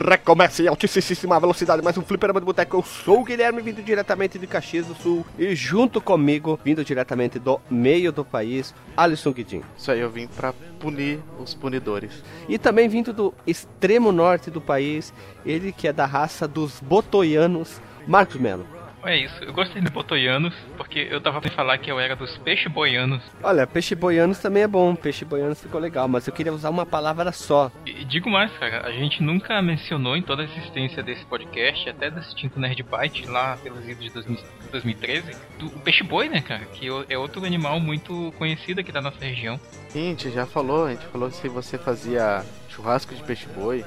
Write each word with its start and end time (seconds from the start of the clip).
recomeça 0.00 0.62
em 0.62 0.66
altíssima 0.66 1.38
velocidade 1.38 1.82
mais 1.82 1.96
um 1.98 2.02
fliperama 2.02 2.40
de 2.40 2.46
boteco. 2.46 2.78
Eu 2.78 2.82
sou 2.82 3.20
o 3.20 3.24
Guilherme, 3.24 3.60
vindo 3.60 3.82
diretamente 3.82 4.38
de 4.38 4.46
Caxias 4.46 4.86
do 4.86 4.94
Sul. 4.94 5.26
E 5.38 5.54
junto 5.54 6.00
comigo, 6.00 6.58
vindo 6.64 6.82
diretamente 6.82 7.38
do 7.38 7.60
meio 7.70 8.10
do 8.10 8.24
país, 8.24 8.74
Alisson 8.96 9.32
Guidin. 9.32 9.62
Isso 9.76 9.90
aí, 9.90 10.00
eu 10.00 10.10
vim 10.10 10.26
pra 10.26 10.54
punir 10.78 11.20
os 11.38 11.52
punidores. 11.52 12.24
E 12.48 12.58
também 12.58 12.88
vindo 12.88 13.12
do 13.12 13.34
extremo 13.46 14.10
norte 14.10 14.50
do 14.50 14.60
país, 14.60 15.12
ele 15.44 15.70
que 15.70 15.86
é 15.86 15.92
da 15.92 16.06
raça 16.06 16.48
dos 16.48 16.80
botoianos, 16.80 17.80
Marcos 18.06 18.36
Melo. 18.36 18.79
É 19.04 19.16
isso, 19.16 19.42
eu 19.42 19.52
gostei 19.52 19.80
de 19.80 19.90
botoianos, 19.90 20.54
porque 20.76 21.08
eu 21.10 21.20
tava 21.20 21.40
pra 21.40 21.50
falar 21.50 21.78
que 21.78 21.90
eu 21.90 21.98
era 21.98 22.14
dos 22.14 22.36
peixe 22.38 22.68
boianos. 22.68 23.22
Olha, 23.42 23.66
peixe 23.66 23.94
boianos 23.94 24.38
também 24.38 24.62
é 24.62 24.68
bom, 24.68 24.94
peixe 24.94 25.24
boianos 25.24 25.60
ficou 25.60 25.80
legal, 25.80 26.06
mas 26.06 26.26
eu 26.26 26.32
queria 26.32 26.52
usar 26.52 26.68
uma 26.68 26.84
palavra 26.84 27.32
só. 27.32 27.72
E 27.86 28.04
digo 28.04 28.28
mais, 28.28 28.52
cara, 28.58 28.86
a 28.86 28.92
gente 28.92 29.22
nunca 29.22 29.60
mencionou 29.62 30.16
em 30.16 30.22
toda 30.22 30.42
a 30.42 30.44
existência 30.44 31.02
desse 31.02 31.24
podcast, 31.24 31.88
até 31.88 32.10
desse 32.10 32.34
Tinto 32.34 32.60
Nerd 32.60 32.82
Byte, 32.82 33.26
lá 33.26 33.56
pelos 33.62 33.88
idos 33.88 34.04
de 34.04 34.10
2000, 34.10 34.38
2013, 34.70 35.36
do, 35.58 35.66
o 35.66 35.80
peixe 35.80 36.04
boi, 36.04 36.28
né, 36.28 36.40
cara, 36.40 36.64
que 36.66 36.88
é 37.08 37.16
outro 37.16 37.44
animal 37.44 37.80
muito 37.80 38.32
conhecido 38.36 38.80
aqui 38.80 38.92
da 38.92 39.00
nossa 39.00 39.24
região. 39.24 39.58
Sim, 39.88 40.08
a 40.08 40.10
gente 40.10 40.30
já 40.30 40.44
falou, 40.44 40.86
a 40.86 40.90
gente 40.90 41.06
falou 41.06 41.30
se 41.30 41.48
você 41.48 41.78
fazia 41.78 42.44
churrasco 42.68 43.14
de 43.14 43.22
peixe 43.22 43.46
boi. 43.54 43.84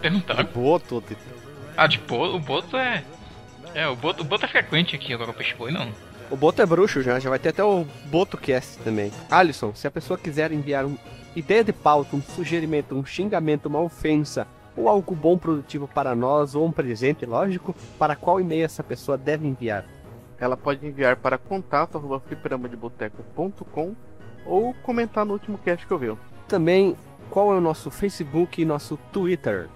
Perguntaram. 0.00 0.44
Boto. 0.44 1.02
Ah, 1.76 1.86
de 1.86 1.98
boto, 1.98 2.36
o 2.36 2.38
boto 2.38 2.76
é... 2.76 3.04
É, 3.74 3.88
o 3.88 3.94
Boto, 3.94 4.22
o 4.22 4.24
Boto 4.24 4.44
é 4.44 4.48
frequente 4.48 4.96
aqui, 4.96 5.14
agora 5.14 5.30
o 5.30 5.34
Peixe 5.34 5.54
Boi 5.54 5.70
não. 5.70 5.88
O 6.30 6.36
Boto 6.36 6.60
é 6.62 6.66
bruxo 6.66 7.02
já, 7.02 7.18
já 7.18 7.28
vai 7.28 7.38
ter 7.38 7.50
até 7.50 7.64
o 7.64 7.84
BotoCast 8.06 8.78
também. 8.78 9.12
Alisson, 9.30 9.74
se 9.74 9.86
a 9.86 9.90
pessoa 9.90 10.18
quiser 10.18 10.52
enviar 10.52 10.84
uma 10.84 10.96
ideia 11.34 11.64
de 11.64 11.72
pauta, 11.72 12.14
um 12.14 12.22
sugerimento, 12.22 12.94
um 12.94 13.04
xingamento, 13.04 13.66
uma 13.66 13.80
ofensa, 13.80 14.46
ou 14.76 14.88
algo 14.88 15.12
bom 15.14 15.36
produtivo 15.36 15.88
para 15.88 16.14
nós, 16.14 16.54
ou 16.54 16.66
um 16.66 16.72
presente, 16.72 17.26
lógico, 17.26 17.74
para 17.98 18.16
qual 18.16 18.40
e-mail 18.40 18.64
essa 18.64 18.82
pessoa 18.82 19.18
deve 19.18 19.46
enviar? 19.46 19.84
Ela 20.38 20.56
pode 20.56 20.86
enviar 20.86 21.16
para 21.16 21.36
contato.fliperamadeboteco.com 21.36 23.94
ou 24.46 24.72
comentar 24.82 25.26
no 25.26 25.34
último 25.34 25.58
cast 25.58 25.86
que 25.86 25.92
eu 25.92 25.98
vi. 25.98 26.16
Também, 26.48 26.96
qual 27.28 27.52
é 27.52 27.56
o 27.56 27.60
nosso 27.60 27.90
Facebook 27.90 28.62
e 28.62 28.64
nosso 28.64 28.96
Twitter? 29.12 29.68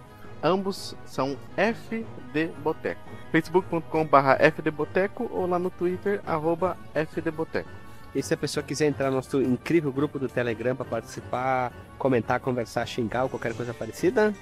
Ambos 0.44 0.94
são 1.06 1.38
FD 1.56 2.48
Boteco. 2.62 3.00
facebook.com.br 3.32 4.44
fdboteco 4.54 5.26
ou 5.32 5.46
lá 5.46 5.58
no 5.58 5.70
Twitter, 5.70 6.20
arroba 6.26 6.76
fdboteco. 7.10 7.70
E 8.14 8.22
se 8.22 8.34
a 8.34 8.36
pessoa 8.36 8.62
quiser 8.62 8.84
entrar 8.84 9.08
no 9.08 9.16
nosso 9.16 9.40
incrível 9.40 9.90
grupo 9.90 10.18
do 10.18 10.28
Telegram 10.28 10.76
para 10.76 10.84
participar, 10.84 11.72
comentar, 11.98 12.40
conversar, 12.40 12.84
xingar 12.86 13.22
ou 13.22 13.30
qualquer 13.30 13.54
coisa 13.54 13.72
parecida? 13.72 14.34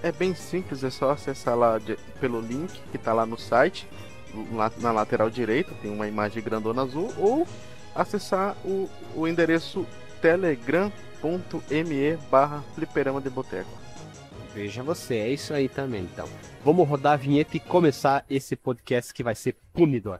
É 0.00 0.12
bem 0.12 0.32
simples, 0.32 0.84
é 0.84 0.90
só 0.90 1.10
acessar 1.10 1.56
lá 1.56 1.76
de, 1.78 1.96
pelo 2.20 2.40
link 2.40 2.80
que 2.92 2.96
está 2.96 3.12
lá 3.12 3.26
no 3.26 3.36
site, 3.36 3.88
lá 4.52 4.70
na 4.78 4.92
lateral 4.92 5.28
direita, 5.28 5.74
tem 5.82 5.92
uma 5.92 6.06
imagem 6.06 6.40
grandona 6.40 6.82
azul, 6.82 7.12
ou 7.18 7.48
acessar 7.96 8.56
o, 8.64 8.88
o 9.14 9.26
endereço 9.26 9.84
telegram.me 10.22 10.86
barra 12.30 12.62
fliperama 12.76 13.20
de 13.20 13.28
boteco. 13.28 13.85
Veja 14.56 14.82
você, 14.82 15.16
é 15.16 15.28
isso 15.28 15.52
aí 15.52 15.68
também. 15.68 16.00
Então, 16.04 16.26
vamos 16.64 16.88
rodar 16.88 17.12
a 17.12 17.16
vinheta 17.16 17.58
e 17.58 17.60
começar 17.60 18.24
esse 18.30 18.56
podcast 18.56 19.12
que 19.12 19.22
vai 19.22 19.34
ser 19.34 19.54
punidor. 19.70 20.18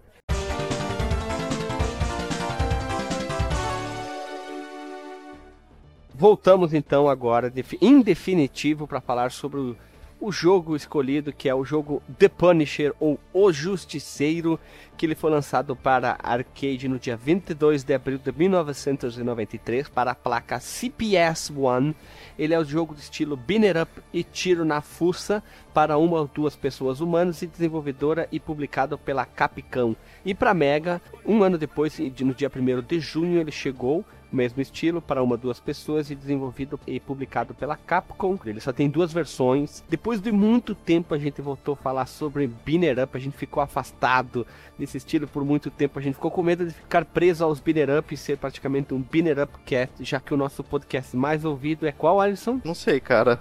Voltamos 6.14 6.74
então 6.74 7.08
agora, 7.08 7.50
em 7.80 8.02
definitivo, 8.02 8.86
para 8.86 9.00
falar 9.00 9.30
sobre 9.30 9.58
o, 9.58 9.76
o, 10.20 10.32
jogo 10.32 10.76
escolhido, 10.76 11.32
que 11.32 11.48
é 11.48 11.54
o 11.54 11.64
jogo 11.64 12.02
The 12.18 12.28
Punisher 12.28 12.92
ou 12.98 13.18
O 13.32 13.52
Justiceiro, 13.52 14.58
que 14.96 15.06
ele 15.06 15.14
foi 15.14 15.30
lançado 15.30 15.76
para 15.76 16.18
arcade 16.22 16.88
no 16.88 16.98
dia 16.98 17.16
22 17.16 17.84
de 17.84 17.94
abril 17.94 18.18
de 18.18 18.32
1993 18.32 19.88
para 19.88 20.12
a 20.12 20.14
placa 20.14 20.58
CPS 20.58 21.50
One. 21.50 21.94
Ele 22.38 22.54
é 22.54 22.58
o 22.58 22.64
jogo 22.64 22.94
de 22.94 23.00
estilo 23.00 23.36
Binner 23.36 23.82
Up 23.82 23.90
e 24.12 24.22
tiro 24.22 24.64
na 24.64 24.80
fuça 24.80 25.42
para 25.74 25.98
uma 25.98 26.20
ou 26.20 26.30
duas 26.32 26.56
pessoas 26.56 27.00
humanas 27.00 27.42
e 27.42 27.46
desenvolvedora 27.46 28.28
e 28.32 28.40
publicado 28.40 28.96
pela 28.96 29.26
Capcom. 29.26 29.94
E 30.24 30.34
para 30.34 30.54
Mega, 30.54 31.00
um 31.24 31.42
ano 31.42 31.58
depois, 31.58 31.98
no 31.98 32.34
dia 32.34 32.50
1 32.54 32.82
de 32.82 32.98
junho, 33.00 33.40
ele 33.40 33.52
chegou 33.52 34.04
mesmo 34.32 34.60
estilo 34.60 35.00
para 35.00 35.22
uma 35.22 35.36
duas 35.36 35.60
pessoas 35.60 36.10
e 36.10 36.14
desenvolvido 36.14 36.78
e 36.86 36.98
publicado 37.00 37.54
pela 37.54 37.76
Capcom. 37.76 38.38
Ele 38.44 38.60
só 38.60 38.72
tem 38.72 38.88
duas 38.88 39.12
versões. 39.12 39.82
Depois 39.88 40.20
de 40.20 40.32
muito 40.32 40.74
tempo 40.74 41.14
a 41.14 41.18
gente 41.18 41.40
voltou 41.40 41.74
a 41.74 41.76
falar 41.76 42.06
sobre 42.06 42.46
Binner 42.46 43.02
Up, 43.02 43.16
a 43.16 43.20
gente 43.20 43.36
ficou 43.36 43.62
afastado 43.62 44.46
desse 44.78 44.96
estilo 44.96 45.26
por 45.26 45.44
muito 45.44 45.70
tempo. 45.70 45.98
A 45.98 46.02
gente 46.02 46.14
ficou 46.14 46.30
com 46.30 46.42
medo 46.42 46.66
de 46.66 46.72
ficar 46.72 47.04
preso 47.04 47.44
aos 47.44 47.60
Binner 47.60 47.98
Up 47.98 48.12
e 48.12 48.16
ser 48.16 48.36
praticamente 48.38 48.92
um 48.94 49.00
Binner 49.00 49.42
Up 49.42 49.52
cast, 49.64 50.02
já 50.04 50.20
que 50.20 50.34
o 50.34 50.36
nosso 50.36 50.62
podcast 50.64 51.16
mais 51.16 51.44
ouvido 51.44 51.86
é 51.86 51.92
qual, 51.92 52.20
Alisson? 52.20 52.60
Não 52.64 52.74
sei, 52.74 53.00
cara. 53.00 53.40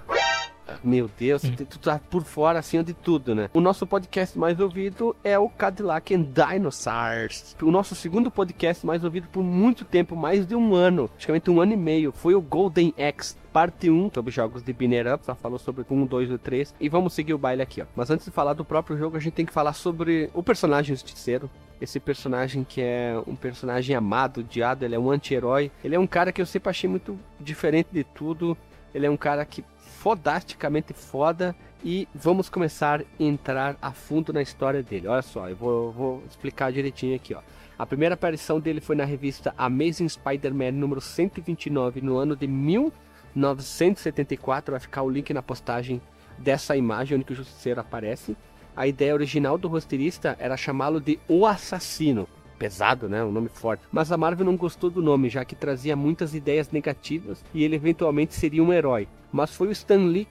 Meu 0.84 1.10
Deus, 1.18 1.44
hum. 1.44 1.56
tu 1.56 1.80
tá 1.80 2.00
por 2.10 2.24
fora 2.24 2.60
assim 2.60 2.82
de 2.84 2.94
tudo, 2.94 3.34
né? 3.34 3.50
O 3.54 3.62
nosso 3.62 3.86
podcast 3.86 4.38
mais 4.38 4.60
ouvido 4.60 5.16
é 5.24 5.38
o 5.38 5.50
Cadillac 5.50 6.14
and 6.14 6.24
Dinosaurs. 6.24 7.56
O 7.62 7.72
nosso 7.72 7.96
segundo 7.96 8.30
podcast 8.30 8.86
mais 8.86 9.04
ouvido 9.04 9.28
por 9.28 9.44
muito 9.44 9.86
tempo, 9.86 10.16
mais 10.16 10.46
de 10.46 10.56
um 10.56 10.74
ano, 10.74 11.08
praticamente 11.08 11.50
um 11.50 11.62
ano 11.62 11.74
e 11.74 11.78
meio, 11.78 12.12
foi 12.12 12.36
o 12.36 12.42
Golden 12.42 12.94
X 12.98 13.38
parte 13.56 13.90
1 13.90 14.12
sobre 14.14 14.34
jogos 14.34 14.62
de 14.62 14.74
Binner 14.74 15.14
Up, 15.14 15.26
só 15.26 15.34
falou 15.34 15.58
sobre 15.58 15.86
1, 15.90 16.06
2 16.06 16.32
e 16.32 16.38
3. 16.38 16.76
E 16.78 16.90
vamos 16.90 17.14
seguir 17.14 17.34
o 17.34 17.38
baile 17.38 17.62
aqui, 17.62 17.82
ó. 17.82 17.86
Mas 17.96 18.10
antes 18.10 18.26
de 18.26 18.32
falar 18.32 18.52
do 18.52 18.66
próprio 18.66 18.98
jogo, 18.98 19.16
a 19.16 19.20
gente 19.22 19.32
tem 19.32 19.46
que 19.46 19.54
falar 19.54 19.72
sobre 19.72 20.30
o 20.34 20.44
personagem 20.44 20.94
justiceiro. 20.94 21.50
Esse 21.80 21.98
personagem 21.98 22.66
que 22.66 22.82
é 22.82 23.18
um 23.26 23.34
personagem 23.34 23.96
amado, 23.96 24.42
odiado, 24.42 24.84
ele 24.84 24.96
é 24.96 25.00
um 25.00 25.10
anti-herói. 25.10 25.72
Ele 25.82 25.96
é 25.96 26.00
um 26.00 26.06
cara 26.06 26.34
que 26.34 26.42
eu 26.42 26.46
sempre 26.46 26.70
achei 26.70 26.90
muito 26.90 27.18
diferente 27.40 27.88
de 27.94 28.04
tudo. 28.04 28.58
Ele 28.96 29.06
é 29.06 29.10
um 29.10 29.18
cara 29.18 29.44
que 29.44 29.66
fodasticamente 29.78 30.94
foda 30.94 31.54
e 31.84 32.08
vamos 32.16 32.48
começar 32.48 33.02
a 33.02 33.06
entrar 33.20 33.76
a 33.82 33.92
fundo 33.92 34.32
na 34.32 34.42
história 34.42 34.82
dele. 34.82 35.10
Olha 35.10 35.22
só, 35.22 35.50
eu 35.50 35.56
vou, 35.58 35.92
vou 35.92 36.24
explicar 36.30 36.72
direitinho 36.72 37.14
aqui, 37.14 37.34
ó. 37.34 37.42
A 37.78 37.86
primeira 37.86 38.16
aparição 38.16 38.58
dele 38.58 38.80
foi 38.80 38.96
na 38.96 39.04
revista 39.04 39.54
Amazing 39.58 40.08
Spider-Man 40.08 40.72
número 40.72 41.02
129 41.02 42.00
no 42.00 42.16
ano 42.16 42.38
de 42.38 42.48
1974. 42.48 44.72
Vai 44.72 44.80
ficar 44.80 45.04
o 45.04 45.10
link 45.10 45.34
na 45.34 45.44
postagem 45.44 46.02
dessa 46.38 46.78
imagem 46.78 47.18
onde 47.18 47.34
o 47.34 47.36
Justiceiro 47.36 47.82
aparece. 47.82 48.38
A 48.78 48.88
ideia 48.88 49.14
original 49.14 49.58
do 49.58 49.68
roteirista 49.68 50.38
era 50.40 50.56
chamá-lo 50.56 51.02
de 51.02 51.20
O 51.28 51.46
Assassino 51.46 52.30
pesado, 52.56 53.08
né? 53.08 53.24
Um 53.24 53.32
nome 53.32 53.50
forte. 53.50 53.84
Mas 53.92 54.12
a 54.12 54.18
Marvel 54.18 54.46
não 54.46 54.56
gostou 54.56 54.90
do 54.90 55.02
nome, 55.02 55.30
já 55.30 55.46
que 55.46 55.56
trazia 55.56 55.96
muitas 55.96 56.34
ideias 56.34 56.72
negativas 56.72 57.44
e 57.54 57.64
ele 57.64 57.76
eventualmente 57.76 58.34
seria 58.34 58.64
um 58.64 58.74
herói. 58.74 59.08
Mas 59.32 59.56
foi 59.56 59.68
o 59.68 59.72
Stan 59.72 60.06
Lee 60.06 60.28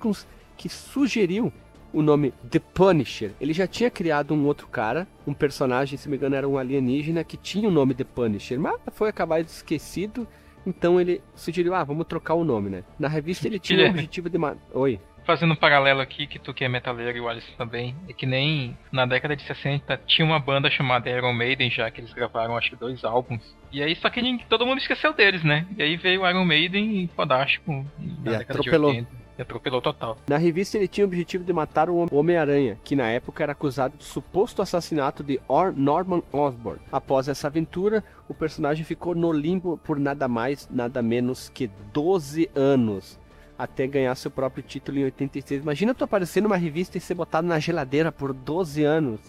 que 0.56 0.68
sugeriu 0.68 1.52
o 1.92 2.02
nome 2.02 2.32
The 2.50 2.58
Punisher. 2.58 3.32
Ele 3.40 3.52
já 3.52 3.66
tinha 3.66 3.90
criado 3.90 4.34
um 4.34 4.44
outro 4.46 4.66
cara, 4.66 5.06
um 5.26 5.32
personagem, 5.32 5.96
se 5.96 6.08
me 6.08 6.16
engano, 6.16 6.34
era 6.34 6.48
um 6.48 6.58
alienígena 6.58 7.22
que 7.22 7.36
tinha 7.36 7.68
o 7.68 7.72
nome 7.72 7.94
The 7.94 8.04
Punisher, 8.04 8.58
mas 8.58 8.80
foi 8.92 9.08
acabar 9.08 9.40
esquecido. 9.40 10.26
Então 10.66 11.00
ele 11.00 11.20
sugeriu, 11.34 11.74
ah, 11.74 11.84
vamos 11.84 12.06
trocar 12.06 12.34
o 12.34 12.44
nome, 12.44 12.70
né? 12.70 12.84
Na 12.98 13.06
revista 13.06 13.46
ele 13.46 13.58
tinha 13.58 13.86
o 13.86 13.90
objetivo 13.90 14.28
de... 14.28 14.38
Oi 14.72 14.98
fazendo 15.24 15.52
um 15.52 15.56
paralelo 15.56 16.00
aqui, 16.00 16.26
que 16.26 16.38
tu 16.38 16.54
que 16.54 16.64
é 16.64 16.68
metaleiro 16.68 17.18
e 17.18 17.20
o 17.20 17.28
Alisson 17.28 17.52
também, 17.56 17.94
é 18.08 18.12
que 18.12 18.26
nem 18.26 18.76
na 18.92 19.06
década 19.06 19.34
de 19.34 19.42
60 19.42 20.00
tinha 20.06 20.24
uma 20.24 20.38
banda 20.38 20.70
chamada 20.70 21.10
Iron 21.10 21.32
Maiden 21.32 21.70
já, 21.70 21.90
que 21.90 22.00
eles 22.00 22.12
gravaram 22.12 22.56
acho 22.56 22.70
que 22.70 22.76
dois 22.76 23.04
álbuns. 23.04 23.42
E 23.72 23.82
aí 23.82 23.94
só 23.96 24.08
que 24.08 24.44
todo 24.48 24.66
mundo 24.66 24.78
esqueceu 24.78 25.12
deles, 25.12 25.42
né? 25.42 25.66
E 25.76 25.82
aí 25.82 25.96
veio 25.96 26.22
o 26.22 26.28
Iron 26.28 26.44
Maiden 26.44 27.04
e 27.04 27.08
fodástico 27.08 27.84
na 27.98 28.34
e 28.34 28.38
década 28.38 28.60
atropelou. 28.60 28.92
de 28.92 28.98
80. 28.98 29.24
E 29.36 29.42
atropelou 29.42 29.82
total. 29.82 30.16
Na 30.28 30.36
revista 30.36 30.76
ele 30.78 30.86
tinha 30.86 31.04
o 31.04 31.08
objetivo 31.08 31.42
de 31.42 31.52
matar 31.52 31.90
o 31.90 32.06
Homem-Aranha, 32.16 32.78
que 32.84 32.94
na 32.94 33.08
época 33.08 33.42
era 33.42 33.50
acusado 33.50 33.96
do 33.96 34.04
suposto 34.04 34.62
assassinato 34.62 35.24
de 35.24 35.40
Or 35.48 35.72
Norman 35.76 36.22
Osborn. 36.32 36.80
Após 36.92 37.26
essa 37.26 37.48
aventura, 37.48 38.04
o 38.28 38.34
personagem 38.34 38.84
ficou 38.84 39.12
no 39.12 39.32
limbo 39.32 39.76
por 39.78 39.98
nada 39.98 40.28
mais, 40.28 40.68
nada 40.70 41.02
menos 41.02 41.48
que 41.48 41.68
12 41.92 42.48
anos 42.54 43.18
até 43.58 43.86
ganhar 43.86 44.14
seu 44.14 44.30
próprio 44.30 44.62
título 44.62 44.98
em 44.98 45.04
86. 45.04 45.62
Imagina 45.62 45.94
tu 45.94 46.04
aparecer 46.04 46.42
numa 46.42 46.56
revista 46.56 46.98
e 46.98 47.00
ser 47.00 47.14
botado 47.14 47.46
na 47.46 47.58
geladeira 47.58 48.10
por 48.10 48.32
12 48.32 48.84
anos. 48.84 49.20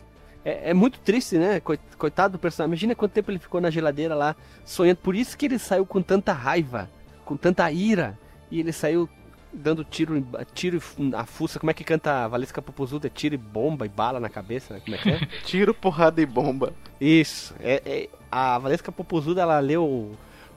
É, 0.44 0.69
é, 0.69 0.74
muito 0.74 1.00
triste, 1.00 1.38
né? 1.38 1.60
Coitado 1.98 2.33
do 2.33 2.39
personagem. 2.39 2.72
Imagina 2.72 2.95
quanto 2.95 3.13
tempo 3.13 3.31
ele 3.31 3.39
ficou 3.39 3.60
na 3.60 3.69
geladeira 3.69 4.13
lá, 4.13 4.36
sonhando. 4.63 4.98
Por 4.98 5.16
isso 5.16 5.38
que 5.38 5.45
ele 5.45 5.57
saiu 5.57 5.86
com 5.86 6.01
tanta 6.01 6.33
raiva, 6.33 6.89
com 7.24 7.36
tanta 7.36 7.69
ira. 7.72 8.18
E 8.51 8.60
ele 8.60 8.72
saiu 8.72 9.10
dando 9.51 9.83
tiro, 9.83 10.24
tiro 10.54 10.81
a 11.16 11.25
fuça. 11.25 11.60
Como 11.60 11.72
é 11.72 11.74
que 11.74 11.83
canta 11.83 12.25
a 12.25 12.27
Valesca 12.27 12.62
Popozuda? 12.62 13.10
Tiro 13.10 13.36
e 13.36 13.38
bomba 13.38 13.86
e 13.86 13.89
bala 13.89 14.19
na 14.19 14.30
cabeça? 14.30 14.80
Como 14.81 14.95
é 14.95 15.00
que 15.00 15.10
é? 15.10 15.19
tiro, 15.45 15.74
porrada 15.74 16.22
e 16.22 16.25
bomba. 16.25 16.74
Isso. 17.01 17.56
É, 17.60 17.81
é, 17.86 18.10
a 18.31 18.60
Valesca 18.60 18.92
Popozuda, 18.92 19.42
ela 19.42 19.60
leu 19.60 20.16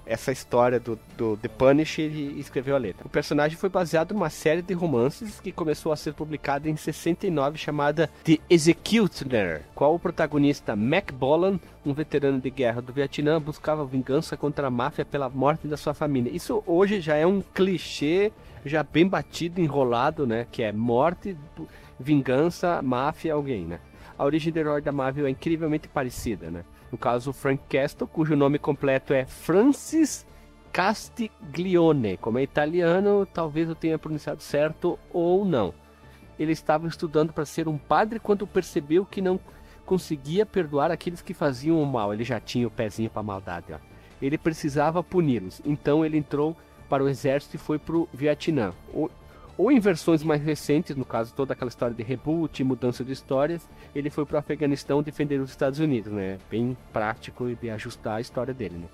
essa 0.08 0.32
história 0.32 0.80
do, 0.80 0.98
do 1.16 1.36
The 1.36 1.48
Punisher 1.48 2.10
e 2.10 2.40
escreveu 2.40 2.74
a 2.74 2.78
letra. 2.78 3.06
O 3.06 3.10
personagem 3.10 3.56
foi 3.56 3.68
baseado 3.68 4.12
numa 4.12 4.30
série 4.30 4.62
de 4.62 4.72
romances 4.72 5.38
que 5.38 5.52
começou 5.52 5.92
a 5.92 5.96
ser 5.96 6.14
publicada 6.14 6.68
em 6.68 6.76
69 6.76 7.58
chamada 7.58 8.10
The 8.24 8.38
Executioner, 8.48 9.62
qual 9.74 9.94
o 9.94 9.98
protagonista 9.98 10.74
Mac 10.74 11.12
Bolan, 11.12 11.60
um 11.84 11.92
veterano 11.92 12.40
de 12.40 12.50
guerra 12.50 12.80
do 12.80 12.92
Vietnã, 12.92 13.40
buscava 13.40 13.84
vingança 13.84 14.36
contra 14.36 14.66
a 14.66 14.70
máfia 14.70 15.04
pela 15.04 15.28
morte 15.28 15.68
da 15.68 15.76
sua 15.76 15.92
família. 15.94 16.34
Isso 16.34 16.62
hoje 16.66 17.00
já 17.00 17.14
é 17.14 17.26
um 17.26 17.42
clichê 17.42 18.32
já 18.64 18.82
bem 18.82 19.06
batido, 19.06 19.60
enrolado, 19.60 20.26
né, 20.26 20.46
que 20.50 20.62
é 20.62 20.72
morte, 20.72 21.36
vingança, 21.98 22.82
máfia, 22.82 23.34
alguém, 23.34 23.64
né? 23.64 23.78
A 24.16 24.24
origem 24.24 24.52
do 24.52 24.58
herói 24.58 24.80
da 24.80 24.90
Marvel 24.90 25.26
é 25.26 25.30
incrivelmente 25.30 25.86
parecida, 25.86 26.50
né? 26.50 26.64
No 26.90 26.98
caso, 26.98 27.32
Frank 27.32 27.62
Castle, 27.68 28.06
cujo 28.06 28.34
nome 28.34 28.58
completo 28.58 29.12
é 29.12 29.26
Francis 29.26 30.26
Castiglione. 30.72 32.16
Como 32.16 32.38
é 32.38 32.42
italiano, 32.42 33.26
talvez 33.26 33.68
eu 33.68 33.74
tenha 33.74 33.98
pronunciado 33.98 34.42
certo 34.42 34.98
ou 35.12 35.44
não. 35.44 35.74
Ele 36.38 36.52
estava 36.52 36.86
estudando 36.86 37.32
para 37.32 37.44
ser 37.44 37.68
um 37.68 37.76
padre 37.76 38.20
quando 38.20 38.46
percebeu 38.46 39.04
que 39.04 39.20
não 39.20 39.40
conseguia 39.84 40.46
perdoar 40.46 40.90
aqueles 40.90 41.20
que 41.20 41.34
faziam 41.34 41.82
o 41.82 41.86
mal. 41.86 42.12
Ele 42.12 42.24
já 42.24 42.38
tinha 42.38 42.66
o 42.66 42.70
pezinho 42.70 43.10
para 43.10 43.22
maldade. 43.22 43.72
Ó. 43.72 43.78
Ele 44.20 44.38
precisava 44.38 45.02
puni-los. 45.02 45.60
Então 45.64 46.04
ele 46.04 46.16
entrou 46.16 46.56
para 46.88 47.02
o 47.02 47.08
exército 47.08 47.56
e 47.56 47.58
foi 47.58 47.78
para 47.78 47.96
o 47.96 48.08
Vietnã. 48.12 48.72
Ou 49.58 49.72
em 49.72 49.80
versões 49.80 50.22
mais 50.22 50.40
recentes, 50.40 50.94
no 50.94 51.04
caso 51.04 51.34
toda 51.34 51.52
aquela 51.52 51.68
história 51.68 51.94
de 51.94 52.02
reboot, 52.04 52.62
mudança 52.62 53.04
de 53.04 53.12
histórias, 53.12 53.68
ele 53.92 54.08
foi 54.08 54.24
para 54.24 54.36
o 54.36 54.38
Afeganistão 54.38 55.02
defender 55.02 55.40
os 55.40 55.50
Estados 55.50 55.80
Unidos, 55.80 56.12
né? 56.12 56.38
Bem 56.48 56.76
prático 56.92 57.52
de 57.56 57.68
ajustar 57.68 58.18
a 58.18 58.20
história 58.20 58.54
dele, 58.54 58.78
né? 58.78 58.86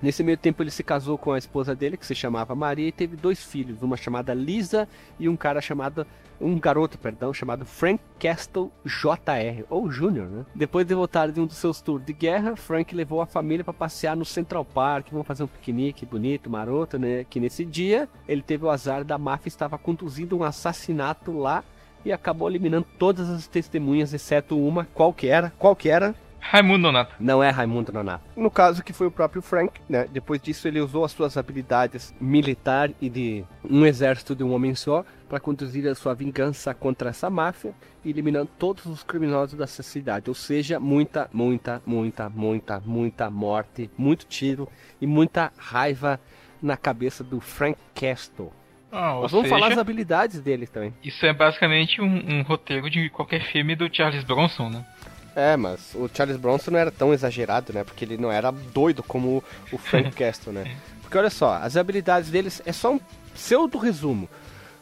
Nesse 0.00 0.22
meio 0.22 0.36
tempo 0.36 0.62
ele 0.62 0.70
se 0.70 0.84
casou 0.84 1.18
com 1.18 1.32
a 1.32 1.38
esposa 1.38 1.74
dele, 1.74 1.96
que 1.96 2.06
se 2.06 2.14
chamava 2.14 2.54
Maria, 2.54 2.86
e 2.86 2.92
teve 2.92 3.16
dois 3.16 3.44
filhos, 3.44 3.82
uma 3.82 3.96
chamada 3.96 4.32
Lisa 4.32 4.88
e 5.18 5.28
um 5.28 5.36
cara 5.36 5.60
chamado 5.60 6.06
um 6.42 6.58
garoto, 6.58 6.98
perdão, 6.98 7.32
chamado 7.32 7.64
Frank 7.64 8.02
Castle 8.18 8.70
Jr. 8.84 9.64
ou 9.70 9.88
Jr., 9.88 10.28
né? 10.28 10.46
Depois 10.54 10.86
de 10.86 10.94
voltar 10.94 11.30
de 11.30 11.40
um 11.40 11.46
dos 11.46 11.56
seus 11.56 11.80
tours 11.80 12.04
de 12.04 12.12
guerra, 12.12 12.56
Frank 12.56 12.94
levou 12.94 13.20
a 13.20 13.26
família 13.26 13.64
para 13.64 13.72
passear 13.72 14.16
no 14.16 14.24
Central 14.24 14.64
Park, 14.64 15.10
vão 15.10 15.24
fazer 15.24 15.44
um 15.44 15.46
piquenique 15.46 16.04
bonito, 16.04 16.50
maroto, 16.50 16.98
né? 16.98 17.24
Que 17.24 17.40
nesse 17.40 17.64
dia 17.64 18.08
ele 18.26 18.42
teve 18.42 18.64
o 18.64 18.70
azar 18.70 19.04
da 19.04 19.16
máfia 19.16 19.48
estava 19.48 19.78
conduzindo 19.78 20.36
um 20.36 20.42
assassinato 20.42 21.32
lá 21.32 21.64
e 22.04 22.12
acabou 22.12 22.48
eliminando 22.48 22.86
todas 22.98 23.30
as 23.30 23.46
testemunhas, 23.46 24.12
exceto 24.12 24.58
uma, 24.58 24.86
qual 24.92 25.12
que 25.12 25.28
era? 25.28 25.52
Qual 25.58 25.76
que 25.76 25.88
era? 25.88 26.14
Raimundo 26.44 26.82
Nonato. 26.82 27.14
Não 27.20 27.42
é 27.42 27.50
Raimundo 27.50 27.92
Nonato. 27.92 28.24
No 28.36 28.50
caso 28.50 28.82
que 28.82 28.92
foi 28.92 29.06
o 29.06 29.10
próprio 29.10 29.40
Frank, 29.40 29.80
né? 29.88 30.06
Depois 30.12 30.42
disso 30.42 30.66
ele 30.66 30.80
usou 30.80 31.04
as 31.04 31.12
suas 31.12 31.36
habilidades 31.36 32.12
militar 32.20 32.90
e 33.00 33.08
de 33.08 33.44
um 33.64 33.86
exército 33.86 34.34
de 34.34 34.42
um 34.42 34.52
homem 34.52 34.74
só 34.74 35.04
para 35.28 35.40
conduzir 35.40 35.88
a 35.88 35.94
sua 35.94 36.14
vingança 36.14 36.74
contra 36.74 37.10
essa 37.10 37.30
máfia, 37.30 37.72
eliminando 38.04 38.50
todos 38.58 38.84
os 38.84 39.02
criminosos 39.02 39.56
dessa 39.56 39.82
cidade. 39.82 40.28
Ou 40.28 40.34
seja, 40.34 40.78
muita, 40.78 41.30
muita, 41.32 41.80
muita, 41.86 42.28
muita, 42.28 42.80
muita 42.80 43.30
morte, 43.30 43.90
muito 43.96 44.26
tiro 44.26 44.68
e 45.00 45.06
muita 45.06 45.52
raiva 45.56 46.20
na 46.60 46.76
cabeça 46.76 47.24
do 47.24 47.40
Frank 47.40 47.78
Castle. 47.94 48.52
Ah, 48.90 49.14
Nós 49.14 49.32
vamos 49.32 49.48
seja, 49.48 49.58
falar 49.58 49.72
as 49.72 49.78
habilidades 49.78 50.40
dele 50.40 50.66
também. 50.66 50.92
Isso 51.02 51.24
é 51.24 51.32
basicamente 51.32 52.02
um, 52.02 52.40
um 52.40 52.42
roteiro 52.42 52.90
de 52.90 53.08
qualquer 53.08 53.42
filme 53.50 53.74
do 53.74 53.88
Charles 53.90 54.22
Bronson, 54.22 54.68
né? 54.68 54.84
É, 55.34 55.56
mas 55.56 55.94
o 55.94 56.10
Charles 56.12 56.36
Bronson 56.36 56.70
não 56.70 56.78
era 56.78 56.90
tão 56.90 57.12
exagerado, 57.12 57.72
né? 57.72 57.84
Porque 57.84 58.04
ele 58.04 58.16
não 58.16 58.30
era 58.30 58.50
doido 58.50 59.02
como 59.02 59.42
o 59.72 59.78
Frank 59.78 60.12
Castle, 60.16 60.52
né? 60.52 60.76
Porque 61.00 61.16
olha 61.16 61.30
só, 61.30 61.54
as 61.54 61.76
habilidades 61.76 62.30
deles 62.30 62.62
é 62.64 62.72
só 62.72 62.92
um 62.92 63.00
pseudo 63.34 63.78
resumo. 63.78 64.28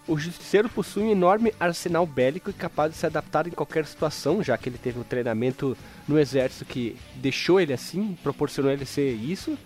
O 0.08 0.18
justiceiro 0.18 0.68
possui 0.68 1.04
um 1.04 1.12
enorme 1.12 1.54
arsenal 1.60 2.04
bélico 2.04 2.50
e 2.50 2.52
capaz 2.52 2.92
de 2.92 2.98
se 2.98 3.06
adaptar 3.06 3.46
em 3.46 3.50
qualquer 3.50 3.86
situação, 3.86 4.42
já 4.42 4.56
que 4.58 4.68
ele 4.68 4.78
teve 4.78 4.98
um 4.98 5.04
treinamento 5.04 5.76
no 6.08 6.18
exército 6.18 6.64
que 6.64 6.96
deixou 7.14 7.60
ele 7.60 7.72
assim, 7.72 8.18
proporcionou 8.22 8.72
ele 8.72 8.84
ser 8.84 9.12
isso, 9.12 9.56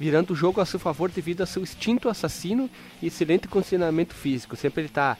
virando 0.00 0.32
o 0.32 0.36
jogo 0.36 0.60
a 0.60 0.66
seu 0.66 0.80
favor 0.80 1.08
devido 1.10 1.42
a 1.42 1.46
seu 1.46 1.62
instinto 1.62 2.08
assassino 2.08 2.68
e 3.00 3.06
excelente 3.06 3.46
condicionamento 3.46 4.14
físico. 4.14 4.56
Sempre 4.56 4.80
ele 4.80 4.88
está 4.88 5.16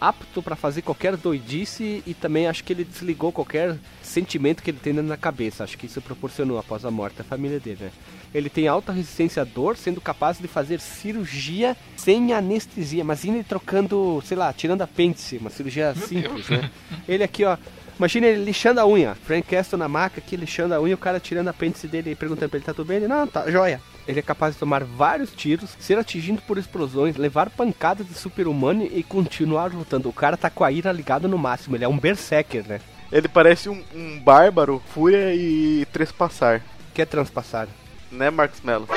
apto 0.00 0.42
para 0.42 0.56
fazer 0.56 0.82
qualquer 0.82 1.16
doidice 1.16 2.02
e 2.06 2.14
também 2.14 2.46
acho 2.46 2.62
que 2.62 2.72
ele 2.72 2.84
desligou 2.84 3.32
qualquer 3.32 3.76
sentimento 4.02 4.62
que 4.62 4.70
ele 4.70 4.78
tem 4.78 4.92
na 4.92 5.16
cabeça. 5.16 5.64
Acho 5.64 5.76
que 5.78 5.86
isso 5.86 6.00
proporcionou 6.00 6.58
após 6.58 6.84
a 6.84 6.90
morte 6.90 7.18
da 7.18 7.24
família 7.24 7.58
dele. 7.58 7.84
Né? 7.84 7.90
Ele 8.34 8.50
tem 8.50 8.68
alta 8.68 8.92
resistência 8.92 9.42
à 9.42 9.44
dor, 9.44 9.76
sendo 9.76 10.00
capaz 10.00 10.38
de 10.38 10.48
fazer 10.48 10.80
cirurgia 10.80 11.76
sem 11.96 12.32
anestesia, 12.32 13.04
mas 13.04 13.24
indo 13.24 13.42
trocando, 13.44 14.22
sei 14.24 14.36
lá, 14.36 14.52
tirando 14.52 14.82
apêndice, 14.82 15.38
uma 15.38 15.50
cirurgia 15.50 15.94
Meu 15.96 16.06
simples, 16.06 16.46
Deus. 16.46 16.62
né? 16.62 16.70
Ele 17.08 17.24
aqui, 17.24 17.44
ó. 17.44 17.56
Imagina 17.98 18.26
ele 18.26 18.44
lixando 18.44 18.78
a 18.78 18.86
unha. 18.86 19.14
Frank 19.14 19.48
Castle 19.48 19.78
na 19.78 19.88
maca 19.88 20.20
aqui, 20.20 20.36
lixando 20.36 20.74
a 20.74 20.80
unha, 20.80 20.94
o 20.94 20.98
cara 20.98 21.18
tirando 21.18 21.48
a 21.48 21.50
apêndice 21.50 21.86
dele 21.88 22.10
e 22.10 22.14
perguntando 22.14 22.50
pra 22.50 22.58
ele, 22.58 22.66
tá 22.66 22.74
tudo 22.74 22.86
bem? 22.86 22.98
Ele, 22.98 23.08
não, 23.08 23.26
tá, 23.26 23.50
joia. 23.50 23.80
Ele 24.06 24.20
é 24.20 24.22
capaz 24.22 24.54
de 24.54 24.60
tomar 24.60 24.84
vários 24.84 25.32
tiros, 25.32 25.70
ser 25.80 25.98
atingido 25.98 26.40
por 26.42 26.58
explosões, 26.58 27.16
levar 27.16 27.50
pancadas 27.50 28.06
de 28.06 28.14
super-humano 28.14 28.84
e 28.84 29.02
continuar 29.02 29.72
lutando. 29.72 30.08
O 30.08 30.12
cara 30.12 30.36
tá 30.36 30.48
com 30.48 30.62
a 30.62 30.70
ira 30.70 30.92
ligada 30.92 31.26
no 31.26 31.36
máximo, 31.38 31.76
ele 31.76 31.84
é 31.84 31.88
um 31.88 31.98
berserker, 31.98 32.64
né? 32.66 32.80
Ele 33.10 33.28
parece 33.28 33.68
um, 33.68 33.82
um 33.94 34.18
bárbaro, 34.20 34.82
fúria 34.94 35.34
e 35.34 35.84
trespassar. 35.92 36.62
Que 36.94 37.02
é 37.02 37.04
transpassar. 37.04 37.68
Né, 38.10 38.30
Marcos 38.30 38.60
Mello? 38.62 38.88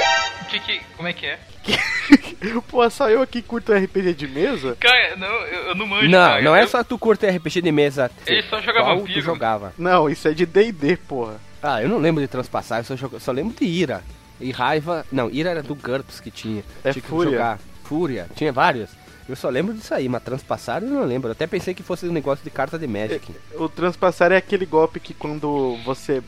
O 0.41 0.45
que 0.45 0.59
que. 0.59 0.79
Como 0.95 1.07
é 1.07 1.13
que 1.13 1.25
é? 1.25 1.39
Pô, 2.69 2.89
só 2.89 3.09
eu 3.09 3.21
aqui 3.21 3.41
curto 3.41 3.73
RPG 3.73 4.13
de 4.13 4.27
mesa? 4.27 4.77
Cara, 4.79 5.15
não, 5.15 5.27
eu, 5.27 5.63
eu 5.69 5.75
não 5.75 5.85
manjo. 5.85 6.07
Não, 6.07 6.17
cara. 6.29 6.41
não 6.41 6.55
é 6.55 6.63
Eu- 6.63 6.67
só 6.67 6.83
tu 6.83 6.97
curter 6.97 7.35
RPG 7.35 7.61
de 7.61 7.71
mesa. 7.71 8.09
Ele 8.25 8.41
só 8.43 8.61
joga 8.61 8.81
qual 8.81 8.97
vampiro. 8.99 9.19
tu 9.19 9.25
jogava. 9.25 9.73
Não, 9.77 10.09
isso 10.09 10.27
é 10.27 10.33
de 10.33 10.45
D&D, 10.45 10.95
porra. 10.97 11.35
Ah, 11.61 11.81
eu 11.83 11.89
não 11.89 11.97
lembro 11.97 12.21
de 12.21 12.27
transpassar, 12.27 12.79
eu 12.79 12.83
só, 12.85 12.95
jogo- 12.95 13.19
só 13.19 13.31
lembro 13.31 13.53
de 13.59 13.65
ira. 13.65 14.01
E 14.39 14.51
raiva. 14.51 15.05
Não, 15.11 15.29
ira 15.29 15.49
era 15.49 15.63
do 15.63 15.75
GURPS 15.75 16.19
que 16.19 16.31
tinha. 16.31 16.63
É 16.83 16.91
tinha 16.91 17.01
que 17.01 17.07
Fúria. 17.07 17.31
jogar. 17.31 17.59
Fúria. 17.83 18.27
Tinha 18.35 18.51
vários. 18.51 18.89
Eu 19.27 19.35
só 19.35 19.47
lembro 19.47 19.75
disso 19.75 19.93
aí, 19.93 20.09
mas 20.09 20.23
transpassar 20.23 20.81
eu 20.81 20.89
não 20.89 21.03
lembro. 21.03 21.27
Eu 21.27 21.33
até 21.33 21.45
pensei 21.45 21.73
que 21.75 21.83
fosse 21.83 22.07
um 22.07 22.11
negócio 22.11 22.43
de 22.43 22.49
carta 22.49 22.79
de 22.79 22.87
Magic. 22.87 23.31
O 23.55 23.69
transpassar 23.69 24.31
é 24.31 24.37
aquele 24.37 24.65
golpe 24.65 24.99
que 24.99 25.13
quando 25.13 25.77
você, 25.85 26.23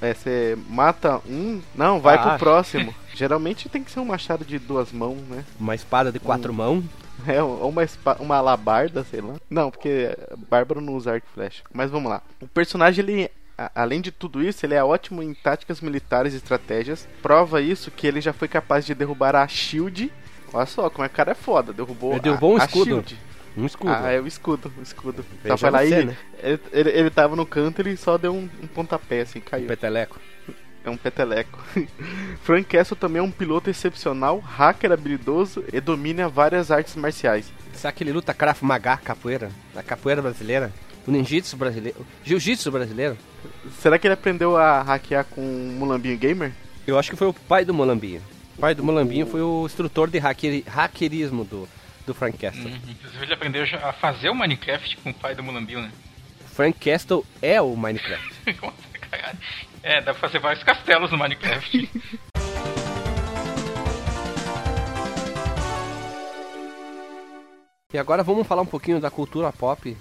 é, 0.00 0.14
você 0.14 0.56
mata 0.68 1.20
um, 1.28 1.60
não, 1.74 2.00
vai 2.00 2.14
Ah. 2.16 2.28
pro 2.30 2.38
próximo. 2.38 2.94
Geralmente 3.12 3.68
tem 3.68 3.82
que 3.82 3.90
ser 3.90 3.98
um 3.98 4.04
machado 4.04 4.44
de 4.44 4.58
duas 4.60 4.92
mãos, 4.92 5.18
né? 5.28 5.44
Uma 5.58 5.74
espada 5.74 6.12
de 6.12 6.20
quatro 6.20 6.52
Hum. 6.52 6.56
mãos. 6.56 6.84
É, 7.28 7.40
ou 7.42 7.68
uma, 7.70 7.82
uma 8.18 8.36
alabarda, 8.36 9.04
sei 9.08 9.20
lá. 9.20 9.34
Não, 9.48 9.70
porque 9.70 10.14
Bárbaro 10.50 10.80
não 10.80 10.94
usa 10.94 11.12
arco 11.12 11.26
e 11.30 11.32
flecha. 11.34 11.62
Mas 11.72 11.88
vamos 11.90 12.10
lá. 12.10 12.20
O 12.40 12.46
personagem, 12.46 13.02
ele, 13.04 13.30
a- 13.56 13.70
além 13.74 14.00
de 14.00 14.10
tudo 14.10 14.42
isso, 14.42 14.64
ele 14.64 14.74
é 14.74 14.82
ótimo 14.82 15.22
em 15.22 15.32
táticas 15.34 15.80
militares 15.80 16.34
e 16.34 16.36
estratégias. 16.36 17.06
Prova 17.22 17.60
isso 17.60 17.90
que 17.90 18.06
ele 18.06 18.20
já 18.20 18.32
foi 18.32 18.48
capaz 18.48 18.84
de 18.84 18.94
derrubar 18.94 19.34
a 19.36 19.46
Shield. 19.48 20.12
Olha 20.52 20.66
só, 20.66 20.88
como 20.90 21.04
é 21.04 21.08
que 21.08 21.14
o 21.14 21.16
cara 21.16 21.32
é 21.32 21.34
foda. 21.34 21.72
Derrubou, 21.72 22.12
Ele 22.12 22.20
derrubou 22.20 22.52
a, 22.56 22.60
um 22.60 22.64
escudo. 22.64 22.84
Shield. 22.84 23.18
Um 23.56 23.66
escudo. 23.66 23.92
Ah, 23.92 24.10
é 24.10 24.20
o 24.20 24.26
escudo, 24.26 24.72
o 24.78 24.82
escudo. 24.82 25.24
Tava 25.46 25.70
lá 25.70 25.84
ele, 25.84 26.06
né? 26.06 26.16
ele, 26.42 26.60
ele, 26.72 26.90
ele 26.90 27.10
tava 27.10 27.36
no 27.36 27.46
canto, 27.46 27.80
ele 27.80 27.96
só 27.96 28.18
deu 28.18 28.34
um, 28.34 28.48
um 28.62 28.66
pontapé 28.66 29.20
assim, 29.20 29.40
caiu. 29.40 29.66
Peteleco. 29.68 30.18
É 30.84 30.90
um 30.90 30.96
peteleco. 30.96 31.58
Frank 32.42 32.64
Castle 32.68 32.96
também 32.96 33.20
é 33.20 33.22
um 33.22 33.30
piloto 33.30 33.70
excepcional, 33.70 34.38
hacker 34.40 34.92
habilidoso 34.92 35.64
e 35.72 35.80
domina 35.80 36.28
várias 36.28 36.70
artes 36.70 36.94
marciais. 36.96 37.50
Será 37.72 37.92
que 37.92 38.02
ele 38.04 38.12
luta 38.12 38.34
Krav 38.34 38.58
Maga, 38.62 38.96
capoeira? 38.96 39.50
A 39.74 39.82
capoeira 39.82 40.20
brasileira? 40.20 40.72
O 41.06 41.10
ninjitsu 41.10 41.56
brasileiro? 41.56 42.06
Jiu-jitsu 42.24 42.70
brasileiro? 42.70 43.18
Será 43.78 43.98
que 43.98 44.06
ele 44.06 44.14
aprendeu 44.14 44.56
a 44.56 44.82
hackear 44.82 45.24
com 45.24 45.40
o 45.40 45.76
Mulambinho 45.78 46.16
Gamer? 46.16 46.52
Eu 46.86 46.98
acho 46.98 47.10
que 47.10 47.16
foi 47.16 47.28
o 47.28 47.32
pai 47.32 47.64
do 47.64 47.74
Molambinho. 47.74 48.22
O 48.56 48.60
pai 48.60 48.74
do 48.74 48.82
Molambinho 48.82 49.26
foi 49.26 49.42
o 49.42 49.66
instrutor 49.66 50.08
de 50.08 50.18
hacker, 50.18 50.62
hackerismo 50.66 51.44
do, 51.44 51.68
do 52.06 52.14
Frank 52.14 52.38
Castle. 52.38 52.66
Uhum. 52.66 52.78
Inclusive 52.88 53.24
ele 53.24 53.34
aprendeu 53.34 53.64
a 53.82 53.92
fazer 53.92 54.30
o 54.30 54.34
Minecraft 54.34 54.96
com 54.98 55.10
o 55.10 55.14
pai 55.14 55.34
do 55.34 55.42
Mulambinho, 55.42 55.82
né? 55.82 55.90
Frank 56.54 56.78
Castle 56.78 57.24
é 57.42 57.60
o 57.60 57.76
Minecraft. 57.76 58.34
Caralho. 59.10 59.38
É, 59.82 60.00
dá 60.00 60.14
pra 60.14 60.14
fazer 60.14 60.38
vários 60.38 60.62
castelos 60.62 61.10
no 61.10 61.18
Minecraft. 61.18 61.90
E 67.92 67.98
agora 67.98 68.24
vamos 68.24 68.44
falar 68.44 68.62
um 68.62 68.66
pouquinho 68.66 68.98
da 68.98 69.08
cultura 69.08 69.52
pop. 69.52 69.96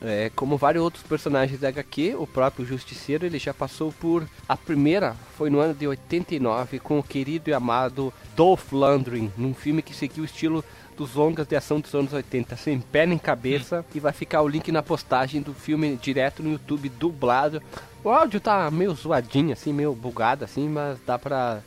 É, 0.00 0.30
como 0.34 0.56
vários 0.56 0.82
outros 0.82 1.02
personagens 1.02 1.60
da 1.60 1.68
HQ, 1.68 2.14
o 2.18 2.26
próprio 2.26 2.64
Justiceiro 2.64 3.26
ele 3.26 3.38
já 3.38 3.52
passou 3.52 3.92
por. 3.92 4.28
A 4.48 4.56
primeira 4.56 5.16
foi 5.36 5.50
no 5.50 5.58
ano 5.58 5.74
de 5.74 5.86
89 5.86 6.78
com 6.78 6.98
o 6.98 7.02
querido 7.02 7.50
e 7.50 7.52
amado 7.52 8.12
Dolph 8.36 8.72
Lundgren, 8.72 9.32
num 9.36 9.52
filme 9.52 9.82
que 9.82 9.94
seguiu 9.94 10.22
o 10.22 10.26
estilo 10.26 10.64
dos 10.96 11.14
longas 11.14 11.46
de 11.46 11.56
ação 11.56 11.80
dos 11.80 11.94
anos 11.94 12.12
80, 12.12 12.56
sem 12.56 12.80
pé 12.80 13.06
nem 13.06 13.18
cabeça. 13.18 13.84
E 13.94 14.00
vai 14.00 14.12
ficar 14.12 14.42
o 14.42 14.48
link 14.48 14.70
na 14.70 14.82
postagem 14.82 15.42
do 15.42 15.52
filme 15.52 15.96
direto 15.96 16.42
no 16.42 16.52
YouTube, 16.52 16.88
dublado. 16.88 17.62
O 18.04 18.10
áudio 18.10 18.40
tá 18.40 18.70
meio 18.70 18.94
zoadinho, 18.94 19.52
assim, 19.52 19.72
meio 19.72 19.94
bugado, 19.94 20.44
assim, 20.44 20.68
mas 20.68 20.98
dá 21.04 21.18
pra 21.18 21.60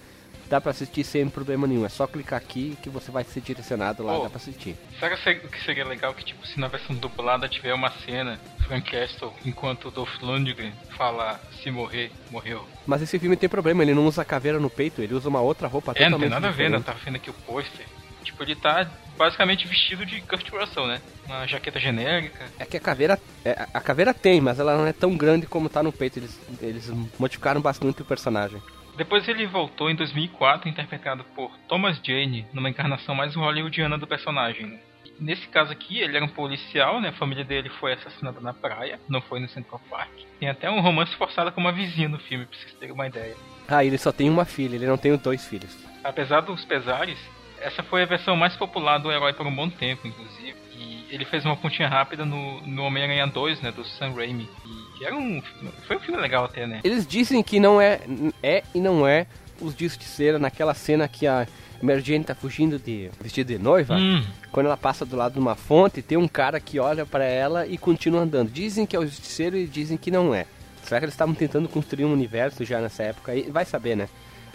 dá 0.51 0.59
pra 0.59 0.71
assistir 0.71 1.05
sem 1.05 1.29
problema 1.29 1.65
nenhum. 1.65 1.85
É 1.85 1.89
só 1.89 2.05
clicar 2.05 2.37
aqui 2.37 2.77
que 2.83 2.89
você 2.89 3.09
vai 3.09 3.23
ser 3.23 3.39
direcionado 3.39 4.03
lá, 4.03 4.19
Oh. 4.19 4.23
dá 4.23 4.29
pra 4.29 4.37
assistir. 4.37 4.75
Será 4.99 5.15
que 5.15 5.35
que 5.47 5.63
seria 5.63 5.85
legal 5.85 6.13
que, 6.13 6.25
tipo, 6.25 6.45
se 6.45 6.59
na 6.59 6.67
versão 6.67 6.93
dublada 6.93 7.47
tiver 7.47 7.73
uma 7.73 7.89
cena, 8.05 8.37
Frank 8.67 8.91
Castle, 8.91 9.31
enquanto 9.45 9.87
o 9.87 9.91
Dolph 9.91 10.21
Lundgren 10.21 10.73
fala 10.97 11.39
se 11.63 11.71
morrer, 11.71 12.11
morreu. 12.29 12.67
Mas 12.85 13.01
esse 13.01 13.17
filme 13.17 13.37
tem 13.37 13.47
problema, 13.47 13.81
ele 13.81 13.93
não 13.93 14.05
usa 14.05 14.25
caveira 14.25 14.59
no 14.59 14.69
peito, 14.69 15.01
ele 15.01 15.13
usa 15.13 15.29
uma 15.29 15.39
outra 15.39 15.67
roupa 15.69 15.93
É, 15.95 16.09
não 16.09 16.17
totalmente 16.19 16.21
tem 16.21 16.29
nada 16.29 16.47
a 16.49 16.51
ver, 16.51 16.69
né? 16.69 16.81
Tava 16.85 16.99
vendo 16.99 17.15
aqui 17.15 17.29
o 17.29 17.33
pôster. 17.33 17.85
Tipo, 18.23 18.43
ele 18.43 18.55
tá 18.55 18.87
basicamente 19.17 19.65
vestido 19.67 20.05
de 20.05 20.19
Kurt 20.21 20.47
Russell, 20.49 20.85
né? 20.85 21.01
Uma 21.25 21.47
jaqueta 21.47 21.79
genérica. 21.79 22.45
É 22.59 22.65
que 22.65 22.75
a 22.75 22.79
caveira, 22.79 23.17
é, 23.45 23.67
a 23.73 23.79
caveira 23.79 24.13
tem, 24.13 24.41
mas 24.41 24.59
ela 24.59 24.75
não 24.77 24.85
é 24.85 24.93
tão 24.93 25.15
grande 25.15 25.47
como 25.47 25.69
tá 25.69 25.81
no 25.81 25.91
peito. 25.93 26.19
Eles, 26.19 26.39
eles 26.61 26.91
modificaram 27.17 27.61
bastante 27.61 28.01
o 28.01 28.05
personagem. 28.05 28.61
Depois 28.95 29.27
ele 29.27 29.45
voltou 29.47 29.89
em 29.89 29.95
2004, 29.95 30.69
interpretado 30.69 31.23
por 31.35 31.51
Thomas 31.67 31.99
Jane, 32.03 32.45
numa 32.53 32.69
encarnação 32.69 33.15
mais 33.15 33.35
hollywoodiana 33.35 33.97
do 33.97 34.07
personagem. 34.07 34.79
Nesse 35.19 35.47
caso 35.47 35.71
aqui, 35.71 35.99
ele 35.99 36.15
era 36.17 36.25
um 36.25 36.29
policial, 36.29 36.99
né? 36.99 37.09
A 37.09 37.13
família 37.13 37.43
dele 37.43 37.69
foi 37.69 37.93
assassinada 37.93 38.39
na 38.41 38.53
praia, 38.53 38.99
não 39.07 39.21
foi 39.21 39.39
no 39.39 39.47
Central 39.47 39.79
Park. 39.89 40.11
Tem 40.39 40.49
até 40.49 40.69
um 40.69 40.81
romance 40.81 41.15
forçado 41.15 41.51
com 41.51 41.61
uma 41.61 41.71
vizinha 41.71 42.09
no 42.09 42.17
filme, 42.17 42.45
pra 42.45 42.57
vocês 42.57 42.73
terem 42.73 42.93
uma 42.93 43.07
ideia. 43.07 43.35
Ah, 43.67 43.85
ele 43.85 43.97
só 43.97 44.11
tem 44.11 44.29
uma 44.29 44.45
filha, 44.45 44.75
ele 44.75 44.87
não 44.87 44.97
tem 44.97 45.15
dois 45.15 45.47
filhos. 45.47 45.77
Apesar 46.03 46.41
dos 46.41 46.65
pesares, 46.65 47.19
essa 47.59 47.83
foi 47.83 48.01
a 48.01 48.07
versão 48.07 48.35
mais 48.35 48.55
popular 48.55 48.97
do 48.97 49.11
herói 49.11 49.33
por 49.33 49.45
um 49.45 49.55
bom 49.55 49.69
tempo, 49.69 50.07
inclusive. 50.07 50.55
E 50.75 51.05
ele 51.11 51.25
fez 51.25 51.45
uma 51.45 51.55
pontinha 51.55 51.87
rápida 51.87 52.25
no, 52.25 52.59
no 52.61 52.83
Homem-Aranha 52.83 53.27
2, 53.27 53.61
né, 53.61 53.71
do 53.71 53.85
Sam 53.85 54.13
Raimi. 54.15 54.49
E 54.65 54.90
que 55.01 55.05
era 55.07 55.15
um, 55.15 55.41
foi 55.87 55.97
um 55.97 55.99
filme 55.99 56.21
legal 56.21 56.45
até, 56.45 56.67
né? 56.67 56.79
Eles 56.83 57.07
dizem 57.07 57.41
que 57.41 57.59
não 57.59 57.81
é, 57.81 58.01
é 58.43 58.63
e 58.73 58.79
não 58.79 59.07
é 59.07 59.25
os 59.59 59.73
Justiceira 59.75 60.37
naquela 60.37 60.75
cena 60.75 61.07
que 61.07 61.25
a 61.25 61.47
Mary 61.81 62.01
Jane 62.01 62.23
tá 62.23 62.35
fugindo 62.35 62.77
de 62.77 63.09
vestido 63.19 63.47
de 63.47 63.57
noiva. 63.57 63.95
Hum, 63.95 64.23
Quando 64.51 64.67
ela 64.67 64.77
passa 64.77 65.03
do 65.03 65.15
lado 65.15 65.33
de 65.33 65.39
uma 65.39 65.55
fonte, 65.55 66.03
tem 66.03 66.19
um 66.19 66.27
cara 66.27 66.59
que 66.59 66.79
olha 66.79 67.03
pra 67.03 67.25
ela 67.25 67.65
e 67.65 67.79
continua 67.79 68.21
andando. 68.21 68.51
Dizem 68.51 68.85
que 68.85 68.95
é 68.95 68.99
o 68.99 69.05
Justiceiro 69.05 69.57
e 69.57 69.65
dizem 69.65 69.97
que 69.97 70.11
não 70.11 70.35
é. 70.35 70.45
Será 70.83 70.99
que 70.99 71.05
eles 71.05 71.15
estavam 71.15 71.33
tentando 71.33 71.67
construir 71.67 72.05
um 72.05 72.13
universo 72.13 72.63
já 72.63 72.79
nessa 72.79 73.01
época? 73.01 73.31
aí? 73.31 73.49
Vai 73.49 73.65
saber, 73.65 73.95
né? 73.95 74.07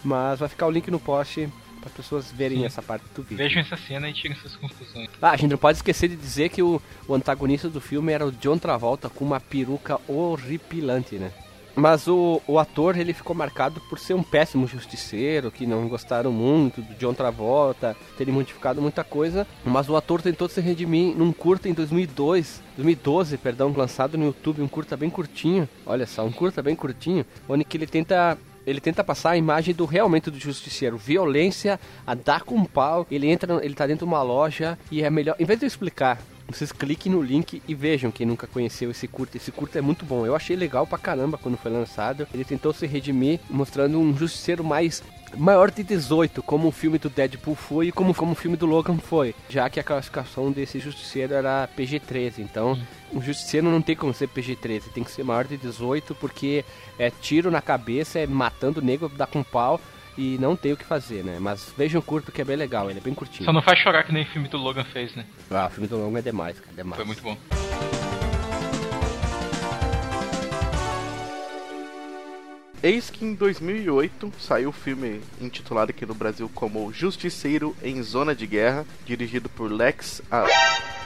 Mas 0.04 0.38
vai 0.38 0.48
ficar 0.48 0.68
o 0.68 0.70
link 0.70 0.88
no 0.92 1.00
post 1.00 1.48
para 1.86 1.90
as 1.90 1.92
pessoas 1.92 2.32
verem 2.32 2.58
Sim. 2.58 2.66
essa 2.66 2.82
parte 2.82 3.04
do 3.14 3.22
vídeo. 3.22 3.36
vejam 3.36 3.62
essa 3.62 3.76
cena 3.76 4.08
e 4.10 4.12
tirem 4.12 4.36
suas 4.36 4.56
conclusões. 4.56 5.08
Ah, 5.22 5.30
a 5.30 5.36
gente 5.36 5.50
não 5.50 5.58
pode 5.58 5.78
esquecer 5.78 6.08
de 6.08 6.16
dizer 6.16 6.48
que 6.48 6.62
o, 6.62 6.82
o 7.06 7.14
antagonista 7.14 7.68
do 7.68 7.80
filme 7.80 8.12
era 8.12 8.26
o 8.26 8.32
John 8.32 8.58
Travolta 8.58 9.08
com 9.08 9.24
uma 9.24 9.40
peruca 9.40 10.00
horripilante, 10.08 11.16
né? 11.16 11.32
Mas 11.76 12.08
o, 12.08 12.40
o 12.46 12.58
ator, 12.58 12.96
ele 12.96 13.12
ficou 13.12 13.36
marcado 13.36 13.82
por 13.82 13.98
ser 13.98 14.14
um 14.14 14.22
péssimo 14.22 14.66
justiceiro, 14.66 15.50
que 15.50 15.66
não 15.66 15.86
gostaram 15.88 16.32
muito 16.32 16.80
do 16.80 16.94
John 16.94 17.12
Travolta, 17.12 17.94
terem 18.16 18.32
modificado 18.32 18.80
muita 18.80 19.04
coisa. 19.04 19.46
Mas 19.62 19.86
o 19.86 19.94
ator 19.94 20.22
tentou 20.22 20.48
se 20.48 20.58
redimir 20.62 21.14
num 21.14 21.32
curta 21.32 21.68
em 21.68 21.74
2002, 21.74 22.62
2012, 22.76 23.36
perdão, 23.36 23.74
lançado 23.76 24.16
no 24.16 24.24
YouTube, 24.24 24.62
um 24.62 24.68
curta 24.68 24.96
bem 24.96 25.10
curtinho. 25.10 25.68
Olha 25.84 26.06
só, 26.06 26.24
um 26.24 26.32
curta 26.32 26.62
bem 26.62 26.74
curtinho, 26.74 27.26
onde 27.46 27.62
que 27.62 27.76
ele 27.76 27.86
tenta 27.86 28.38
ele 28.66 28.80
tenta 28.80 29.04
passar 29.04 29.30
a 29.30 29.36
imagem 29.36 29.74
do 29.74 29.84
realmente 29.84 30.30
do 30.30 30.38
justiceiro, 30.38 30.96
violência, 30.96 31.78
a 32.06 32.14
dar 32.14 32.42
com 32.42 32.64
pau. 32.64 33.06
Ele 33.10 33.28
entra, 33.28 33.64
ele 33.64 33.74
tá 33.74 33.86
dentro 33.86 34.04
de 34.04 34.12
uma 34.12 34.22
loja 34.22 34.76
e 34.90 35.02
é 35.02 35.08
melhor, 35.08 35.36
em 35.38 35.44
vez 35.44 35.58
de 35.58 35.64
eu 35.64 35.68
explicar, 35.68 36.20
vocês 36.48 36.72
cliquem 36.72 37.12
no 37.12 37.22
link 37.22 37.62
e 37.66 37.74
vejam 37.74 38.10
quem 38.10 38.26
nunca 38.26 38.46
conheceu 38.46 38.90
esse 38.90 39.08
curta. 39.08 39.36
Esse 39.36 39.50
curta 39.50 39.78
é 39.78 39.82
muito 39.82 40.04
bom. 40.04 40.24
Eu 40.24 40.36
achei 40.36 40.56
legal 40.56 40.86
pra 40.86 40.98
caramba 40.98 41.38
quando 41.38 41.56
foi 41.56 41.70
lançado. 41.70 42.26
Ele 42.32 42.44
tentou 42.44 42.72
se 42.72 42.86
redimir 42.86 43.40
mostrando 43.50 43.98
um 43.98 44.16
justiceiro 44.16 44.62
mais 44.62 45.02
maior 45.36 45.70
de 45.70 45.82
18, 45.82 46.42
como 46.42 46.68
o 46.68 46.72
filme 46.72 46.98
do 46.98 47.10
Deadpool 47.10 47.54
foi 47.54 47.88
e 47.88 47.92
como, 47.92 48.14
como 48.14 48.32
o 48.32 48.36
filme 48.36 48.56
do 48.56 48.66
Logan 48.66 48.98
foi. 48.98 49.34
Já 49.48 49.68
que 49.68 49.80
a 49.80 49.84
classificação 49.84 50.52
desse 50.52 50.78
justiceiro 50.78 51.34
era 51.34 51.68
PG-13. 51.76 52.38
Então, 52.38 52.78
o 53.12 53.20
justiceiro 53.20 53.68
não 53.68 53.82
tem 53.82 53.96
como 53.96 54.14
ser 54.14 54.28
PG-13, 54.28 54.82
tem 54.94 55.04
que 55.04 55.10
ser 55.10 55.24
maior 55.24 55.44
de 55.44 55.56
18 55.56 56.14
porque 56.14 56.64
é 56.98 57.10
tiro 57.10 57.50
na 57.50 57.60
cabeça, 57.60 58.18
é 58.18 58.26
matando 58.26 58.80
o 58.80 58.84
negro, 58.84 59.08
dá 59.08 59.26
com 59.26 59.42
pau 59.42 59.80
e 60.16 60.38
não 60.38 60.56
tem 60.56 60.72
o 60.72 60.76
que 60.76 60.84
fazer, 60.84 61.22
né? 61.24 61.38
Mas 61.40 61.72
vejam 61.76 62.00
o 62.00 62.02
curto 62.04 62.32
que 62.32 62.40
é 62.40 62.44
bem 62.44 62.56
legal, 62.56 62.88
ele 62.90 62.98
é 62.98 63.02
bem 63.02 63.14
curtinho. 63.14 63.44
Só 63.44 63.52
não 63.52 63.62
faz 63.62 63.78
chorar 63.78 64.02
que 64.04 64.12
nem 64.12 64.22
o 64.22 64.26
filme 64.26 64.48
do 64.48 64.56
Logan 64.56 64.84
fez, 64.84 65.14
né? 65.14 65.24
Ah, 65.50 65.66
o 65.66 65.70
filme 65.70 65.88
do 65.88 65.96
Logan 65.96 66.18
é 66.18 66.22
demais, 66.22 66.58
cara, 66.58 66.72
demais. 66.74 66.96
Foi 66.96 67.04
muito 67.04 67.22
bom. 67.22 67.36
Eis 72.82 73.10
que 73.10 73.24
em 73.24 73.34
2008 73.34 74.32
saiu 74.38 74.68
o 74.68 74.72
filme 74.72 75.20
intitulado 75.40 75.90
aqui 75.90 76.04
no 76.06 76.14
Brasil 76.14 76.48
como 76.54 76.92
Justiceiro 76.92 77.74
em 77.82 78.00
Zona 78.02 78.34
de 78.34 78.46
Guerra, 78.46 78.84
dirigido 79.04 79.48
por 79.48 79.70
Lex 79.72 80.22
A- 80.30 80.46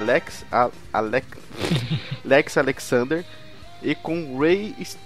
Lex 0.00 0.44
A- 0.50 0.70
Alec 0.92 1.26
Lex 2.24 2.58
Alexander 2.58 3.24
e 3.82 3.94
com 3.94 4.38
Ray 4.38 4.74
St- 4.84 4.98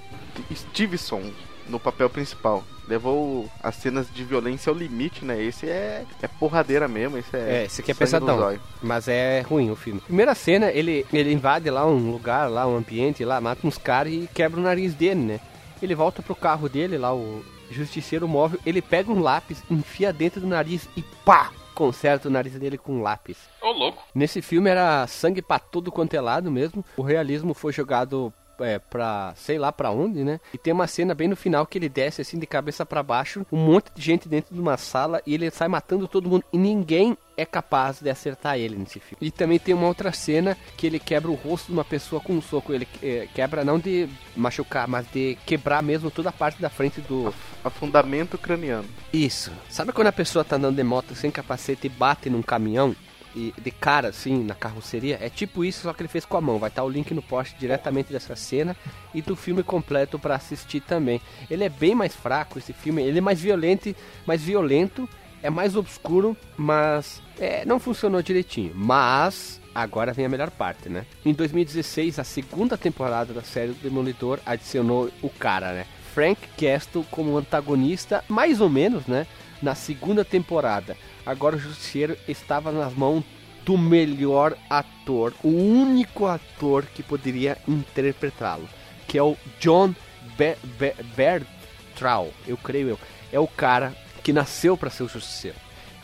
Stevenson 0.54 1.30
no 1.68 1.80
papel 1.80 2.08
principal. 2.10 2.64
Levou 2.86 3.48
as 3.62 3.76
cenas 3.76 4.12
de 4.12 4.24
violência 4.24 4.70
ao 4.70 4.76
limite, 4.76 5.24
né? 5.24 5.42
Esse 5.42 5.68
é, 5.68 6.04
é 6.20 6.28
porradeira 6.28 6.86
mesmo, 6.86 7.16
esse 7.16 7.34
é. 7.34 7.62
É, 7.62 7.64
esse 7.64 7.80
aqui 7.80 7.92
é 7.92 7.94
pesadão. 7.94 8.58
Mas 8.82 9.08
é 9.08 9.40
ruim 9.40 9.70
o 9.70 9.76
filme. 9.76 10.00
Primeira 10.00 10.34
cena, 10.34 10.70
ele, 10.70 11.06
ele 11.12 11.32
invade 11.32 11.70
lá 11.70 11.86
um 11.86 12.10
lugar, 12.10 12.50
lá 12.50 12.66
um 12.66 12.76
ambiente, 12.76 13.24
lá, 13.24 13.40
mata 13.40 13.66
uns 13.66 13.78
caras 13.78 14.12
e 14.12 14.28
quebra 14.34 14.60
o 14.60 14.62
nariz 14.62 14.94
dele, 14.94 15.20
né? 15.20 15.40
Ele 15.80 15.94
volta 15.94 16.22
pro 16.22 16.34
carro 16.34 16.68
dele, 16.68 16.98
lá 16.98 17.14
o 17.14 17.42
justiceiro 17.70 18.28
móvel, 18.28 18.60
ele 18.64 18.82
pega 18.82 19.10
um 19.10 19.20
lápis, 19.20 19.62
enfia 19.70 20.12
dentro 20.12 20.40
do 20.40 20.46
nariz 20.46 20.88
e 20.96 21.02
pá! 21.24 21.50
Conserta 21.74 22.28
o 22.28 22.30
nariz 22.30 22.52
dele 22.52 22.78
com 22.78 22.92
um 22.92 23.02
lápis. 23.02 23.36
Ô, 23.60 23.72
louco. 23.72 24.00
Nesse 24.14 24.40
filme 24.40 24.70
era 24.70 25.04
sangue 25.08 25.42
pra 25.42 25.58
todo 25.58 25.90
quanto 25.90 26.14
é 26.14 26.20
lado 26.20 26.48
mesmo. 26.48 26.84
O 26.96 27.02
realismo 27.02 27.52
foi 27.52 27.72
jogado 27.72 28.32
é, 28.60 28.78
pra 28.78 29.32
sei 29.36 29.58
lá 29.58 29.72
pra 29.72 29.90
onde, 29.90 30.24
né? 30.24 30.40
E 30.52 30.58
tem 30.58 30.72
uma 30.72 30.86
cena 30.86 31.14
bem 31.14 31.28
no 31.28 31.36
final 31.36 31.66
que 31.66 31.78
ele 31.78 31.88
desce 31.88 32.20
assim 32.20 32.38
de 32.38 32.46
cabeça 32.46 32.84
pra 32.84 33.02
baixo, 33.02 33.46
um 33.50 33.58
monte 33.58 33.90
de 33.94 34.02
gente 34.02 34.28
dentro 34.28 34.54
de 34.54 34.60
uma 34.60 34.76
sala 34.76 35.22
e 35.26 35.34
ele 35.34 35.50
sai 35.50 35.68
matando 35.68 36.08
todo 36.08 36.28
mundo 36.28 36.44
e 36.52 36.58
ninguém 36.58 37.16
é 37.36 37.44
capaz 37.44 38.00
de 38.00 38.08
acertar 38.08 38.58
ele 38.58 38.76
nesse 38.76 39.00
filme. 39.00 39.18
E 39.20 39.30
também 39.30 39.58
tem 39.58 39.74
uma 39.74 39.88
outra 39.88 40.12
cena 40.12 40.56
que 40.76 40.86
ele 40.86 41.00
quebra 41.00 41.30
o 41.30 41.34
rosto 41.34 41.66
de 41.66 41.72
uma 41.72 41.84
pessoa 41.84 42.20
com 42.20 42.32
um 42.32 42.40
soco. 42.40 42.72
Ele 42.72 42.86
é, 43.02 43.26
quebra 43.34 43.64
não 43.64 43.78
de 43.78 44.08
machucar, 44.36 44.86
mas 44.86 45.04
de 45.12 45.36
quebrar 45.44 45.82
mesmo 45.82 46.10
toda 46.10 46.28
a 46.28 46.32
parte 46.32 46.62
da 46.62 46.70
frente 46.70 47.00
do, 47.00 47.34
Afundamento 47.64 48.36
craniano. 48.36 48.86
isso. 49.10 49.50
Sabe 49.70 49.90
quando 49.90 50.08
a 50.08 50.12
pessoa 50.12 50.44
tá 50.44 50.56
andando 50.56 50.76
de 50.76 50.82
moto 50.82 51.14
sem 51.14 51.30
capacete 51.30 51.86
e 51.86 51.90
bate 51.90 52.28
num 52.28 52.42
caminhão? 52.42 52.94
E 53.34 53.52
de 53.60 53.70
cara, 53.70 54.08
assim, 54.08 54.44
na 54.44 54.54
carroceria? 54.54 55.18
É 55.20 55.28
tipo 55.28 55.64
isso, 55.64 55.82
só 55.82 55.92
que 55.92 56.02
ele 56.02 56.08
fez 56.08 56.24
com 56.24 56.36
a 56.36 56.40
mão. 56.40 56.58
Vai 56.58 56.68
estar 56.68 56.84
o 56.84 56.88
link 56.88 57.12
no 57.12 57.22
post 57.22 57.56
diretamente 57.58 58.12
dessa 58.12 58.36
cena 58.36 58.76
e 59.12 59.20
do 59.20 59.34
filme 59.34 59.62
completo 59.62 60.18
pra 60.18 60.36
assistir 60.36 60.80
também. 60.80 61.20
Ele 61.50 61.64
é 61.64 61.68
bem 61.68 61.94
mais 61.94 62.14
fraco, 62.14 62.58
esse 62.58 62.72
filme. 62.72 63.02
Ele 63.02 63.18
é 63.18 63.20
mais 63.20 63.40
violento, 63.40 63.94
mais 64.24 64.42
violento, 64.42 65.08
é 65.42 65.50
mais 65.50 65.74
obscuro, 65.74 66.36
mas 66.56 67.20
é, 67.38 67.64
não 67.64 67.80
funcionou 67.80 68.22
direitinho. 68.22 68.72
Mas 68.74 69.60
agora 69.74 70.12
vem 70.12 70.26
a 70.26 70.28
melhor 70.28 70.50
parte, 70.50 70.88
né? 70.88 71.04
Em 71.24 71.32
2016, 71.32 72.20
a 72.20 72.24
segunda 72.24 72.78
temporada 72.78 73.32
da 73.34 73.42
série 73.42 73.72
do 73.72 73.82
Demolidor 73.82 74.38
adicionou 74.46 75.10
o 75.20 75.28
cara, 75.28 75.72
né? 75.72 75.86
Frank 76.14 76.40
Castle 76.56 77.04
como 77.10 77.36
antagonista, 77.36 78.24
mais 78.28 78.60
ou 78.60 78.70
menos, 78.70 79.06
né? 79.06 79.26
Na 79.64 79.74
segunda 79.74 80.26
temporada. 80.26 80.94
Agora 81.24 81.56
o 81.56 81.58
Justiceiro 81.58 82.18
estava 82.28 82.70
nas 82.70 82.92
mãos 82.92 83.24
do 83.64 83.78
melhor 83.78 84.54
ator, 84.68 85.32
o 85.42 85.48
único 85.48 86.26
ator 86.26 86.84
que 86.94 87.02
poderia 87.02 87.56
interpretá-lo, 87.66 88.68
que 89.08 89.16
é 89.16 89.22
o 89.22 89.38
John 89.58 89.94
Be 90.36 90.54
Be 90.78 90.94
Bertrand, 91.16 92.28
eu 92.46 92.58
creio 92.58 92.90
eu. 92.90 92.98
É 93.32 93.40
o 93.40 93.48
cara 93.48 93.96
que 94.22 94.34
nasceu 94.34 94.76
para 94.76 94.90
ser 94.90 95.04
o 95.04 95.08
Justiceiro. 95.08 95.56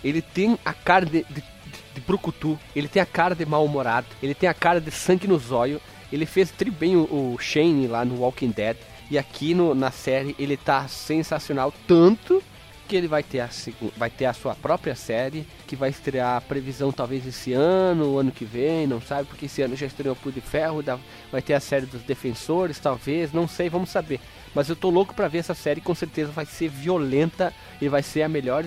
Ele 0.03 0.23
tem 0.23 0.59
a 0.65 0.73
cara 0.73 1.05
de, 1.05 1.23
de, 1.25 1.45
de 1.95 2.01
brucutu, 2.01 2.59
ele 2.75 2.89
tem 2.89 3.03
a 3.03 3.07
cara 3.07 3.35
de 3.35 3.45
mal-humorado, 3.45 4.07
ele 4.23 4.35
tem 4.35 4.49
a 4.49 4.55
cara 4.55 4.81
de 4.81 4.91
sangue 4.91 5.29
no 5.29 5.39
zóio. 5.39 5.83
Ele 6.11 6.25
fez 6.25 6.51
tri 6.51 6.71
bem 6.71 6.97
o, 6.97 7.03
o 7.03 7.37
Shane 7.39 7.87
lá 7.87 8.07
no 8.07 8.23
Walking 8.23 8.53
Dead. 8.53 8.79
E 9.11 9.19
aqui 9.19 9.53
no, 9.53 9.75
na 9.75 9.91
série 9.91 10.35
ele 10.39 10.57
tá 10.57 10.89
sensacional, 10.89 11.75
tanto 11.87 12.43
que 12.91 12.97
ele 12.97 13.07
vai 13.07 13.23
ter, 13.23 13.39
a, 13.39 13.49
vai 13.97 14.11
ter 14.11 14.25
a 14.25 14.33
sua 14.33 14.53
própria 14.53 14.97
série, 14.97 15.47
que 15.65 15.77
vai 15.77 15.91
estrear 15.91 16.39
a 16.39 16.41
previsão 16.41 16.91
talvez 16.91 17.25
esse 17.25 17.53
ano, 17.53 18.15
o 18.15 18.19
ano 18.19 18.33
que 18.33 18.45
vem, 18.45 18.85
não 18.85 19.01
sabe, 19.01 19.29
porque 19.29 19.47
esse 19.47 19.63
ano 19.63 19.77
já 19.77 19.87
estreou 19.87 20.17
Punho 20.17 20.35
de 20.35 20.41
Ferro, 20.41 20.83
vai 21.31 21.41
ter 21.41 21.55
a 21.55 21.61
série 21.61 21.87
dos 21.87 22.03
Defensores, 22.03 22.81
talvez, 22.81 23.33
não 23.33 23.47
sei, 23.47 23.71
vamos 23.71 23.91
saber. 23.91 24.19
Mas 24.53 24.69
eu 24.69 24.75
tô 24.75 24.91
louco 24.91 25.15
pra 25.15 25.29
ver 25.29 25.39
essa 25.39 25.55
série, 25.55 25.81
com 25.81 25.95
certeza 25.95 26.33
vai 26.33 26.45
ser 26.45 26.69
violenta 26.69 27.55
e 27.81 27.89
vai 27.89 28.03
ser 28.03 28.23
a 28.23 28.29
melhor, 28.29 28.65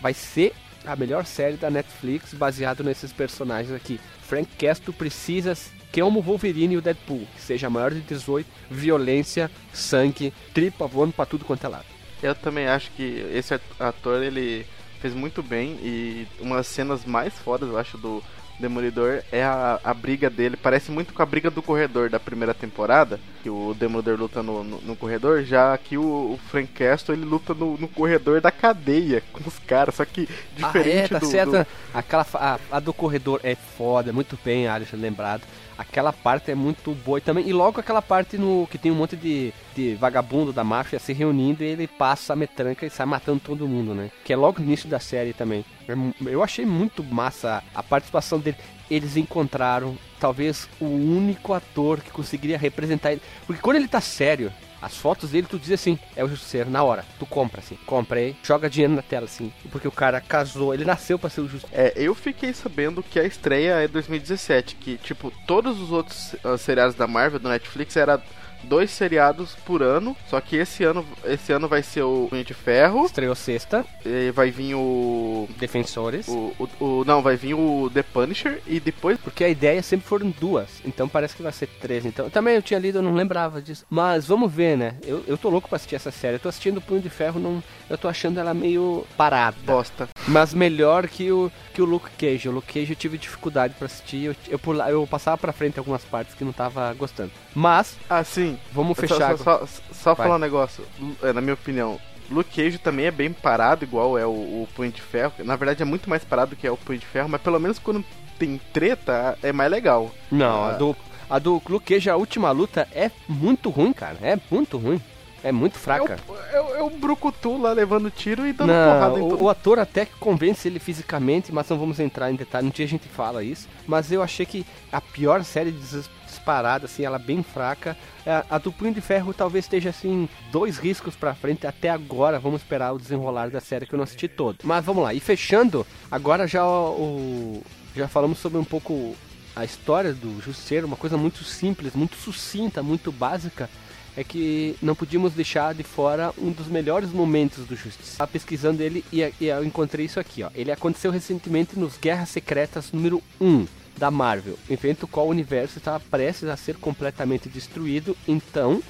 vai 0.00 0.14
ser 0.14 0.54
a 0.86 0.96
melhor 0.96 1.26
série 1.26 1.58
da 1.58 1.68
Netflix 1.68 2.32
baseado 2.32 2.82
nesses 2.82 3.12
personagens 3.12 3.74
aqui. 3.74 4.00
Frank 4.22 4.48
Castle 4.56 4.94
precisa 4.94 5.54
que 5.92 6.00
como 6.00 6.20
o 6.20 6.22
Wolverine 6.22 6.72
e 6.72 6.78
o 6.78 6.82
Deadpool, 6.82 7.26
que 7.36 7.42
seja 7.42 7.68
maior 7.68 7.92
de 7.92 8.00
18, 8.00 8.48
violência, 8.70 9.50
sangue, 9.74 10.32
tripa 10.54 10.86
voando 10.86 11.12
pra 11.12 11.26
tudo 11.26 11.44
quanto 11.44 11.66
é 11.66 11.68
lado. 11.68 11.97
Eu 12.22 12.34
também 12.34 12.66
acho 12.66 12.90
que 12.92 13.26
esse 13.32 13.54
ator, 13.78 14.22
ele 14.22 14.66
fez 15.00 15.14
muito 15.14 15.42
bem 15.42 15.78
e 15.82 16.26
uma 16.40 16.56
das 16.56 16.66
cenas 16.66 17.04
mais 17.04 17.32
fodas, 17.38 17.68
eu 17.68 17.78
acho, 17.78 17.96
do 17.96 18.22
Demolidor 18.58 19.22
é 19.30 19.42
a, 19.44 19.78
a 19.84 19.94
briga 19.94 20.28
dele. 20.28 20.56
Parece 20.56 20.90
muito 20.90 21.14
com 21.14 21.22
a 21.22 21.26
briga 21.26 21.50
do 21.50 21.62
corredor 21.62 22.10
da 22.10 22.18
primeira 22.18 22.52
temporada, 22.52 23.20
que 23.42 23.48
o 23.48 23.74
Demolidor 23.78 24.18
luta 24.18 24.42
no, 24.42 24.64
no, 24.64 24.80
no 24.80 24.96
corredor, 24.96 25.44
já 25.44 25.78
que 25.78 25.96
o, 25.96 26.02
o, 26.02 26.40
Frank 26.50 26.72
Castle 26.72 27.14
ele 27.14 27.24
luta 27.24 27.54
no, 27.54 27.78
no, 27.78 27.86
corredor 27.86 28.40
da 28.40 28.50
cadeia 28.50 29.22
com 29.32 29.48
os 29.48 29.58
caras, 29.60 29.94
só 29.94 30.04
que 30.04 30.28
diferente 30.56 30.98
ah, 30.98 31.04
é, 31.04 31.08
tá 31.08 31.18
do, 31.18 31.26
certo. 31.26 31.52
Do... 31.52 31.66
Aquela, 31.94 32.26
a, 32.34 32.58
a, 32.72 32.80
do 32.80 32.92
corredor 32.92 33.40
é 33.44 33.54
foda, 33.54 34.12
muito 34.12 34.36
bem, 34.44 34.66
Alisson, 34.66 34.96
lembrado. 34.96 35.42
Aquela 35.78 36.12
parte 36.12 36.50
é 36.50 36.54
muito 36.56 36.92
boa 36.92 37.18
e 37.18 37.20
também. 37.20 37.48
E 37.48 37.52
logo 37.52 37.78
aquela 37.78 38.02
parte 38.02 38.36
no 38.36 38.66
que 38.68 38.76
tem 38.76 38.90
um 38.90 38.96
monte 38.96 39.16
de, 39.16 39.54
de 39.76 39.94
vagabundo 39.94 40.52
da 40.52 40.64
máfia 40.64 40.98
se 40.98 41.12
reunindo 41.12 41.62
e 41.62 41.68
ele 41.68 41.86
passa 41.86 42.32
a 42.32 42.36
metranca 42.36 42.84
e 42.84 42.90
sai 42.90 43.06
matando 43.06 43.38
todo 43.38 43.68
mundo, 43.68 43.94
né? 43.94 44.10
Que 44.24 44.32
é 44.32 44.36
logo 44.36 44.58
no 44.58 44.66
início 44.66 44.88
da 44.88 44.98
série 44.98 45.32
também. 45.32 45.64
É 45.86 45.94
eu 46.26 46.42
achei 46.42 46.66
muito 46.66 47.04
massa 47.04 47.62
a 47.72 47.82
participação 47.82 48.40
dele. 48.40 48.56
Eles 48.90 49.16
encontraram 49.16 49.96
talvez 50.18 50.68
o 50.80 50.86
único 50.86 51.52
ator 51.52 52.00
que 52.00 52.10
conseguiria 52.10 52.58
representar 52.58 53.12
ele. 53.12 53.22
Porque 53.46 53.62
quando 53.62 53.76
ele 53.76 53.86
tá 53.86 54.00
sério, 54.00 54.52
as 54.80 54.96
fotos 54.96 55.30
dele, 55.30 55.46
tu 55.48 55.58
diz 55.58 55.72
assim, 55.72 55.98
é 56.14 56.24
o 56.24 56.28
Justiceiro, 56.28 56.70
na 56.70 56.82
hora. 56.82 57.04
Tu 57.18 57.26
compra, 57.26 57.60
assim. 57.60 57.76
Comprei, 57.86 58.36
joga 58.42 58.70
dinheiro 58.70 58.94
na 58.94 59.02
tela, 59.02 59.24
assim. 59.26 59.52
Porque 59.70 59.88
o 59.88 59.92
cara 59.92 60.20
casou, 60.20 60.72
ele 60.72 60.84
nasceu 60.84 61.18
pra 61.18 61.30
ser 61.30 61.40
o 61.40 61.48
Justiceiro. 61.48 61.88
É, 61.88 61.92
eu 61.96 62.14
fiquei 62.14 62.52
sabendo 62.52 63.02
que 63.02 63.18
a 63.18 63.24
estreia 63.24 63.82
é 63.82 63.88
2017. 63.88 64.76
Que, 64.76 64.96
tipo, 64.98 65.32
todos 65.46 65.80
os 65.80 65.90
outros 65.90 66.34
uh, 66.44 66.56
seriados 66.56 66.94
da 66.94 67.06
Marvel, 67.06 67.40
do 67.40 67.48
Netflix, 67.48 67.96
era 67.96 68.22
dois 68.62 68.90
seriados 68.90 69.54
por 69.64 69.82
ano. 69.82 70.16
Só 70.28 70.40
que 70.40 70.56
esse 70.56 70.84
ano, 70.84 71.04
esse 71.24 71.52
ano 71.52 71.68
vai 71.68 71.82
ser 71.82 72.02
o 72.02 72.26
Punho 72.30 72.44
de 72.44 72.54
Ferro. 72.54 73.06
Estreou 73.06 73.34
sexta. 73.34 73.84
E 74.04 74.30
vai 74.30 74.50
vir 74.50 74.74
o. 74.74 75.48
Defensores. 75.58 76.28
O, 76.28 76.52
o, 76.58 76.84
o, 76.84 77.04
não, 77.04 77.22
vai 77.22 77.36
vir 77.36 77.54
o 77.54 77.90
The 77.92 78.02
Punisher 78.02 78.60
e 78.66 78.80
depois. 78.80 79.18
Porque 79.18 79.44
a 79.44 79.48
ideia 79.48 79.82
sempre 79.82 80.06
foram 80.06 80.30
duas. 80.30 80.68
Então 80.84 81.08
parece 81.08 81.36
que 81.36 81.42
vai 81.42 81.52
ser 81.52 81.68
três. 81.80 82.04
Então 82.04 82.30
também 82.30 82.54
eu 82.54 82.62
tinha 82.62 82.78
lido, 82.78 82.98
eu 82.98 83.02
não 83.02 83.14
lembrava 83.14 83.60
disso. 83.60 83.84
Mas 83.90 84.26
vamos 84.26 84.52
ver, 84.52 84.76
né? 84.76 84.94
Eu, 85.04 85.24
eu 85.26 85.36
tô 85.36 85.48
louco 85.48 85.68
pra 85.68 85.76
assistir 85.76 85.96
essa 85.96 86.10
série. 86.10 86.36
Eu 86.36 86.40
tô 86.40 86.48
assistindo 86.48 86.78
o 86.78 86.82
Punho 86.82 87.00
de 87.00 87.10
Ferro, 87.10 87.40
não, 87.40 87.62
eu 87.88 87.98
tô 87.98 88.08
achando 88.08 88.38
ela 88.38 88.54
meio 88.54 89.06
parada. 89.16 89.56
Bosta. 89.64 90.08
Mas 90.26 90.52
melhor 90.52 91.08
que 91.08 91.32
o, 91.32 91.50
que 91.72 91.80
o 91.80 91.84
Luke 91.84 92.10
Cage. 92.18 92.48
O 92.48 92.52
Luke 92.52 92.72
Cage 92.72 92.92
eu 92.92 92.96
tive 92.96 93.18
dificuldade 93.18 93.74
pra 93.74 93.86
assistir. 93.86 94.24
Eu, 94.24 94.36
eu, 94.48 94.58
pula, 94.58 94.88
eu 94.90 95.06
passava 95.06 95.38
pra 95.38 95.52
frente 95.52 95.78
algumas 95.78 96.04
partes 96.04 96.34
que 96.34 96.44
não 96.44 96.52
tava 96.52 96.92
gostando. 96.94 97.30
Mas. 97.54 97.96
Assim, 98.08 98.47
Vamos 98.72 98.98
fechar. 98.98 99.36
Só, 99.36 99.58
só, 99.58 99.66
só 99.92 100.14
falar 100.14 100.36
um 100.36 100.38
negócio, 100.38 100.84
é, 101.22 101.32
na 101.32 101.40
minha 101.40 101.54
opinião. 101.54 101.98
Luke 102.30 102.54
Cage 102.54 102.78
também 102.78 103.06
é 103.06 103.10
bem 103.10 103.32
parado, 103.32 103.84
igual 103.84 104.18
é 104.18 104.26
o, 104.26 104.30
o 104.30 104.68
Punho 104.74 104.92
de 104.92 105.00
Ferro. 105.00 105.32
Na 105.38 105.56
verdade 105.56 105.82
é 105.82 105.84
muito 105.84 106.10
mais 106.10 106.24
parado 106.24 106.54
que 106.54 106.66
é 106.66 106.70
o 106.70 106.76
Punho 106.76 106.98
de 106.98 107.06
Ferro, 107.06 107.28
mas 107.28 107.40
pelo 107.40 107.58
menos 107.58 107.78
quando 107.78 108.04
tem 108.38 108.60
treta 108.72 109.38
é 109.42 109.52
mais 109.52 109.70
legal. 109.70 110.10
Não, 110.30 110.64
ah. 110.64 110.70
a, 110.70 110.72
do, 110.72 110.96
a 111.28 111.38
do 111.38 111.62
Luke 111.68 111.94
Cage, 111.94 112.10
a 112.10 112.16
última 112.16 112.50
luta 112.50 112.86
é 112.92 113.10
muito 113.28 113.70
ruim, 113.70 113.92
cara. 113.92 114.18
É 114.22 114.38
muito 114.50 114.76
ruim. 114.76 115.00
É 115.42 115.52
muito 115.52 115.78
fraca. 115.78 116.18
É 116.52 116.60
o, 116.60 116.74
é, 116.74 116.78
é 116.78 116.82
o 116.82 116.90
Brucutu 116.90 117.60
lá 117.60 117.72
levando 117.72 118.10
tiro 118.10 118.46
e 118.46 118.52
dando 118.52 118.68
não, 118.68 118.92
porrada 118.92 119.18
em 119.18 119.22
o, 119.22 119.44
o 119.44 119.48
ator 119.48 119.78
até 119.78 120.04
que 120.04 120.14
convence 120.14 120.66
ele 120.66 120.78
fisicamente, 120.78 121.52
mas 121.52 121.68
não 121.68 121.78
vamos 121.78 122.00
entrar 122.00 122.30
em 122.30 122.34
detalhe. 122.34 122.66
Um 122.66 122.70
dia 122.70 122.84
a 122.84 122.88
gente 122.88 123.08
fala 123.08 123.44
isso. 123.44 123.68
Mas 123.86 124.10
eu 124.10 124.22
achei 124.22 124.44
que 124.44 124.66
a 124.90 125.00
pior 125.00 125.44
série 125.44 125.70
disparada, 125.70 126.86
assim, 126.86 127.04
ela 127.04 127.18
bem 127.18 127.42
fraca. 127.42 127.96
É, 128.26 128.44
a 128.50 128.58
do 128.58 128.72
Punho 128.72 128.92
de 128.92 129.00
Ferro 129.00 129.32
talvez 129.32 129.64
esteja, 129.64 129.90
assim, 129.90 130.28
dois 130.50 130.78
riscos 130.78 131.14
pra 131.14 131.34
frente 131.34 131.66
até 131.66 131.88
agora. 131.88 132.40
Vamos 132.40 132.62
esperar 132.62 132.92
o 132.92 132.98
desenrolar 132.98 133.50
da 133.50 133.60
série 133.60 133.86
que 133.86 133.94
eu 133.94 133.98
não 133.98 134.04
assisti 134.04 134.26
todo. 134.26 134.58
Mas 134.64 134.84
vamos 134.84 135.02
lá. 135.02 135.14
E 135.14 135.20
fechando, 135.20 135.86
agora 136.10 136.46
já 136.46 136.66
o... 136.66 137.62
Já 137.94 138.06
falamos 138.06 138.38
sobre 138.38 138.58
um 138.58 138.64
pouco 138.64 139.16
a 139.56 139.64
história 139.64 140.12
do 140.12 140.40
Justiceiro, 140.40 140.86
uma 140.86 140.96
coisa 140.96 141.16
muito 141.16 141.42
simples, 141.42 141.94
muito 141.94 142.16
sucinta, 142.16 142.80
muito 142.80 143.10
básica 143.10 143.68
é 144.16 144.24
que 144.24 144.76
não 144.82 144.94
podíamos 144.94 145.32
deixar 145.32 145.74
de 145.74 145.82
fora 145.82 146.32
um 146.38 146.50
dos 146.50 146.66
melhores 146.66 147.10
momentos 147.10 147.64
do 147.66 147.76
Justiça. 147.76 148.12
Estava 148.12 148.30
pesquisando 148.30 148.82
ele 148.82 149.04
e, 149.12 149.20
e, 149.40 149.46
eu 149.46 149.64
encontrei 149.64 150.06
isso 150.06 150.18
aqui, 150.18 150.42
ó. 150.42 150.50
Ele 150.54 150.72
aconteceu 150.72 151.10
recentemente 151.10 151.78
nos 151.78 151.96
Guerras 151.96 152.28
Secretas 152.28 152.92
número 152.92 153.22
1 153.40 153.66
da 153.96 154.10
Marvel, 154.10 154.58
evento 154.70 155.08
qual 155.08 155.26
o 155.26 155.30
universo 155.30 155.78
estava 155.78 155.98
prestes 155.98 156.48
a 156.48 156.56
ser 156.56 156.76
completamente 156.76 157.48
destruído. 157.48 158.16
Então, 158.26 158.82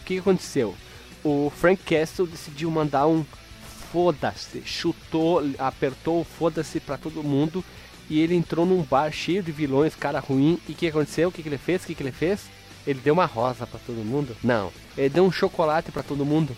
o 0.00 0.04
que 0.04 0.18
aconteceu? 0.18 0.74
O 1.24 1.50
Frank 1.54 1.82
Castle 1.82 2.26
decidiu 2.26 2.70
mandar 2.70 3.06
um 3.06 3.24
foda-se, 3.92 4.62
chutou, 4.64 5.42
apertou 5.58 6.20
o 6.20 6.24
foda-se 6.24 6.80
para 6.80 6.98
todo 6.98 7.22
mundo 7.22 7.64
e 8.08 8.20
ele 8.20 8.34
entrou 8.34 8.66
num 8.66 8.82
bar 8.82 9.10
cheio 9.10 9.42
de 9.42 9.52
vilões, 9.52 9.94
cara 9.94 10.20
ruim. 10.20 10.58
E 10.68 10.72
o 10.72 10.74
que 10.74 10.86
aconteceu? 10.86 11.28
O 11.28 11.32
que, 11.32 11.42
que 11.42 11.48
ele 11.48 11.58
fez? 11.58 11.82
O 11.82 11.86
que, 11.86 11.94
que 11.94 12.02
ele 12.02 12.12
fez? 12.12 12.42
Ele 12.86 13.00
deu 13.02 13.14
uma 13.14 13.26
rosa 13.26 13.66
para 13.66 13.80
todo 13.80 13.96
mundo? 13.96 14.36
Não. 14.42 14.70
Ele 14.96 15.08
deu 15.08 15.24
um 15.24 15.32
chocolate 15.32 15.90
para 15.90 16.02
todo 16.02 16.24
mundo? 16.24 16.56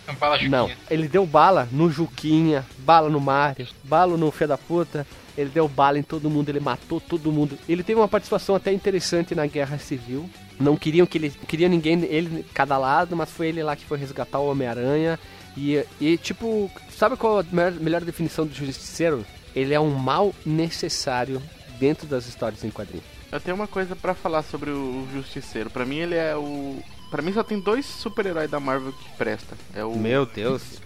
Não. 0.49 0.69
Ele 0.89 1.07
deu 1.07 1.25
bala 1.25 1.67
no 1.71 1.91
Juquinha, 1.91 2.65
bala 2.79 3.09
no 3.09 3.19
Mario, 3.19 3.67
bala 3.83 4.15
no 4.15 4.31
Fé 4.31 4.45
da 4.45 4.57
Puta. 4.57 5.05
Ele 5.37 5.49
deu 5.49 5.67
bala 5.67 5.97
em 5.97 6.03
todo 6.03 6.29
mundo, 6.29 6.49
ele 6.49 6.59
matou 6.59 6.99
todo 6.99 7.31
mundo. 7.31 7.57
Ele 7.67 7.81
teve 7.81 7.99
uma 7.99 8.07
participação 8.07 8.55
até 8.55 8.71
interessante 8.71 9.33
na 9.33 9.45
Guerra 9.47 9.77
Civil. 9.77 10.29
Não 10.59 10.75
queriam 10.75 11.07
que 11.07 11.17
ele. 11.17 11.29
Queria 11.29 11.69
ninguém, 11.69 12.03
ele 12.03 12.45
cada 12.53 12.77
lado, 12.77 13.15
mas 13.15 13.31
foi 13.31 13.47
ele 13.47 13.63
lá 13.63 13.75
que 13.75 13.85
foi 13.85 13.97
resgatar 13.97 14.39
o 14.39 14.51
Homem-Aranha. 14.51 15.17
E, 15.57 15.83
e, 15.99 16.17
tipo, 16.17 16.69
sabe 16.95 17.15
qual 17.15 17.39
a 17.39 17.43
melhor, 17.43 17.71
melhor 17.73 18.01
definição 18.01 18.45
do 18.45 18.53
justiceiro? 18.53 19.25
Ele 19.55 19.73
é 19.73 19.79
um 19.79 19.91
mal 19.91 20.33
necessário 20.45 21.41
dentro 21.79 22.05
das 22.05 22.27
histórias 22.27 22.63
em 22.63 22.69
quadrinhos. 22.69 23.18
Eu 23.31 23.39
tenho 23.39 23.55
uma 23.55 23.67
coisa 23.67 23.95
para 23.95 24.13
falar 24.13 24.43
sobre 24.43 24.69
o 24.71 25.07
Justiceiro. 25.13 25.69
Para 25.69 25.85
mim 25.85 25.97
ele 25.97 26.15
é 26.15 26.35
o 26.35 26.81
Pra 27.09 27.23
mim 27.23 27.33
só 27.33 27.43
tem 27.43 27.59
dois 27.59 27.85
super-heróis 27.85 28.49
da 28.49 28.59
Marvel 28.59 28.93
que 28.93 29.09
presta. 29.17 29.57
É 29.73 29.83
o 29.83 29.95
Meu 29.95 30.25
Deus. 30.25 30.79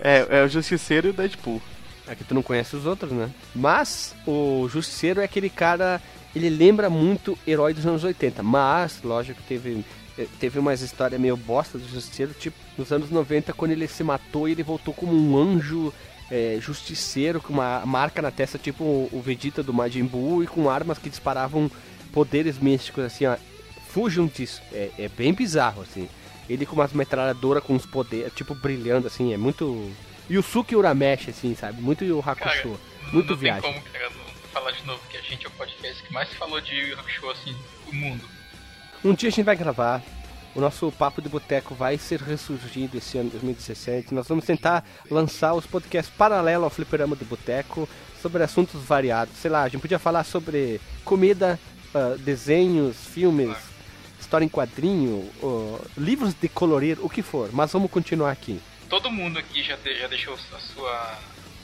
é, 0.00 0.26
é 0.40 0.44
o 0.44 0.48
Justiceiro 0.48 1.08
e 1.08 1.10
o 1.10 1.12
Deadpool. 1.12 1.62
É 2.06 2.16
que 2.16 2.24
tu 2.24 2.34
não 2.34 2.42
conhece 2.42 2.74
os 2.74 2.84
outros, 2.84 3.12
né? 3.12 3.30
Mas 3.54 4.14
o 4.26 4.68
Justiceiro 4.68 5.20
é 5.20 5.24
aquele 5.24 5.48
cara, 5.48 6.02
ele 6.34 6.50
lembra 6.50 6.90
muito 6.90 7.38
herói 7.46 7.72
dos 7.72 7.86
anos 7.86 8.02
80, 8.02 8.42
mas 8.42 9.00
lógico 9.04 9.40
teve 9.46 9.84
eh, 10.18 10.26
teve 10.40 10.58
umas 10.58 10.80
histórias 10.80 11.20
meio 11.20 11.36
bosta 11.36 11.78
do 11.78 11.88
Justiceiro, 11.88 12.34
tipo 12.34 12.56
nos 12.76 12.90
anos 12.90 13.08
90 13.08 13.52
quando 13.52 13.70
ele 13.70 13.86
se 13.86 14.02
matou 14.02 14.48
e 14.48 14.52
ele 14.52 14.64
voltou 14.64 14.92
como 14.92 15.14
um 15.14 15.38
anjo 15.38 15.94
é, 16.32 16.56
justiceiro 16.58 17.42
com 17.42 17.52
uma 17.52 17.84
marca 17.84 18.22
na 18.22 18.30
testa, 18.30 18.56
tipo 18.58 18.82
o 19.12 19.22
Vegeta 19.22 19.62
do 19.62 19.74
Majin 19.74 20.04
Buu, 20.04 20.42
e 20.42 20.46
com 20.46 20.70
armas 20.70 20.96
que 20.96 21.10
disparavam 21.10 21.70
poderes 22.10 22.58
místicos, 22.58 23.04
assim, 23.04 23.26
ó. 23.26 23.36
Fujam 23.90 24.26
disso. 24.26 24.62
É, 24.72 24.90
é 24.98 25.08
bem 25.10 25.34
bizarro, 25.34 25.82
assim. 25.82 26.08
Ele 26.48 26.64
com 26.64 26.74
umas 26.74 26.94
metralhadoras 26.94 27.62
com 27.62 27.74
uns 27.74 27.84
poderes, 27.84 28.32
tipo, 28.32 28.54
brilhando, 28.54 29.06
assim, 29.06 29.34
é 29.34 29.36
muito. 29.36 29.92
Yusuke 30.30 30.74
Urameshi, 30.74 31.28
assim, 31.28 31.54
sabe? 31.54 31.82
Muito 31.82 32.02
o 32.04 32.20
Hakusho. 32.20 32.70
Cara, 32.70 33.12
muito 33.12 33.32
não 33.32 33.36
viagem. 33.36 33.70
Tem 33.70 33.82
como, 33.82 33.92
cara, 33.92 34.10
falar 34.50 34.70
de 34.70 34.86
novo 34.86 35.02
que 35.10 35.18
a 35.18 35.20
gente 35.20 35.44
é 35.44 35.48
o 35.48 35.52
podcast 35.52 36.02
que 36.02 36.12
mais 36.14 36.32
falou 36.32 36.58
de 36.62 36.74
Yu 36.74 36.98
Hakusho, 36.98 37.30
assim, 37.30 37.54
do 37.84 37.94
mundo. 37.94 38.24
Um 39.04 39.12
dia 39.12 39.28
a 39.28 39.32
gente 39.32 39.44
vai 39.44 39.56
gravar 39.56 40.02
o 40.54 40.60
nosso 40.60 40.92
Papo 40.92 41.22
de 41.22 41.28
Boteco 41.28 41.74
vai 41.74 41.96
ser 41.96 42.20
ressurgido 42.20 42.98
esse 42.98 43.16
ano 43.16 43.30
2017. 43.30 44.12
Nós 44.12 44.28
vamos 44.28 44.44
tentar 44.44 44.84
lançar 45.10 45.54
os 45.54 45.66
podcasts 45.66 46.14
paralelo 46.14 46.64
ao 46.64 46.70
Fliperama 46.70 47.16
do 47.16 47.24
Boteco 47.24 47.88
sobre 48.20 48.42
assuntos 48.42 48.82
variados. 48.82 49.36
Sei 49.36 49.50
lá, 49.50 49.62
a 49.62 49.68
gente 49.68 49.80
podia 49.80 49.98
falar 49.98 50.24
sobre 50.24 50.80
comida, 51.04 51.58
uh, 51.94 52.18
desenhos, 52.18 52.96
filmes, 53.06 53.56
história 54.20 54.44
em 54.44 54.48
quadrinho, 54.48 55.30
uh, 55.42 55.80
livros 55.96 56.34
de 56.34 56.48
colorir, 56.48 56.98
o 57.00 57.08
que 57.08 57.22
for. 57.22 57.50
Mas 57.52 57.72
vamos 57.72 57.90
continuar 57.90 58.30
aqui. 58.30 58.60
Todo 58.88 59.10
mundo 59.10 59.38
aqui 59.38 59.62
já, 59.62 59.76
de, 59.76 59.98
já 59.98 60.06
deixou 60.06 60.34
a 60.34 60.58
sua, 60.58 61.18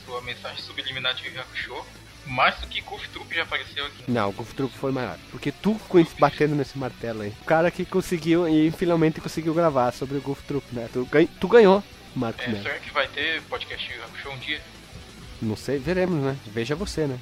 sua 0.07 0.22
mensagem 0.22 0.62
subliminar 0.62 1.14
de 1.14 1.22
Show 1.55 1.85
mais 2.29 2.57
do 2.61 2.67
que 2.67 2.81
Goof 2.81 3.09
Troop 3.09 3.35
já 3.35 3.43
apareceu 3.43 3.87
aqui. 3.87 4.05
Não, 4.09 4.29
o 4.29 4.33
Goof 4.33 4.55
Troop 4.55 4.75
foi 4.77 4.93
maior. 4.93 5.17
Porque 5.31 5.51
tu 5.51 5.75
ficou 5.75 6.05
batendo 6.19 6.55
nesse 6.55 6.79
martelo 6.79 7.23
aí. 7.23 7.33
O 7.43 7.45
cara 7.45 7.71
que 7.71 7.85
conseguiu 7.85 8.49
e 8.49 8.71
finalmente 8.71 9.21
conseguiu 9.21 9.55
gravar 9.55 9.93
sobre 9.93 10.19
o 10.19 10.21
Goof 10.21 10.43
Troop, 10.45 10.64
né? 10.73 10.88
Tu, 10.93 11.05
ganha, 11.07 11.29
tu 11.41 11.49
ganhou, 11.49 11.83
Marcos 12.14 12.47
É, 12.47 12.62
será 12.62 12.79
que 12.79 12.91
vai 12.93 13.09
ter 13.09 13.43
podcast 13.43 13.93
Show 14.23 14.33
um 14.33 14.38
dia? 14.38 14.61
Não 15.41 15.57
sei, 15.57 15.79
veremos, 15.79 16.23
né? 16.23 16.37
Veja 16.47 16.75
você, 16.75 17.07
né? 17.07 17.19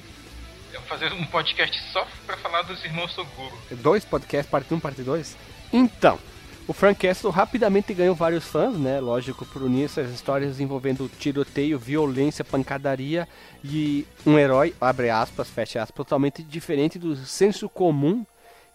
Eu 0.73 0.81
vou 0.81 0.89
fazer 0.89 1.11
um 1.13 1.25
podcast 1.25 1.79
só 1.91 2.05
pra 2.25 2.35
falar 2.37 2.63
dos 2.63 2.83
irmãos 2.83 3.11
Soguro. 3.13 3.57
Dois 3.71 4.03
podcasts, 4.03 4.49
parte 4.49 4.73
1, 4.73 4.79
parte 4.79 5.01
2? 5.01 5.37
Então, 5.71 6.19
o 6.67 6.73
Frank 6.73 6.99
Castle 6.99 7.31
rapidamente 7.31 7.93
ganhou 7.93 8.13
vários 8.13 8.43
fãs, 8.45 8.77
né? 8.77 8.99
Lógico, 8.99 9.45
por 9.45 9.61
unir 9.61 9.85
essas 9.85 10.11
histórias 10.11 10.59
envolvendo 10.59 11.09
tiroteio, 11.17 11.79
violência, 11.79 12.43
pancadaria 12.43 13.27
e 13.63 14.05
um 14.25 14.37
herói, 14.37 14.75
abre 14.79 15.09
aspas, 15.09 15.49
fecha 15.49 15.81
aspas, 15.81 15.95
totalmente 15.95 16.43
diferente 16.43 16.99
do 16.99 17.15
senso 17.15 17.69
comum 17.69 18.25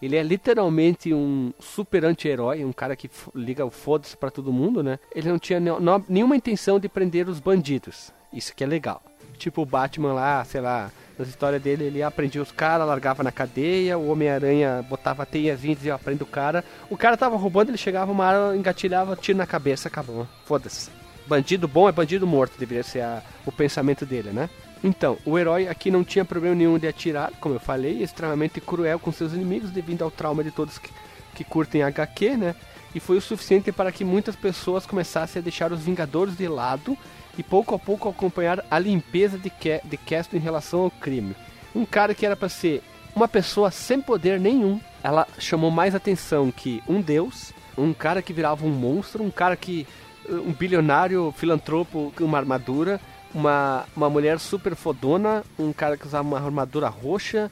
Ele 0.02 0.16
é 0.16 0.22
literalmente 0.22 1.14
um 1.14 1.52
super 1.61 2.05
anti-herói, 2.05 2.64
um 2.64 2.72
cara 2.72 2.96
que 2.96 3.09
liga 3.37 3.64
o 3.64 3.70
foda-se 3.70 4.16
pra 4.16 4.33
todo 4.33 4.52
mundo, 4.52 4.83
né? 4.83 4.98
Ele 5.14 5.28
não 5.28 5.38
tinha 5.38 5.61
nenhuma 6.09 6.35
intenção 6.35 6.81
de 6.81 6.88
prender 6.88 7.28
os 7.28 7.38
bandidos. 7.38 8.12
Isso 8.33 8.52
que 8.52 8.64
é 8.64 8.66
legal. 8.66 9.00
Tipo 9.38 9.62
o 9.62 9.66
Batman 9.66 10.12
lá, 10.12 10.44
sei 10.44 10.61
lá, 10.61 10.90
nas 11.18 11.29
histórias 11.29 11.62
dele, 11.62 11.85
ele 11.85 12.03
aprendia 12.03 12.42
os 12.42 12.51
caras, 12.51 12.87
largava 12.87 13.22
na 13.22 13.31
cadeia, 13.31 13.98
o 13.98 14.11
Homem-Aranha 14.11 14.85
botava 14.88 15.27
teiazinha 15.27 15.72
e 15.72 15.77
dizia, 15.77 15.94
aprende 15.94 16.22
o 16.22 16.27
cara. 16.27 16.64
O 16.88 16.96
cara 16.96 17.16
tava 17.16 17.37
roubando, 17.37 17.70
ele 17.70 17.79
chegava 17.79 18.11
uma 18.11 18.25
arma, 18.25 18.57
engatilhava, 18.57 19.16
tiro 19.16 19.38
na 19.38 19.46
cabeça, 19.46 19.88
acabou. 19.88 20.27
Foda-se. 20.44 20.90
Bandido 21.27 21.68
bom 21.68 21.88
é 21.88 21.92
bandido 21.92 22.27
morto, 22.27 22.59
deveria 22.59 22.83
ser 22.83 23.03
a, 23.03 23.22
o 23.46 23.53
pensamento 23.53 24.05
dele, 24.05 24.31
né? 24.31 24.48
Então, 24.83 25.16
o 25.25 25.38
herói 25.38 25.68
aqui 25.68 25.90
não 25.90 26.03
tinha 26.03 26.25
problema 26.25 26.57
nenhum 26.57 26.77
de 26.77 26.88
atirar, 26.88 27.31
como 27.40 27.55
eu 27.55 27.61
falei, 27.61 28.03
extremamente 28.03 28.61
cruel 28.61 28.98
com 28.98 29.12
seus 29.12 29.33
inimigos 29.33 29.70
devido 29.70 30.03
ao 30.03 30.11
trauma 30.11 30.42
de 30.42 30.51
todos 30.51 30.79
que, 30.79 30.90
que 31.35 31.44
curtem 31.44 31.83
HQ, 31.85 32.37
né? 32.37 32.55
E 32.94 33.01
foi 33.01 33.16
o 33.16 33.22
suficiente 33.22 33.70
para 33.70 33.92
que 33.92 34.05
muitas 34.05 34.35
pessoas 34.35 34.85
começassem 34.85 35.40
a 35.40 35.42
deixar 35.42 35.72
os 35.72 35.81
Vingadores 35.81 36.37
de 36.37 36.48
lado 36.48 36.98
e 37.37 37.42
pouco 37.42 37.75
a 37.75 37.79
pouco 37.79 38.09
acompanhar 38.09 38.64
a 38.71 38.79
limpeza 38.79 39.38
de, 39.38 39.51
Ke 39.51 39.81
de 39.85 39.97
Castle 39.97 40.38
em 40.38 40.42
relação 40.42 40.81
ao 40.81 40.90
crime. 40.90 41.35
Um 41.75 41.85
cara 41.85 42.14
que 42.14 42.27
era 42.27 42.37
para 42.37 42.49
ser 42.49 42.83
uma 43.14 43.29
pessoa 43.29 43.71
sem 43.71 44.01
poder 44.01 44.40
nenhum, 44.40 44.81
ela 45.03 45.27
chamou 45.38 45.71
mais 45.71 45.95
atenção 45.95 46.51
que 46.51 46.83
um 46.88 47.01
deus, 47.01 47.53
um 47.77 47.92
cara 47.92 48.23
que 48.23 48.33
virava 48.33 48.64
um 48.64 48.71
monstro, 48.71 49.23
um 49.23 49.31
cara 49.31 49.57
que 49.57 49.87
um 50.29 50.53
bilionário 50.53 51.33
filantropo 51.37 52.12
com 52.16 52.25
uma 52.25 52.38
armadura, 52.38 53.01
uma, 53.35 53.85
uma 53.97 54.11
mulher 54.11 54.38
super 54.38 54.75
fodona, 54.75 55.45
um 55.59 55.73
cara 55.73 55.97
que 55.97 56.07
usava 56.07 56.27
uma 56.27 56.38
armadura 56.38 56.88
roxa, 56.88 57.51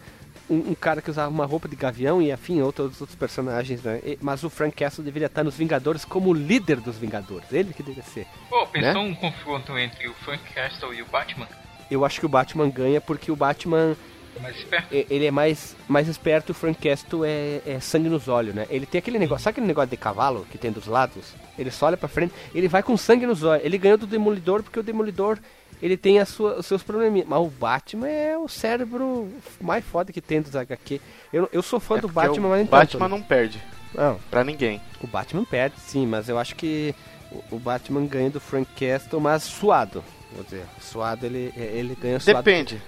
um, 0.51 0.71
um, 0.71 0.75
cara 0.75 1.01
que 1.01 1.11
usava 1.11 1.31
uma 1.31 1.47
roupa 1.47 1.69
de 1.69 1.77
gavião 1.77 2.21
e 2.21 2.33
afim, 2.33 2.61
outros, 2.61 3.01
outros 3.01 3.17
personagens, 3.17 3.83
né? 3.83 4.01
E, 4.05 4.19
mas 4.21 4.43
o 4.43 4.51
Frank 4.51 4.77
Castle 4.77 5.05
deveria 5.05 5.27
estar 5.27 5.45
nos 5.45 5.57
Vingadores 5.57 6.05
como 6.05 6.35
líder 6.35 6.81
dos 6.81 6.99
Vingadores, 6.99 7.53
ele 7.53 7.73
que 7.73 7.83
deveria 7.83 8.03
ser. 8.03 8.27
Pô, 8.49 8.67
pensou 8.67 9.03
né? 9.05 9.11
um 9.11 9.15
confronto 9.15 9.79
entre 9.79 10.09
o 10.09 10.15
Frank 10.15 10.43
Castle 10.53 10.93
e 10.93 11.03
o 11.03 11.07
Batman? 11.07 11.47
Eu 11.91 12.05
acho 12.05 12.21
que 12.21 12.27
o 12.27 12.29
Batman 12.29 12.69
ganha 12.69 13.01
porque 13.01 13.31
o 13.31 13.37
Batman 13.37 13.97
é 14.37 14.41
mais 14.41 14.57
esperto. 14.57 14.89
Ele 14.93 15.27
é 15.27 15.31
mais, 15.31 15.77
mais 15.89 16.09
esperto 16.09 16.51
e 16.51 16.53
o 16.53 16.55
Frank 16.55 16.81
Castle 16.81 17.25
é, 17.25 17.61
é, 17.67 17.81
sangue 17.81 18.09
nos 18.09 18.29
olhos, 18.29 18.55
né? 18.55 18.67
Ele 18.71 18.87
tem 18.87 18.99
aquele 18.99 19.19
negócio, 19.19 19.45
sabe 19.45 19.55
aquele 19.55 19.67
negócio 19.67 19.91
de 19.91 19.97
cavalo 19.97 20.47
que 20.51 20.59
tem 20.59 20.71
dos 20.71 20.87
lados? 20.87 21.35
Ele 21.59 21.71
só 21.71 21.87
olha 21.87 21.97
pra 21.97 22.09
frente, 22.09 22.33
ele 22.55 22.69
vai 22.69 22.83
com 22.83 22.97
sangue 22.97 23.27
nos 23.27 23.43
olhos. 23.43 23.65
Ele 23.65 23.77
ganhou 23.77 23.99
do 23.99 24.07
Demolidor 24.07 24.63
porque 24.63 24.79
o 24.79 24.83
Demolidor 24.83 25.39
ele 25.83 25.97
tem 25.97 26.19
a 26.19 26.27
sua, 26.27 26.59
os 26.59 26.67
seus 26.67 26.83
probleminhas. 26.83 27.29
Mas 27.29 27.41
o 27.41 27.49
Batman 27.49 28.09
é 28.09 28.37
o 28.37 28.49
cérebro 28.49 29.29
mais 29.61 29.85
foda 29.85 30.13
que 30.13 30.21
tem 30.21 30.41
dos 30.41 30.55
HQ. 30.55 31.01
Eu, 31.33 31.49
eu 31.53 31.63
sou 31.63 31.81
fã 31.81 31.97
é 31.97 32.01
do 32.01 32.09
Batman, 32.09 32.49
mas 32.49 32.67
O 32.67 32.71
Batman 32.71 33.01
tanto, 33.01 33.11
não 33.11 33.23
perde. 33.23 33.63
Não. 33.95 34.19
Pra 34.31 34.45
ninguém. 34.45 34.81
O 35.01 35.07
Batman 35.07 35.45
perde, 35.45 35.77
sim, 35.81 36.07
mas 36.07 36.29
eu 36.29 36.39
acho 36.39 36.55
que 36.55 36.95
o, 37.31 37.57
o 37.57 37.59
Batman 37.59 38.07
ganha 38.07 38.31
do 38.31 38.41
Frank 38.41 38.69
Castle, 38.79 39.21
mas 39.21 39.43
suado. 39.43 40.05
Vou 40.33 40.45
dizer, 40.45 40.65
suado 40.81 41.27
ele, 41.27 41.53
ele 41.57 41.97
ganha 42.01 42.21
suado. 42.21 42.43
Depende. 42.43 42.81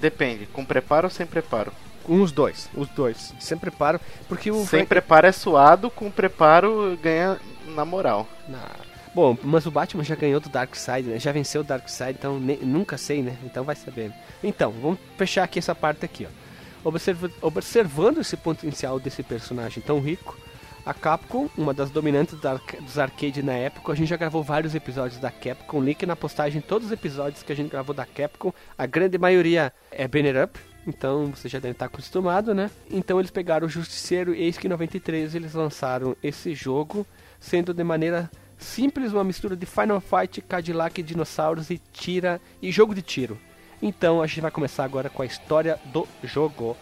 Depende. 0.00 0.46
Com 0.46 0.64
preparo 0.64 1.06
ou 1.06 1.10
sem 1.10 1.26
preparo? 1.26 1.72
Com 2.02 2.20
os 2.20 2.32
dois, 2.32 2.68
os 2.74 2.88
dois. 2.88 3.32
Sem 3.38 3.56
preparo, 3.56 4.00
porque 4.28 4.50
o. 4.50 4.56
Sem 4.56 4.66
Frank... 4.66 4.86
preparo 4.86 5.26
é 5.26 5.32
suado, 5.32 5.88
com 5.90 6.10
preparo 6.10 6.98
ganha 7.00 7.38
na 7.66 7.84
moral. 7.84 8.26
Não. 8.48 8.91
Bom, 9.14 9.36
mas 9.42 9.66
o 9.66 9.70
Batman 9.70 10.02
já 10.02 10.14
ganhou 10.14 10.40
do 10.40 10.48
Darkseid, 10.48 11.08
né? 11.08 11.18
Já 11.18 11.32
venceu 11.32 11.60
o 11.60 11.64
Darkseid, 11.64 12.16
então 12.18 12.40
nunca 12.40 12.96
sei, 12.96 13.22
né? 13.22 13.36
Então 13.44 13.62
vai 13.62 13.76
saber. 13.76 14.10
Então, 14.42 14.72
vamos 14.72 14.98
fechar 15.18 15.44
aqui 15.44 15.58
essa 15.58 15.74
parte 15.74 16.04
aqui, 16.04 16.26
ó. 16.26 16.88
Observa 16.88 17.30
observando 17.40 18.18
esse 18.18 18.36
potencial 18.36 18.98
desse 18.98 19.22
personagem 19.22 19.82
tão 19.82 20.00
rico, 20.00 20.36
a 20.84 20.92
Capcom, 20.92 21.48
uma 21.56 21.72
das 21.72 21.90
dominantes 21.90 22.36
dos 22.80 22.98
arcade 22.98 23.40
na 23.40 23.52
época, 23.52 23.92
a 23.92 23.94
gente 23.94 24.08
já 24.08 24.16
gravou 24.16 24.42
vários 24.42 24.74
episódios 24.74 25.20
da 25.20 25.30
Capcom, 25.30 25.80
link 25.80 26.04
na 26.04 26.16
postagem, 26.16 26.60
todos 26.60 26.86
os 26.86 26.92
episódios 26.92 27.42
que 27.42 27.52
a 27.52 27.54
gente 27.54 27.70
gravou 27.70 27.94
da 27.94 28.04
Capcom, 28.04 28.52
a 28.76 28.84
grande 28.84 29.16
maioria 29.16 29.72
é 29.92 30.08
Banner 30.08 30.44
Up, 30.44 30.58
então 30.84 31.26
você 31.26 31.48
já 31.48 31.60
deve 31.60 31.72
estar 31.72 31.86
acostumado, 31.86 32.52
né? 32.52 32.68
Então 32.90 33.20
eles 33.20 33.30
pegaram 33.30 33.66
o 33.66 33.70
Justiceiro 33.70 34.34
e 34.34 34.42
eis 34.42 34.58
que 34.58 34.66
em 34.66 34.70
93 34.70 35.36
eles 35.36 35.54
lançaram 35.54 36.16
esse 36.20 36.52
jogo, 36.52 37.06
sendo 37.38 37.72
de 37.72 37.84
maneira 37.84 38.28
Simples, 38.62 39.12
uma 39.12 39.24
mistura 39.24 39.56
de 39.56 39.66
Final 39.66 40.00
Fight, 40.00 40.40
Cadillac, 40.40 41.02
dinossauros 41.02 41.68
e 41.70 41.80
tira 41.92 42.40
e 42.62 42.70
jogo 42.70 42.94
de 42.94 43.02
tiro. 43.02 43.38
Então 43.82 44.22
a 44.22 44.26
gente 44.26 44.40
vai 44.40 44.50
começar 44.50 44.84
agora 44.84 45.10
com 45.10 45.22
a 45.22 45.26
história 45.26 45.78
do 45.86 46.06
jogo. 46.22 46.76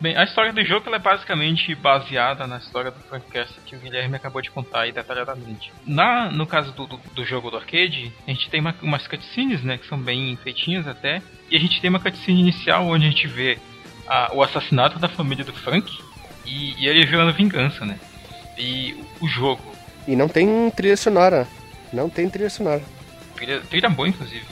Bem, 0.00 0.16
a 0.16 0.24
história 0.24 0.52
do 0.52 0.64
jogo 0.64 0.92
é 0.92 0.98
basicamente 0.98 1.76
baseada 1.76 2.44
na 2.44 2.58
história 2.58 2.90
do 2.90 2.98
Francast 3.00 3.54
que 3.64 3.76
o 3.76 3.78
Guilherme 3.78 4.16
acabou 4.16 4.42
de 4.42 4.50
contar 4.50 4.80
aí 4.80 4.90
detalhadamente. 4.90 5.72
Na, 5.86 6.28
no 6.28 6.44
caso 6.44 6.72
do, 6.72 6.88
do, 6.88 6.96
do 7.14 7.24
jogo 7.24 7.52
do 7.52 7.56
arcade, 7.56 8.12
a 8.26 8.30
gente 8.32 8.50
tem 8.50 8.60
uma, 8.60 8.74
umas 8.82 9.06
cutscenes, 9.06 9.62
né, 9.62 9.78
que 9.78 9.86
são 9.86 9.96
bem 9.96 10.36
feitinhas 10.42 10.88
até, 10.88 11.22
e 11.48 11.56
a 11.56 11.60
gente 11.60 11.80
tem 11.80 11.88
uma 11.88 12.00
cutscene 12.00 12.40
inicial 12.40 12.84
onde 12.84 13.06
a 13.06 13.10
gente 13.10 13.28
vê 13.28 13.60
a, 14.08 14.34
o 14.34 14.42
assassinato 14.42 14.98
da 14.98 15.08
família 15.08 15.44
do 15.44 15.52
Frank, 15.52 16.02
e, 16.46 16.74
e 16.78 16.88
ele 16.88 17.06
jurando 17.06 17.32
vingança, 17.32 17.84
né? 17.84 17.98
E 18.58 18.96
o 19.20 19.28
jogo. 19.28 19.62
E 20.06 20.16
não 20.16 20.28
tem 20.28 20.70
trilha 20.70 20.96
sonora. 20.96 21.46
Não 21.92 22.08
tem 22.08 22.28
trilha 22.28 22.50
sonora. 22.50 22.82
Trilha, 23.36 23.60
trilha 23.60 23.88
boa, 23.88 24.08
inclusive. 24.08 24.44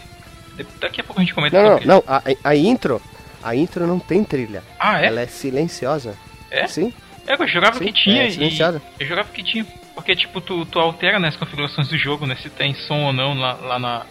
Daqui 0.80 1.00
a 1.00 1.04
pouco 1.04 1.20
a 1.20 1.24
gente 1.24 1.34
comenta 1.34 1.60
Não, 1.60 1.70
não, 1.80 1.86
não. 1.86 2.04
A, 2.06 2.22
a 2.44 2.56
intro. 2.56 3.00
A 3.42 3.54
intro 3.54 3.86
não 3.86 3.98
tem 3.98 4.22
trilha. 4.22 4.62
Ah, 4.78 5.02
é? 5.02 5.06
Ela 5.06 5.22
é 5.22 5.26
silenciosa. 5.26 6.16
É? 6.50 6.66
Sim. 6.66 6.92
É, 7.26 7.34
eu 7.34 7.48
jogava 7.48 7.78
Sim, 7.78 7.86
que 7.86 7.92
tinha 7.92 8.26
é 8.26 8.30
silenciosa. 8.30 8.82
e. 8.98 9.02
Eu 9.02 9.08
jogava 9.08 9.28
que 9.28 9.42
tinha. 9.42 9.66
Porque, 9.94 10.14
tipo, 10.14 10.40
tu, 10.40 10.66
tu 10.66 10.78
altera 10.78 11.18
né, 11.18 11.28
as 11.28 11.36
configurações 11.36 11.88
do 11.88 11.96
jogo, 11.96 12.26
né? 12.26 12.36
Se 12.36 12.50
tem 12.50 12.74
som 12.74 13.04
ou 13.04 13.12
não 13.12 13.34
lá, 13.34 13.52
lá 13.54 13.78
na, 13.78 14.06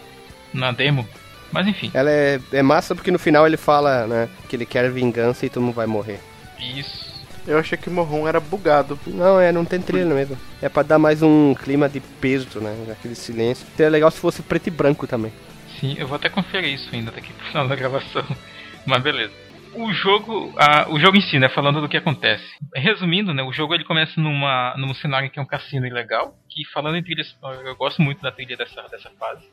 na 0.52 0.72
demo. 0.72 1.06
Mas 1.52 1.66
enfim. 1.66 1.90
Ela 1.92 2.10
é, 2.10 2.40
é 2.52 2.62
massa 2.62 2.94
porque 2.94 3.10
no 3.10 3.18
final 3.18 3.46
ele 3.46 3.56
fala, 3.56 4.06
né, 4.06 4.28
que 4.48 4.54
ele 4.54 4.64
quer 4.64 4.90
vingança 4.90 5.44
e 5.44 5.50
todo 5.50 5.62
mundo 5.62 5.74
vai 5.74 5.86
morrer. 5.86 6.20
Isso. 6.58 7.09
Eu 7.46 7.58
achei 7.58 7.76
que 7.76 7.88
o 7.88 7.92
Morron 7.92 8.28
era 8.28 8.38
bugado. 8.38 8.98
Não, 9.06 9.40
é, 9.40 9.50
não 9.50 9.64
tem 9.64 9.80
trilha 9.80 10.14
mesmo. 10.14 10.38
É 10.60 10.68
pra 10.68 10.82
dar 10.82 10.98
mais 10.98 11.22
um 11.22 11.54
clima 11.54 11.88
de 11.88 12.00
peso, 12.00 12.60
né? 12.60 12.74
Aquele 12.92 13.14
silêncio. 13.14 13.66
Seria 13.76 13.90
legal 13.90 14.10
se 14.10 14.20
fosse 14.20 14.42
preto 14.42 14.66
e 14.66 14.70
branco 14.70 15.06
também. 15.06 15.32
Sim, 15.78 15.96
eu 15.98 16.06
vou 16.06 16.16
até 16.16 16.28
conferir 16.28 16.74
isso 16.74 16.88
ainda 16.92 17.10
daqui 17.10 17.32
pro 17.32 17.46
final 17.46 17.66
da 17.66 17.74
gravação. 17.74 18.24
Mas 18.86 19.02
beleza. 19.02 19.32
O 19.72 19.92
jogo, 19.92 20.52
ah, 20.58 20.86
o 20.90 20.98
jogo 20.98 21.16
em 21.16 21.20
si, 21.20 21.38
né, 21.38 21.48
falando 21.48 21.80
do 21.80 21.88
que 21.88 21.96
acontece. 21.96 22.44
Resumindo, 22.74 23.32
né, 23.32 23.42
o 23.42 23.52
jogo 23.52 23.72
ele 23.72 23.84
começa 23.84 24.20
numa, 24.20 24.74
num 24.76 24.92
cenário 24.94 25.30
que 25.30 25.38
é 25.38 25.42
um 25.42 25.46
cassino 25.46 25.86
ilegal, 25.86 26.34
que 26.48 26.64
falando 26.72 26.96
em 26.96 27.02
trilhas, 27.02 27.36
eu 27.64 27.76
gosto 27.76 28.02
muito 28.02 28.20
da 28.20 28.32
trilha 28.32 28.56
dessa, 28.56 28.82
dessa 28.88 29.10
fase. 29.10 29.46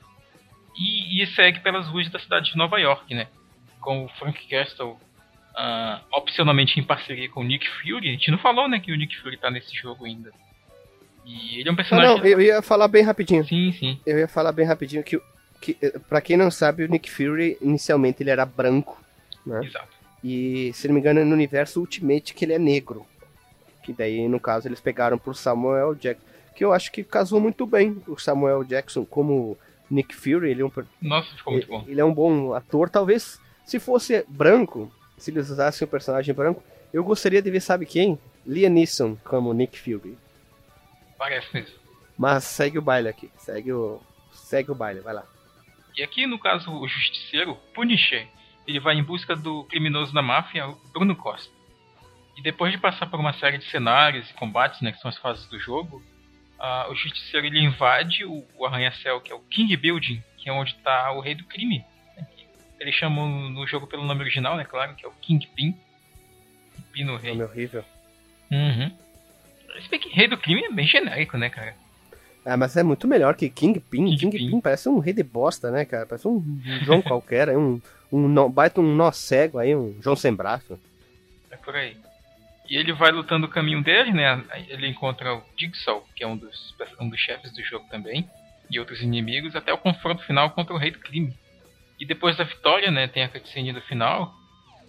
E, 0.75 1.21
e 1.21 1.27
segue 1.27 1.59
pelas 1.59 1.87
ruas 1.87 2.09
da 2.09 2.17
cidade 2.17 2.51
de 2.51 2.57
Nova 2.57 2.79
York, 2.79 3.13
né, 3.13 3.27
com 3.79 4.05
o 4.05 4.09
Frank 4.09 4.47
Castle 4.47 4.97
uh, 5.57 6.01
opcionalmente 6.11 6.79
em 6.79 6.83
parceria 6.83 7.27
com 7.29 7.41
o 7.41 7.43
Nick 7.43 7.67
Fury. 7.67 8.09
A 8.09 8.11
gente 8.11 8.31
não 8.31 8.37
falou, 8.37 8.69
né, 8.69 8.79
que 8.79 8.91
o 8.91 8.95
Nick 8.95 9.17
Fury 9.17 9.37
tá 9.37 9.49
nesse 9.49 9.75
jogo 9.75 10.05
ainda. 10.05 10.31
E 11.25 11.59
ele 11.59 11.67
é 11.67 11.71
um 11.71 11.75
personagem. 11.75 12.09
Não, 12.09 12.17
não 12.17 12.25
eu 12.25 12.39
ia 12.39 12.61
falar 12.61 12.87
bem 12.87 13.03
rapidinho. 13.03 13.43
Sim, 13.45 13.73
sim. 13.73 13.99
Eu 14.05 14.19
ia 14.19 14.27
falar 14.27 14.51
bem 14.51 14.65
rapidinho 14.65 15.03
que, 15.03 15.19
que 15.61 15.73
para 16.07 16.21
quem 16.21 16.37
não 16.37 16.49
sabe, 16.49 16.83
o 16.83 16.87
Nick 16.87 17.09
Fury 17.09 17.57
inicialmente 17.61 18.23
ele 18.23 18.29
era 18.29 18.45
branco, 18.45 19.01
né? 19.45 19.65
Exato. 19.65 19.97
E 20.23 20.71
se 20.73 20.87
não 20.87 20.95
me 20.95 21.01
engano, 21.01 21.19
é 21.19 21.23
no 21.23 21.33
universo 21.33 21.79
Ultimate 21.79 22.33
que 22.33 22.45
ele 22.45 22.53
é 22.53 22.59
negro. 22.59 23.05
Que 23.83 23.93
daí, 23.93 24.27
no 24.27 24.39
caso, 24.39 24.67
eles 24.67 24.79
pegaram 24.79 25.17
pro 25.17 25.33
Samuel 25.33 25.95
Jackson. 25.95 26.25
Que 26.55 26.65
eu 26.65 26.73
acho 26.73 26.91
que 26.91 27.03
casou 27.03 27.39
muito 27.39 27.65
bem 27.65 28.01
o 28.07 28.17
Samuel 28.17 28.63
Jackson 28.63 29.05
como 29.05 29.57
Nick 29.89 30.15
Fury. 30.15 30.49
Ele 30.49 30.61
é 30.61 30.65
um, 30.65 30.71
Nossa, 31.01 31.29
ficou 31.35 31.53
muito 31.53 31.67
bom. 31.67 31.85
Ele 31.87 32.01
é 32.01 32.05
um 32.05 32.13
bom 32.13 32.53
ator. 32.53 32.89
Talvez 32.89 33.39
se 33.65 33.79
fosse 33.79 34.25
branco, 34.27 34.91
se 35.17 35.31
eles 35.31 35.49
usassem 35.49 35.85
o 35.85 35.89
personagem 35.89 36.33
branco, 36.33 36.63
eu 36.93 37.03
gostaria 37.03 37.41
de 37.41 37.51
ver, 37.51 37.59
sabe 37.59 37.85
quem? 37.85 38.19
Liam 38.45 38.71
Neeson 38.71 39.17
como 39.23 39.53
Nick 39.53 39.77
Fury. 39.77 40.17
Parece 41.17 41.53
mesmo. 41.53 41.75
Mas 42.17 42.43
segue 42.45 42.77
o 42.77 42.81
baile 42.81 43.09
aqui. 43.09 43.29
Segue 43.37 43.73
o, 43.73 44.01
segue 44.31 44.71
o 44.71 44.75
baile, 44.75 45.01
vai 45.01 45.13
lá. 45.13 45.25
E 45.95 46.03
aqui, 46.03 46.25
no 46.27 46.39
caso, 46.39 46.71
o 46.71 46.87
justiceiro, 46.87 47.55
Punisher, 47.73 48.27
ele 48.67 48.79
vai 48.79 48.95
em 48.95 49.03
busca 49.03 49.35
do 49.35 49.63
criminoso 49.65 50.13
da 50.13 50.21
máfia, 50.21 50.67
Bruno 50.93 51.15
Costa. 51.15 51.51
E 52.37 52.41
depois 52.41 52.71
de 52.71 52.77
passar 52.77 53.07
por 53.07 53.19
uma 53.19 53.33
série 53.33 53.57
de 53.57 53.65
cenários 53.65 54.29
e 54.29 54.33
combates, 54.35 54.79
né, 54.81 54.91
que 54.91 54.99
são 54.99 55.09
as 55.09 55.17
fases 55.17 55.47
do 55.47 55.59
jogo, 55.59 56.03
uh, 56.59 56.91
o 56.91 56.95
justiceiro 56.95 57.47
ele 57.47 57.59
invade 57.59 58.23
o, 58.25 58.45
o 58.55 58.65
arranha-céu, 58.65 59.19
que 59.19 59.31
é 59.31 59.35
o 59.35 59.39
King 59.39 59.75
Building, 59.75 60.23
que 60.37 60.49
é 60.49 60.53
onde 60.53 60.71
está 60.71 61.11
o 61.11 61.19
rei 61.19 61.33
do 61.33 61.45
crime, 61.45 61.83
ele 62.79 62.91
chamou 62.91 63.27
no 63.27 63.65
jogo 63.67 63.87
pelo 63.87 64.05
nome 64.05 64.21
original, 64.21 64.55
né? 64.55 64.63
Claro, 64.63 64.95
que 64.95 65.05
é 65.05 65.09
o 65.09 65.13
Kingpin. 65.21 65.75
Pino 66.91 67.17
Rei. 67.17 67.31
Nome 67.31 67.43
horrível. 67.43 67.83
Uhum. 68.51 68.91
Esse 69.77 70.09
Rei 70.09 70.27
do 70.27 70.37
Crime 70.37 70.63
é 70.63 70.71
bem 70.71 70.87
genérico, 70.87 71.37
né, 71.37 71.49
cara? 71.49 71.75
Ah, 72.45 72.55
mas 72.55 72.77
é 72.77 72.83
muito 72.83 73.07
melhor 73.07 73.35
que 73.35 73.49
Kingpin. 73.49 74.15
Kingpin 74.15 74.49
King 74.49 74.61
parece 74.61 74.87
um 74.87 74.99
rei 74.99 75.13
de 75.13 75.23
bosta, 75.23 75.69
né, 75.69 75.85
cara? 75.85 76.05
Parece 76.05 76.27
um 76.27 76.41
João 76.83 77.01
qualquer, 77.01 77.55
um, 77.57 77.81
um 78.11 78.27
nó, 78.27 78.47
baita 78.47 78.79
um 78.79 78.95
nó 78.95 79.11
cego 79.11 79.59
aí, 79.59 79.75
um 79.75 80.01
João 80.01 80.15
sem 80.15 80.33
braço. 80.33 80.79
É 81.51 81.57
por 81.57 81.75
aí. 81.75 81.97
E 82.69 82.77
ele 82.77 82.93
vai 82.93 83.11
lutando 83.11 83.47
o 83.47 83.49
caminho 83.49 83.83
dele, 83.83 84.11
né? 84.13 84.43
Ele 84.69 84.87
encontra 84.87 85.35
o 85.35 85.43
Jigsaw, 85.57 86.05
que 86.15 86.23
é 86.23 86.27
um 86.27 86.37
dos, 86.37 86.73
um 86.99 87.09
dos 87.09 87.19
chefes 87.19 87.51
do 87.53 87.61
jogo 87.63 87.85
também, 87.89 88.29
e 88.69 88.79
outros 88.79 89.01
inimigos, 89.01 89.55
até 89.55 89.73
o 89.73 89.77
confronto 89.77 90.23
final 90.23 90.49
contra 90.51 90.73
o 90.73 90.77
Rei 90.77 90.91
do 90.91 90.99
Crime. 90.99 91.33
E 91.99 92.05
depois 92.05 92.37
da 92.37 92.43
vitória, 92.43 92.91
né, 92.91 93.07
tem 93.07 93.23
a 93.23 93.29
cutscene 93.29 93.73
do 93.73 93.81
final, 93.81 94.33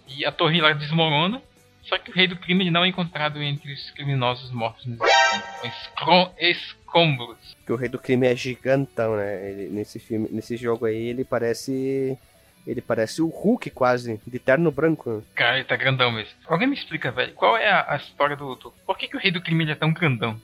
e 0.07 0.25
a 0.25 0.31
torre 0.31 0.61
lá 0.61 0.73
desmorona, 0.73 1.41
só 1.83 1.97
que 1.97 2.11
o 2.11 2.13
Rei 2.13 2.27
do 2.27 2.35
Crime 2.35 2.69
não 2.69 2.83
é 2.83 2.87
encontrado 2.87 3.41
entre 3.41 3.73
os 3.73 3.89
criminosos 3.91 4.51
mortos 4.51 4.85
nos 4.85 4.99
escombros. 6.39 7.55
Que 7.65 7.71
o 7.71 7.75
Rei 7.75 7.89
do 7.89 7.97
Crime 7.97 8.27
é 8.27 8.35
gigantão, 8.35 9.15
né? 9.15 9.49
Ele, 9.49 9.69
nesse 9.69 9.99
filme, 9.99 10.27
nesse 10.31 10.55
jogo 10.55 10.85
aí, 10.85 11.07
ele 11.07 11.23
parece 11.23 12.17
ele 12.67 12.81
parece 12.81 13.21
o 13.21 13.27
Hulk 13.27 13.71
quase, 13.71 14.21
de 14.27 14.37
terno 14.37 14.71
branco. 14.71 15.23
Cara, 15.33 15.55
ele 15.55 15.65
tá 15.65 15.75
grandão 15.75 16.11
mesmo. 16.11 16.33
Alguém 16.45 16.67
me 16.67 16.75
explica, 16.75 17.11
velho, 17.11 17.33
qual 17.33 17.57
é 17.57 17.67
a, 17.67 17.93
a 17.93 17.95
história 17.95 18.35
do, 18.35 18.53
do. 18.55 18.71
Por 18.85 18.97
que, 18.97 19.07
que 19.07 19.15
o 19.15 19.19
Rei 19.19 19.31
do 19.31 19.41
Crime 19.41 19.69
é 19.71 19.75
tão 19.75 19.91
grandão? 19.91 20.39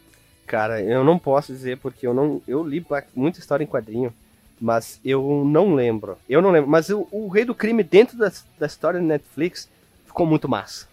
Cara, 0.48 0.82
eu 0.82 1.04
não 1.04 1.20
posso 1.20 1.52
dizer 1.52 1.78
porque 1.78 2.08
eu 2.08 2.14
não. 2.14 2.42
Eu 2.48 2.68
li 2.68 2.84
muita 3.16 3.40
história 3.40 3.64
em 3.64 3.68
quadrinho, 3.68 4.12
mas 4.60 5.00
eu 5.04 5.44
não 5.46 5.76
lembro. 5.76 6.18
Eu 6.30 6.42
não 6.42 6.52
lembro. 6.52 6.70
Mas 6.70 6.90
o, 6.90 7.08
o 7.12 7.28
Rei 7.28 7.46
do 7.46 7.56
Crime 7.56 7.84
dentro 7.84 8.18
da, 8.18 8.32
da 8.58 8.66
história 8.66 9.00
do 9.00 9.06
Netflix 9.06 9.70
ficou 10.06 10.26
muito 10.26 10.48
massa. 10.48 10.88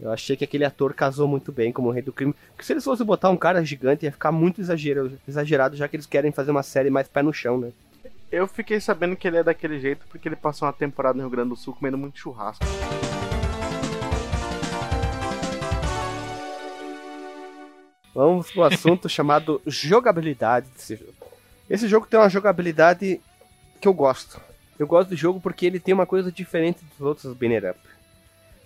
Eu 0.00 0.10
achei 0.10 0.34
que 0.34 0.44
aquele 0.44 0.64
ator 0.64 0.94
casou 0.94 1.28
muito 1.28 1.52
bem 1.52 1.72
como 1.72 1.88
o 1.88 1.92
Rei 1.92 2.02
do 2.02 2.12
Crime. 2.12 2.34
Porque 2.48 2.64
se 2.64 2.72
eles 2.72 2.84
fossem 2.84 3.04
botar 3.04 3.28
um 3.28 3.36
cara 3.36 3.62
gigante, 3.62 4.06
ia 4.06 4.12
ficar 4.12 4.32
muito 4.32 4.60
exagerado, 4.60 5.20
exagerado 5.28 5.76
já 5.76 5.86
que 5.86 5.96
eles 5.96 6.06
querem 6.06 6.32
fazer 6.32 6.50
uma 6.50 6.62
série 6.62 6.88
mais 6.88 7.06
pé 7.06 7.22
no 7.22 7.32
chão, 7.32 7.58
né? 7.58 7.70
Eu 8.32 8.46
fiquei 8.46 8.80
sabendo 8.80 9.16
que 9.16 9.28
ele 9.28 9.36
é 9.36 9.42
daquele 9.42 9.78
jeito 9.78 10.06
porque 10.08 10.28
ele 10.28 10.36
passou 10.36 10.66
uma 10.66 10.72
temporada 10.72 11.16
no 11.16 11.22
Rio 11.22 11.30
Grande 11.30 11.50
do 11.50 11.56
Sul 11.56 11.74
comendo 11.74 11.98
muito 11.98 12.18
churrasco. 12.18 12.64
Vamos 18.14 18.50
pro 18.50 18.62
assunto 18.62 19.06
chamado 19.10 19.60
jogabilidade 19.66 20.68
desse 20.70 20.96
jogo. 20.96 21.29
Esse 21.70 21.86
jogo 21.86 22.04
tem 22.04 22.18
uma 22.18 22.28
jogabilidade 22.28 23.20
que 23.80 23.86
eu 23.86 23.94
gosto. 23.94 24.40
Eu 24.76 24.88
gosto 24.88 25.10
do 25.10 25.16
jogo 25.16 25.40
porque 25.40 25.64
ele 25.64 25.78
tem 25.78 25.94
uma 25.94 26.04
coisa 26.04 26.32
diferente 26.32 26.80
dos 26.84 27.06
outros 27.06 27.32
banner 27.32 27.70
up. 27.70 27.78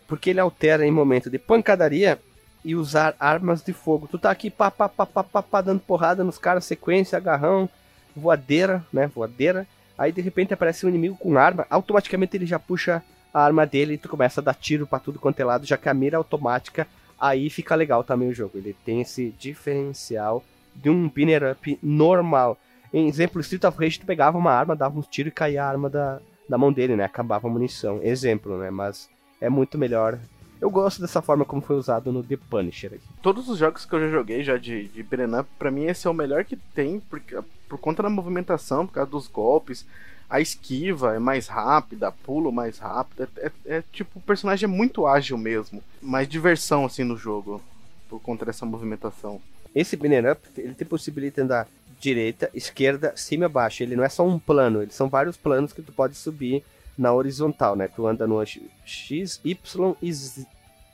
Porque 0.08 0.30
ele 0.30 0.40
altera 0.40 0.86
em 0.86 0.90
momento 0.90 1.28
de 1.28 1.38
pancadaria 1.38 2.18
e 2.64 2.74
usar 2.74 3.14
armas 3.20 3.62
de 3.62 3.74
fogo. 3.74 4.08
Tu 4.10 4.18
tá 4.18 4.30
aqui 4.30 4.48
pá, 4.48 4.70
pá, 4.70 4.88
pá, 4.88 5.04
pá, 5.04 5.22
pá, 5.22 5.42
pá 5.42 5.60
dando 5.60 5.80
porrada 5.80 6.24
nos 6.24 6.38
caras, 6.38 6.64
sequência, 6.64 7.18
agarrão, 7.18 7.68
voadeira, 8.16 8.82
né? 8.90 9.06
Voadeira. 9.06 9.66
Aí 9.98 10.10
de 10.10 10.22
repente 10.22 10.54
aparece 10.54 10.86
um 10.86 10.88
inimigo 10.88 11.16
com 11.16 11.36
arma, 11.36 11.66
automaticamente 11.68 12.36
ele 12.36 12.46
já 12.46 12.58
puxa 12.58 13.02
a 13.32 13.44
arma 13.44 13.66
dele 13.66 13.94
e 13.94 13.98
tu 13.98 14.08
começa 14.08 14.40
a 14.40 14.44
dar 14.44 14.54
tiro 14.54 14.86
para 14.86 14.98
tudo 14.98 15.18
quanto 15.18 15.38
é 15.40 15.44
lado, 15.44 15.66
já 15.66 15.76
que 15.76 15.90
a 15.90 15.94
mira 15.94 16.16
automática. 16.16 16.86
Aí 17.20 17.50
fica 17.50 17.74
legal 17.74 18.02
também 18.02 18.28
o 18.28 18.34
jogo. 18.34 18.56
Ele 18.56 18.74
tem 18.84 19.02
esse 19.02 19.34
diferencial 19.38 20.42
de 20.74 20.88
um 20.88 21.08
pinner 21.08 21.52
up 21.52 21.78
normal. 21.82 22.58
Em 22.94 23.08
exemplo, 23.08 23.40
Street 23.40 23.64
of 23.64 23.78
Rage, 23.78 24.00
tu 24.00 24.06
pegava 24.06 24.38
uma 24.38 24.52
arma, 24.52 24.76
dava 24.76 24.98
uns 24.98 25.06
tiros 25.06 25.32
e 25.32 25.34
caía 25.34 25.64
a 25.64 25.68
arma 25.68 25.90
da, 25.90 26.20
da 26.48 26.56
mão 26.56 26.72
dele, 26.72 26.96
né? 26.96 27.04
Acabava 27.04 27.48
a 27.48 27.50
munição. 27.50 28.00
Exemplo, 28.02 28.56
né? 28.56 28.70
Mas 28.70 29.10
é 29.40 29.50
muito 29.50 29.76
melhor 29.76 30.18
eu 30.64 30.70
gosto 30.70 31.02
dessa 31.02 31.20
forma 31.20 31.44
como 31.44 31.60
foi 31.60 31.76
usado 31.76 32.10
no 32.10 32.22
The 32.22 32.38
Punisher 32.48 32.94
aqui. 32.94 33.04
Todos 33.20 33.50
os 33.50 33.58
jogos 33.58 33.84
que 33.84 33.94
eu 33.94 34.00
já 34.00 34.08
joguei 34.08 34.42
já 34.42 34.56
de, 34.56 34.88
de 34.88 35.02
Up, 35.02 35.48
pra 35.58 35.70
mim 35.70 35.84
esse 35.84 36.06
é 36.06 36.10
o 36.10 36.14
melhor 36.14 36.42
que 36.42 36.56
tem, 36.56 37.00
porque, 37.00 37.38
por 37.68 37.78
conta 37.78 38.02
da 38.02 38.08
movimentação, 38.08 38.86
por 38.86 38.94
causa 38.94 39.10
dos 39.10 39.28
golpes, 39.28 39.86
a 40.28 40.40
esquiva 40.40 41.14
é 41.14 41.18
mais 41.18 41.48
rápida, 41.48 42.10
pulo 42.10 42.50
mais 42.50 42.78
rápido, 42.78 43.28
é, 43.36 43.46
é, 43.46 43.52
é 43.76 43.84
tipo, 43.92 44.18
o 44.18 44.22
personagem 44.22 44.64
é 44.64 44.66
muito 44.66 45.06
ágil 45.06 45.36
mesmo, 45.36 45.82
mais 46.00 46.26
diversão 46.26 46.86
assim 46.86 47.04
no 47.04 47.16
jogo, 47.16 47.60
por 48.08 48.18
conta 48.20 48.46
dessa 48.46 48.64
movimentação. 48.64 49.42
Esse 49.74 49.96
Beat'em 49.96 50.30
Up, 50.30 50.40
ele 50.56 50.72
te 50.72 50.86
possibilita 50.86 51.42
andar 51.42 51.68
direita, 52.04 52.50
esquerda, 52.52 53.14
cima 53.16 53.46
e 53.46 53.48
baixo, 53.48 53.82
ele 53.82 53.96
não 53.96 54.04
é 54.04 54.10
só 54.10 54.26
um 54.26 54.38
plano, 54.38 54.82
eles 54.82 54.94
são 54.94 55.08
vários 55.08 55.38
planos 55.38 55.72
que 55.72 55.80
tu 55.80 55.90
pode 55.90 56.14
subir 56.14 56.62
na 56.98 57.12
horizontal, 57.14 57.74
né? 57.74 57.88
Tu 57.88 58.06
anda 58.06 58.26
no 58.26 58.44
X, 58.84 59.40
Y 59.42 59.96
e 60.02 60.14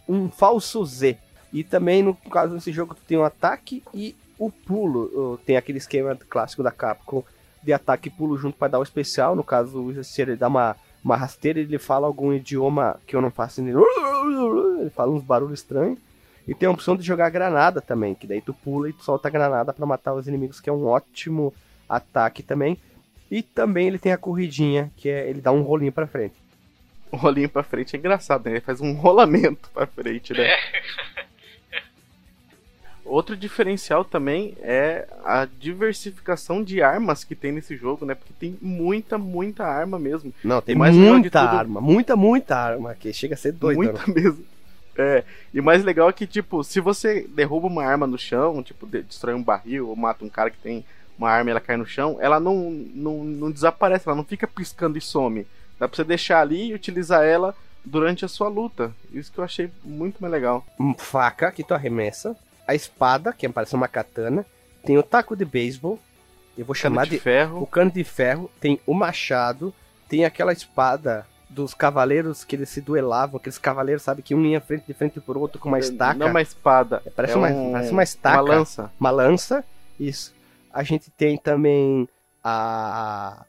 um 0.09 0.31
falso 0.31 0.85
Z. 0.87 1.19
E 1.53 1.65
também, 1.65 2.01
no 2.01 2.15
caso 2.15 2.55
desse 2.55 2.71
jogo, 2.71 2.95
tu 2.95 3.03
tem 3.03 3.19
o 3.19 3.23
um 3.23 3.25
ataque 3.25 3.83
e 3.93 4.15
o 4.39 4.51
pulo. 4.51 5.39
Tem 5.45 5.57
aquele 5.57 5.79
esquema 5.79 6.17
clássico 6.29 6.63
da 6.63 6.71
Capcom 6.71 7.25
de 7.63 7.73
ataque 7.73 8.09
e 8.09 8.11
pulo 8.11 8.39
junto 8.39 8.57
para 8.57 8.69
dar 8.69 8.79
o 8.79 8.85
especial. 8.85 9.35
No 9.35 9.43
caso, 9.43 9.93
se 10.05 10.23
ele 10.23 10.37
dá 10.37 10.47
uma, 10.47 10.77
uma 11.05 11.17
rasteira, 11.17 11.59
ele 11.59 11.77
fala 11.77 12.07
algum 12.07 12.33
idioma 12.33 12.99
que 13.05 13.17
eu 13.17 13.21
não 13.21 13.33
faço. 13.33 13.61
Ele 13.61 14.91
fala 14.91 15.11
uns 15.11 15.25
barulhos 15.25 15.59
estranhos. 15.59 15.99
E 16.47 16.55
tem 16.55 16.69
a 16.69 16.73
opção 16.73 16.97
de 16.97 17.03
jogar 17.03 17.31
granada 17.31 17.81
também, 17.81 18.15
que 18.15 18.27
daí 18.27 18.41
tu 18.41 18.53
pula 18.53 18.89
e 18.89 18.93
tu 18.93 19.05
solta 19.05 19.29
a 19.29 19.31
granada 19.31 19.73
para 19.73 19.87
matar 19.87 20.15
os 20.15 20.27
inimigos, 20.27 20.61
que 20.61 20.71
é 20.71 20.73
um 20.73 20.87
ótimo 20.87 21.55
ataque 21.89 22.43
também. 22.43 22.79
E 23.31 23.43
também 23.43 23.87
ele 23.87 23.99
tem 23.99 24.13
a 24.13 24.19
corridinha, 24.19 24.91
que 24.97 25.09
é 25.09 25.29
ele 25.29 25.41
dá 25.41 25.53
um 25.53 25.63
rolinho 25.63 25.93
para 25.93 26.07
frente 26.07 26.35
o 27.11 27.17
rolinho 27.17 27.49
pra 27.49 27.63
frente 27.63 27.97
é 27.97 27.99
engraçado, 27.99 28.45
né? 28.45 28.53
Ele 28.53 28.61
faz 28.61 28.81
um 28.81 28.93
rolamento 28.93 29.69
pra 29.75 29.87
frente, 29.87 30.33
né? 30.33 30.45
É. 30.45 30.59
Outro 33.05 33.37
diferencial 33.37 34.05
também 34.05 34.57
é 34.61 35.09
a 35.25 35.45
diversificação 35.45 36.63
de 36.63 36.81
armas 36.81 37.25
que 37.25 37.35
tem 37.35 37.51
nesse 37.51 37.77
jogo, 37.77 38.07
né? 38.07 38.15
Porque 38.15 38.33
tem 38.39 38.57
muita, 38.63 39.19
muita 39.19 39.67
arma 39.67 39.99
mesmo. 39.99 40.33
Não, 40.45 40.61
tem 40.61 40.77
mais 40.77 40.95
muita 40.95 41.41
arma, 41.41 41.81
muita, 41.81 42.15
muita 42.15 42.57
arma, 42.57 42.95
que 42.95 43.13
chega 43.13 43.35
a 43.35 43.39
ser 43.39 43.53
doido. 43.53 43.79
Muita 43.79 44.07
né? 44.07 44.15
mesmo. 44.15 44.45
É, 45.01 45.25
e 45.55 45.63
mais 45.63 45.83
legal 45.83 46.11
é 46.11 46.13
que, 46.13 46.27
tipo, 46.27 46.63
se 46.63 46.79
você 46.79 47.27
derruba 47.27 47.67
uma 47.67 47.83
arma 47.83 48.07
no 48.07 48.19
chão, 48.19 48.63
tipo, 48.63 48.87
destrói 48.87 49.35
um 49.35 49.43
barril 49.43 49.89
ou 49.89 49.97
mata 49.97 50.23
um 50.23 50.29
cara 50.29 50.51
que 50.51 50.59
tem 50.59 50.85
uma 51.17 51.31
arma 51.31 51.49
e 51.49 51.53
ela 51.53 51.61
cai 51.61 51.79
no 51.79 51.87
chão, 51.87 52.19
ela 52.21 52.39
não, 52.39 52.71
não, 52.71 53.25
não 53.25 53.51
desaparece, 53.51 54.07
ela 54.07 54.17
não 54.17 54.25
fica 54.25 54.47
piscando 54.47 54.99
e 54.99 55.01
some. 55.01 55.47
Dá 55.79 55.89
pra 55.89 55.97
você 55.97 56.05
deixar 56.05 56.43
ali 56.43 56.69
e 56.69 56.75
utilizar 56.75 57.25
ela 57.25 57.57
durante 57.83 58.27
a 58.27 58.29
sua 58.29 58.49
luta. 58.49 58.95
Isso 59.11 59.33
que 59.33 59.39
eu 59.39 59.45
achei 59.45 59.71
muito 59.83 60.21
mais 60.21 60.33
legal. 60.33 60.67
Faca 60.99 61.51
que 61.51 61.65
tu 61.65 61.73
arremessa, 61.73 62.37
a 62.69 62.75
espada, 62.75 63.33
que 63.33 63.49
parece 63.49 63.75
uma 63.75 63.89
katana, 63.89 64.45
tem 64.85 64.99
o 64.99 65.03
taco 65.03 65.35
de 65.35 65.47
beisebol, 65.47 65.99
eu 66.59 66.65
vou 66.67 66.75
chamar 66.75 67.05
de, 67.05 67.13
de 67.13 67.21
ferro. 67.21 67.63
o 67.63 67.67
cano 67.67 67.91
de 67.91 68.05
ferro, 68.05 68.51
tem 68.61 68.79
o 68.87 68.93
machado, 68.93 69.73
tem 70.11 70.27
aquela 70.27 70.53
espada 70.53 71.27
dos 71.51 71.75
cavaleiros 71.75 72.45
que 72.45 72.55
eles 72.55 72.69
se 72.69 72.81
duelavam, 72.81 73.37
aqueles 73.37 73.59
cavaleiros, 73.59 74.03
sabe, 74.03 74.23
que 74.23 74.35
um 74.35 74.47
ia 74.47 74.61
frente 74.61 74.87
de 74.87 74.95
frente 74.95 75.21
por 75.21 75.37
outro 75.37 75.59
com 75.59 75.69
uma 75.69 75.79
estaca. 75.79 76.19
Não 76.19 76.29
uma 76.29 76.41
espada. 76.41 77.03
É, 77.05 77.11
parece, 77.11 77.35
é 77.35 77.37
uma, 77.37 77.49
um... 77.49 77.73
parece 77.73 77.91
uma 77.91 78.03
estaca. 78.03 78.43
Uma 78.43 78.55
lança. 78.55 78.93
Uma 78.99 79.11
lança, 79.11 79.65
isso. 79.99 80.33
A 80.73 80.85
gente 80.85 81.11
tem 81.11 81.37
também 81.37 82.09
a 82.43 83.45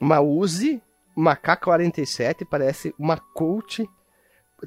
uma 0.00 0.20
Uzi, 0.20 0.82
uma 1.16 1.36
K-47, 1.36 2.44
parece 2.48 2.92
uma 2.98 3.16
Colt. 3.16 3.80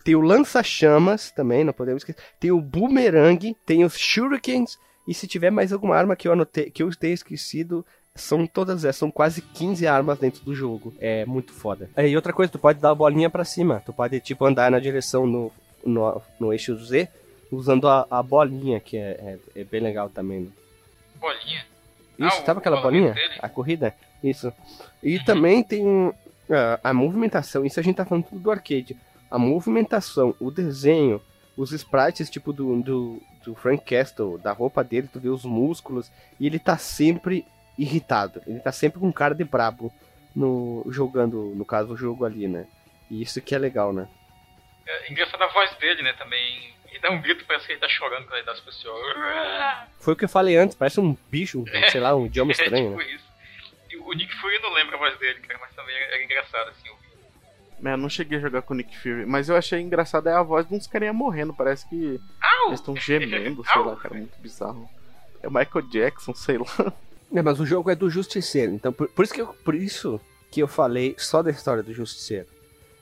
Tem 0.04 0.15
o 0.15 0.21
lança-chamas 0.21 1.32
também, 1.32 1.63
não 1.63 1.73
podemos 1.73 2.02
esquecer. 2.02 2.21
Tem 2.39 2.52
o 2.52 2.62
boomerang, 2.62 3.56
tem 3.65 3.84
os 3.84 3.97
shurikens. 3.97 4.80
E 5.08 5.13
se 5.13 5.28
tiver 5.28 5.52
mais 5.52 5.73
alguma 5.73 5.95
arma 5.95 6.15
que 6.15 6.28
eu 6.28 6.34
anotei, 6.34 6.69
que 6.69 6.84
eu 6.84 6.89
tenha 6.95 7.13
esquecido, 7.13 7.86
são 8.17 8.45
todas 8.45 8.84
essas, 8.84 8.97
são 8.97 9.12
quase 9.12 9.41
15 9.41 9.88
armas 9.88 10.19
dentro 10.19 10.43
do 10.43 10.53
jogo. 10.53 10.93
É 10.99 11.25
muito 11.25 11.53
foda. 11.53 11.89
E 11.97 12.15
outra 12.15 12.34
coisa, 12.34 12.51
tu 12.51 12.60
pode 12.60 12.80
dar 12.80 12.91
a 12.91 12.95
bolinha 12.95 13.30
para 13.30 13.45
cima. 13.45 13.82
Tu 13.86 13.93
pode, 13.93 14.19
tipo, 14.19 14.45
andar 14.45 14.69
na 14.71 14.80
direção 14.80 15.25
no, 15.25 15.51
no, 15.86 16.21
no 16.39 16.51
eixo 16.51 16.75
Z, 16.77 17.08
usando 17.51 17.88
a, 17.88 18.06
a 18.10 18.21
bolinha, 18.21 18.80
que 18.80 18.97
é, 18.97 19.38
é, 19.56 19.62
é, 19.62 19.63
bem 19.63 19.82
legal 19.82 20.10
também. 20.10 20.41
Né? 20.41 20.49
Bolinha? 21.15 21.65
Isso, 22.19 22.41
ah, 22.41 22.45
sabe 22.45 22.60
aquela 22.60 22.82
bolinha? 22.82 23.13
Dele? 23.13 23.36
A 23.39 23.47
corrida? 23.47 23.93
Isso. 24.23 24.51
E 25.03 25.17
uhum. 25.17 25.23
também 25.23 25.63
tem 25.63 26.13
a, 26.49 26.89
a 26.89 26.93
movimentação, 26.93 27.65
isso 27.65 27.80
a 27.80 27.84
gente 27.84 27.95
tá 27.95 28.06
falando 28.06 28.25
tudo 28.25 28.41
do 28.41 28.51
arcade. 28.51 28.97
A 29.30 29.38
movimentação, 29.38 30.34
o 30.39 30.49
desenho, 30.49 31.21
os 31.56 31.71
sprites 31.71 32.30
tipo 32.30 32.51
do, 32.51 32.82
do, 32.82 33.21
do 33.43 33.56
Frank 33.56 33.84
Castle, 33.84 34.38
da 34.38 34.51
roupa 34.51 34.84
dele, 34.84 35.10
tu 35.12 35.19
vê 35.19 35.30
os 35.30 35.45
músculos, 35.45 36.12
e 36.39 36.47
ele 36.47 36.60
tá 36.60 36.77
sempre 36.77 37.45
irritado. 37.78 38.42
Ele 38.48 38.60
tá 38.60 38.72
sempre 38.72 39.00
com 39.00 39.12
cara 39.12 39.36
de 39.36 39.44
brabo 39.44 39.94
no, 40.36 40.86
jogando, 40.90 41.54
no 41.56 41.66
caso, 41.66 41.94
o 41.94 41.98
jogo 41.98 42.26
ali, 42.26 42.48
né? 42.48 42.68
E 43.10 43.22
isso 43.22 43.42
que 43.42 43.56
é 43.56 43.58
legal, 43.58 43.94
né? 43.94 44.08
É 44.86 45.12
engraçado 45.12 45.42
a 45.42 45.48
voz 45.48 45.74
dele, 45.76 46.02
né, 46.02 46.13
também. 46.13 46.74
Ele 46.90 47.00
dá 47.00 47.12
um 47.12 47.22
grito, 47.22 47.46
parece 47.46 47.66
que 47.66 47.74
ele 47.74 47.82
tá 47.82 47.90
chorando 47.90 48.26
quando 48.26 48.38
ele 48.38 48.46
dá 48.46 48.54
as 48.54 48.60
pessoas. 48.60 49.16
Foi 50.00 50.13
o 50.13 50.18
que 50.18 50.26
eu 50.26 50.30
falei 50.30 50.56
antes, 50.56 50.76
parece 50.76 51.00
um 51.00 51.16
bicho, 51.30 51.63
é, 51.72 51.90
sei 51.90 52.02
lá, 52.02 52.16
um 52.16 52.26
idioma 52.26 52.52
estranho, 52.52 52.94
é, 52.94 52.98
tipo 52.98 52.98
né? 52.98 53.16
Isso 53.16 53.28
o 54.08 54.13
Nick 54.13 54.34
Fury 54.36 54.60
não 54.60 54.74
lembra 54.74 54.96
a 54.96 55.00
voz 55.00 55.18
dele, 55.20 55.40
cara, 55.42 55.60
mas 55.60 55.76
também 55.76 55.96
era, 55.96 56.24
engraçado, 56.24 56.70
assim, 56.70 56.90
ouvir. 56.90 57.08
É, 57.86 57.94
eu 57.94 57.98
não 57.98 58.10
cheguei 58.10 58.38
a 58.38 58.42
jogar 58.42 58.62
com 58.62 58.74
o 58.74 58.78
Nick 58.78 58.98
Fury, 58.98 59.26
mas 59.26 59.50
eu 59.50 59.58
achei 59.58 59.82
engraçado 59.82 60.30
é 60.30 60.34
a 60.34 60.42
voz 60.42 60.68
de 60.68 60.74
uns 60.74 60.88
carinha 60.88 61.13
morrendo, 61.13 61.54
parece 61.54 61.88
que 61.90 62.20
Au! 62.42 62.68
eles 62.68 62.80
estão 62.80 62.96
gemendo, 62.96 63.63
sei 63.68 63.82
lá, 63.82 63.96
cara, 63.98 64.16
muito 64.16 64.40
bizarro. 64.40 64.90
É 65.44 65.48
o 65.48 65.52
Michael 65.52 65.88
Jackson, 65.90 66.34
sei 66.34 66.58
lá. 66.58 66.94
É, 67.34 67.42
mas 67.42 67.60
o 67.60 67.66
jogo 67.66 67.90
é 67.90 67.96
do 67.96 68.10
Justiceiro, 68.10 68.74
então 68.74 68.94
por, 68.94 69.08
por, 69.10 69.26
isso 69.26 69.34
que 69.34 69.42
eu, 69.42 69.48
por 69.48 69.76
isso 69.76 70.20
que 70.50 70.62
eu 70.62 70.68
falei 70.68 71.16
só 71.18 71.44
da 71.44 71.52
história 71.52 71.84
do 71.84 71.94
Justiceiro. 71.94 72.48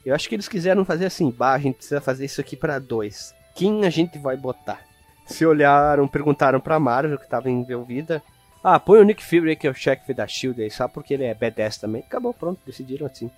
Eu 0.04 0.14
acho 0.14 0.28
que 0.28 0.34
eles 0.34 0.48
quiseram 0.48 0.84
fazer 0.84 1.06
assim, 1.06 1.30
bah, 1.30 1.54
a 1.54 1.58
gente 1.58 1.76
precisa 1.76 2.00
fazer 2.00 2.24
isso 2.24 2.40
aqui 2.40 2.56
para 2.56 2.78
dois. 2.78 3.34
Quem 3.54 3.84
a 3.84 3.90
gente 3.90 4.18
vai 4.18 4.36
botar? 4.36 4.80
Se 5.26 5.44
olharam, 5.44 6.06
perguntaram 6.06 6.60
pra 6.60 6.78
Marvel, 6.78 7.18
que 7.18 7.28
tava 7.28 7.50
envolvida. 7.50 8.22
Ah, 8.62 8.78
põe 8.78 9.00
o 9.00 9.04
Nick 9.04 9.24
Fury, 9.24 9.56
que 9.56 9.66
é 9.66 9.70
o 9.70 9.74
chefe 9.74 10.14
da 10.14 10.26
SHIELD 10.26 10.62
aí, 10.62 10.70
só 10.70 10.86
porque 10.86 11.14
ele 11.14 11.24
é 11.24 11.34
badass 11.34 11.78
também. 11.78 12.02
Acabou, 12.02 12.32
pronto, 12.32 12.60
decidiram 12.64 13.06
assim. 13.06 13.30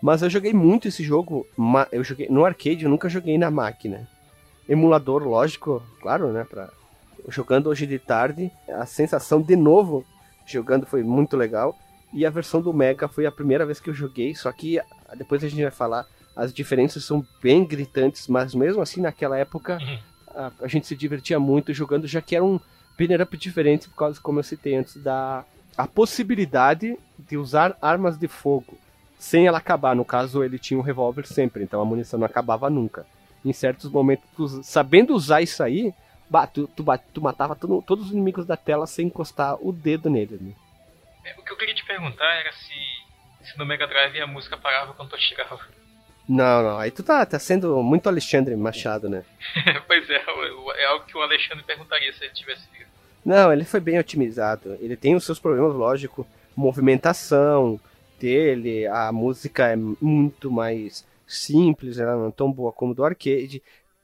Mas 0.00 0.22
eu 0.22 0.30
joguei 0.30 0.52
muito 0.52 0.88
esse 0.88 1.02
jogo, 1.02 1.46
eu 1.90 2.02
joguei 2.02 2.28
no 2.28 2.44
arcade, 2.44 2.84
eu 2.84 2.90
nunca 2.90 3.08
joguei 3.08 3.38
na 3.38 3.50
máquina. 3.50 4.08
Emulador, 4.68 5.22
lógico, 5.22 5.82
claro, 6.00 6.32
né, 6.32 6.44
pra... 6.48 6.68
Jogando 7.28 7.68
hoje 7.68 7.86
de 7.86 8.00
tarde, 8.00 8.50
a 8.68 8.84
sensação 8.84 9.40
de 9.40 9.54
novo 9.54 10.04
jogando 10.46 10.86
foi 10.86 11.02
muito 11.02 11.36
legal. 11.36 11.76
E 12.12 12.26
a 12.26 12.30
versão 12.30 12.60
do 12.60 12.72
Mega 12.72 13.08
foi 13.08 13.24
a 13.24 13.32
primeira 13.32 13.64
vez 13.64 13.80
que 13.80 13.88
eu 13.88 13.94
joguei, 13.94 14.34
só 14.34 14.52
que 14.52 14.78
depois 15.16 15.42
a 15.42 15.48
gente 15.48 15.62
vai 15.62 15.70
falar, 15.70 16.06
as 16.36 16.52
diferenças 16.52 17.04
são 17.04 17.26
bem 17.42 17.64
gritantes, 17.64 18.28
mas 18.28 18.54
mesmo 18.54 18.82
assim 18.82 19.00
naquela 19.00 19.38
época 19.38 19.78
uhum. 19.80 19.98
a, 20.34 20.52
a, 20.60 20.68
gente 20.68 20.86
se 20.86 20.94
divertia 20.94 21.40
muito 21.40 21.72
jogando, 21.72 22.06
já 22.06 22.20
que 22.20 22.36
era 22.36 22.44
um 22.44 22.60
banner 22.98 23.22
up 23.22 23.36
diferente, 23.36 23.88
por 23.88 23.96
causa, 23.96 24.20
como 24.20 24.38
eu 24.38 24.42
citei 24.42 24.74
antes, 24.74 24.96
da 24.96 25.44
a 25.76 25.86
possibilidade 25.86 26.98
de 27.18 27.36
usar 27.38 27.76
armas 27.80 28.18
de 28.18 28.28
fogo 28.28 28.76
sem 29.18 29.46
ela 29.46 29.58
acabar. 29.58 29.94
No 29.94 30.04
caso, 30.04 30.42
ele 30.42 30.58
tinha 30.58 30.78
um 30.78 30.82
revólver 30.82 31.26
sempre, 31.26 31.62
então 31.62 31.80
a 31.80 31.84
munição 31.84 32.18
não 32.18 32.26
acabava 32.26 32.68
nunca. 32.68 33.06
Em 33.44 33.52
certos 33.52 33.90
momentos, 33.90 34.60
sabendo 34.64 35.14
usar 35.14 35.40
isso 35.40 35.62
aí, 35.62 35.94
tu, 36.52 36.66
tu, 36.68 36.84
tu 37.12 37.20
matava 37.20 37.54
todo, 37.54 37.82
todos 37.82 38.06
os 38.06 38.12
inimigos 38.12 38.46
da 38.46 38.56
tela 38.56 38.86
sem 38.86 39.06
encostar 39.06 39.56
o 39.60 39.72
dedo 39.72 40.10
nele. 40.10 40.38
Né? 40.40 40.52
É, 41.24 41.38
o 41.38 41.42
que 41.42 41.52
eu 41.52 41.56
queria 41.56 41.74
te 41.74 41.84
perguntar 41.84 42.34
era 42.34 42.52
se, 42.52 43.50
se 43.50 43.58
no 43.58 43.66
Mega 43.66 43.86
Drive 43.86 44.20
a 44.20 44.26
música 44.26 44.56
parava 44.56 44.94
quando 44.94 45.10
tu 45.10 45.20
chegava. 45.20 45.60
Não, 46.28 46.62
não, 46.62 46.78
aí 46.78 46.90
tu 46.90 47.02
tá, 47.02 47.26
tá 47.26 47.38
sendo 47.38 47.82
muito 47.82 48.08
Alexandre 48.08 48.54
Machado, 48.56 49.08
né? 49.08 49.24
pois 49.86 50.08
é, 50.08 50.22
é 50.76 50.86
algo 50.86 51.04
que 51.04 51.16
o 51.16 51.22
Alexandre 51.22 51.64
perguntaria 51.64 52.12
se 52.12 52.24
ele 52.24 52.32
tivesse 52.32 52.68
visto. 52.70 52.92
Não, 53.24 53.52
ele 53.52 53.64
foi 53.64 53.80
bem 53.80 53.98
otimizado. 53.98 54.76
Ele 54.80 54.96
tem 54.96 55.14
os 55.14 55.24
seus 55.24 55.38
problemas, 55.38 55.74
lógico, 55.74 56.26
movimentação 56.56 57.80
dele, 58.18 58.86
a 58.86 59.10
música 59.12 59.68
é 59.68 59.76
muito 59.76 60.50
mais 60.50 61.06
simples, 61.26 61.98
ela 61.98 62.14
não 62.14 62.28
é 62.28 62.32
tão 62.32 62.52
boa 62.52 62.72
como 62.72 62.94
do 62.94 63.04
arcade. 63.04 63.62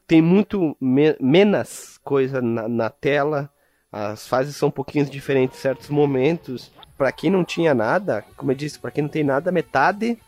Tem 0.08 0.20
muito 0.20 0.76
me 0.80 1.14
menos 1.20 2.00
coisa 2.02 2.42
na, 2.42 2.66
na 2.66 2.90
tela, 2.90 3.48
as 3.92 4.26
fases 4.26 4.56
são 4.56 4.70
um 4.70 4.72
pouquinho 4.72 5.04
diferentes 5.04 5.58
em 5.58 5.60
certos 5.60 5.88
momentos 5.88 6.72
para 6.96 7.12
quem 7.12 7.30
não 7.30 7.44
tinha 7.44 7.74
nada, 7.74 8.24
como 8.36 8.50
eu 8.50 8.56
disse, 8.56 8.78
para 8.78 8.90
quem 8.90 9.02
não 9.02 9.08
tem 9.08 9.22
nada, 9.22 9.52
metade 9.52 10.18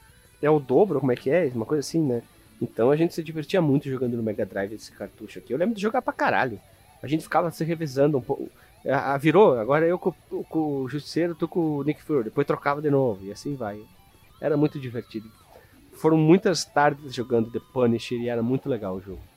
é 0.41 0.49
o 0.49 0.61
dobro, 0.61 1.01
como 1.01 1.11
é 1.11 1.17
que 1.17 1.31
é? 1.31 1.51
Uma 1.55 1.67
coisa 1.67 1.81
assim, 1.81 2.01
né? 2.01 2.23
Então 2.63 2.91
a 2.91 2.97
gente 2.97 3.15
se 3.15 3.23
divertia 3.23 3.61
muito 3.61 3.89
jogando 3.89 4.17
no 4.17 4.23
Mega 4.23 4.47
Drive 4.47 4.75
esse 4.75 4.93
cartucho 4.93 5.39
aqui. 5.39 5.53
Eu 5.53 5.59
lembro 5.59 5.75
de 5.75 5.81
jogar 5.83 6.03
pra 6.03 6.13
caralho. 6.13 6.61
A 7.03 7.07
gente 7.07 7.25
ficava 7.25 7.51
se 7.51 7.65
revezando 7.65 8.19
um 8.19 8.21
pouco. 8.21 8.49
Ah, 8.87 9.17
virou, 9.17 9.59
agora 9.59 9.87
eu 9.87 9.99
com, 9.99 10.13
com 10.45 10.83
o 10.83 10.89
Justiceiro, 10.89 11.35
tô 11.35 11.49
com 11.49 11.79
o 11.79 11.83
Nick 11.83 12.03
Fury. 12.03 12.25
Depois 12.25 12.47
trocava 12.47 12.81
de 12.81 12.91
novo 12.91 13.25
e 13.25 13.33
assim 13.33 13.55
vai. 13.55 13.81
Era 14.41 14.57
muito 14.57 14.79
divertido. 14.79 15.29
Foram 15.95 16.17
muitas 16.17 16.65
tardes 16.65 17.15
jogando 17.15 17.51
The 17.51 17.61
Punisher 17.73 18.19
e 18.19 18.29
era 18.29 18.43
muito 18.43 18.69
legal 18.69 18.95
o 18.95 19.01
jogo. 19.01 19.30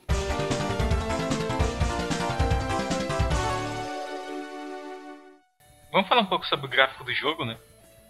Vamos 5.94 6.08
falar 6.08 6.22
um 6.22 6.26
pouco 6.26 6.44
sobre 6.44 6.66
o 6.66 6.68
gráfico 6.68 7.04
do 7.04 7.14
jogo, 7.14 7.44
né? 7.44 7.56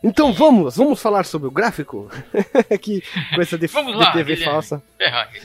Então 0.03 0.33
vamos, 0.33 0.75
vamos 0.75 1.03
falar 1.03 1.25
sobre 1.25 1.49
o 1.49 1.51
gráfico? 1.51 2.11
que 2.81 3.03
coisa 3.35 3.59
de, 3.59 3.67
vamos 3.69 3.95
lá, 3.95 4.07
de 4.07 4.13
TV 4.25 4.37
falsa. 4.39 4.83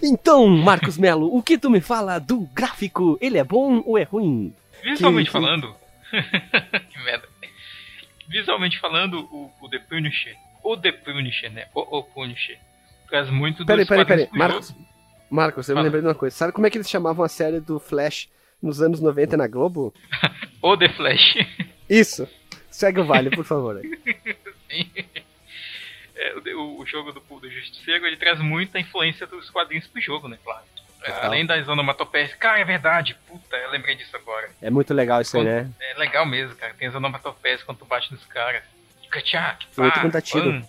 Então, 0.01 0.47
Marcos 0.47 0.97
Melo, 0.97 1.35
o 1.35 1.43
que 1.43 1.57
tu 1.57 1.69
me 1.69 1.81
fala 1.81 2.17
do 2.17 2.39
gráfico? 2.53 3.17
Ele 3.19 3.37
é 3.37 3.43
bom 3.43 3.83
ou 3.85 3.97
é 3.97 4.03
ruim? 4.03 4.55
Visualmente 4.81 5.29
que... 5.29 5.33
falando. 5.33 5.75
que 6.89 6.99
merda. 7.03 7.27
Visualmente 8.29 8.79
falando, 8.79 9.27
o, 9.33 9.51
o 9.59 9.69
The 9.69 9.79
Punisher. 9.79 10.33
O 10.63 10.77
The 10.77 10.93
Punisher, 10.93 11.51
né? 11.51 11.65
O, 11.75 11.97
o 11.97 12.03
Punisher. 12.03 12.57
Traz 13.09 13.29
muito 13.29 13.65
peraí, 13.65 13.85
peraí, 13.85 14.05
peraí. 14.05 14.29
Marcos, 14.31 14.73
Marcos, 15.29 15.67
eu 15.67 15.75
Fala. 15.75 15.83
me 15.83 15.87
lembrei 15.89 16.01
de 16.01 16.07
uma 16.07 16.15
coisa. 16.15 16.37
Sabe 16.37 16.53
como 16.53 16.65
é 16.65 16.69
que 16.69 16.77
eles 16.77 16.89
chamavam 16.89 17.25
a 17.25 17.29
série 17.29 17.59
do 17.59 17.81
Flash 17.81 18.29
nos 18.61 18.81
anos 18.81 19.01
90 19.01 19.35
na 19.35 19.45
Globo? 19.45 19.93
o 20.63 20.77
The 20.77 20.87
Flash. 20.87 21.35
Isso. 21.89 22.27
Segue 22.69 22.99
o 22.99 23.05
vale, 23.05 23.29
por 23.29 23.43
favor. 23.43 23.81
Sim. 24.69 24.91
É, 26.15 26.33
o, 26.53 26.79
o, 26.79 26.85
jogo 26.85 27.11
do, 27.11 27.21
do 27.21 27.49
Justiceiro 27.49 28.05
ele 28.05 28.17
traz 28.17 28.39
muita 28.39 28.79
influência 28.79 29.25
dos 29.25 29.49
quadrinhos 29.49 29.87
pro 29.87 30.01
jogo, 30.01 30.27
né? 30.27 30.37
Claro. 30.43 30.63
Ah. 31.03 31.25
Além 31.27 31.45
das 31.45 31.67
onomatopeias. 31.67 32.33
Cara, 32.35 32.59
é 32.59 32.65
verdade. 32.65 33.15
Puta, 33.27 33.55
eu 33.55 33.71
lembrei 33.71 33.95
disso 33.95 34.15
agora. 34.15 34.49
É 34.61 34.69
muito 34.69 34.93
legal 34.93 35.21
isso 35.21 35.37
aí, 35.37 35.43
né? 35.43 35.71
É 35.79 35.97
legal 35.97 36.25
mesmo, 36.25 36.55
cara. 36.55 36.73
Tem 36.73 36.87
as 36.87 36.95
onomatopeias 36.95 37.63
quando 37.63 37.79
tu 37.79 37.85
bate 37.85 38.11
nos 38.11 38.25
caras. 38.25 38.63
Tchak, 39.23 39.65
muito 39.75 39.99
quando 39.99 40.21
tiro. 40.21 40.61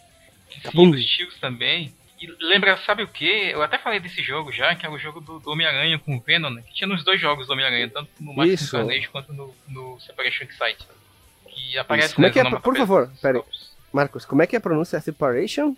Sim, 0.71 0.91
os 0.91 1.05
tiros 1.05 1.39
também. 1.39 1.95
E 2.21 2.27
lembra, 2.41 2.77
sabe 2.79 3.03
o 3.03 3.09
que? 3.09 3.51
Eu 3.51 3.63
até 3.63 3.77
falei 3.77 4.01
desse 4.01 4.23
jogo 4.23 4.53
já, 4.53 4.75
que 4.75 4.87
é 4.87 4.89
o 4.89 4.99
jogo 4.99 5.21
do, 5.21 5.41
do 5.41 5.51
Homem-Aranha 5.51 5.99
com 5.99 6.17
o 6.17 6.21
Venom, 6.21 6.51
né? 6.51 6.63
Que 6.63 6.75
tinha 6.75 6.89
nos 6.89 7.05
dois 7.05 7.21
jogos 7.21 7.47
do 7.47 7.53
Homem-Aranha, 7.53 7.89
tanto 7.89 8.11
no 8.21 8.35
Master 8.35 8.71
Carnage 8.71 9.09
quanto 9.09 9.33
no, 9.33 9.55
no 9.69 10.01
Separation 10.01 10.45
Excite 10.45 10.87
que 11.71 11.79
aparece. 11.79 12.15
Como 12.15 12.27
é 12.27 12.31
que 12.31 12.41
é? 12.41 12.45
Por 12.45 12.77
favor, 12.77 13.11
pera 13.21 13.43
Marcos, 13.93 14.25
como 14.25 14.43
é 14.43 14.47
que 14.47 14.55
é 14.55 14.59
a 14.59 14.61
pronúncia? 14.61 15.01
Separation? 15.01 15.75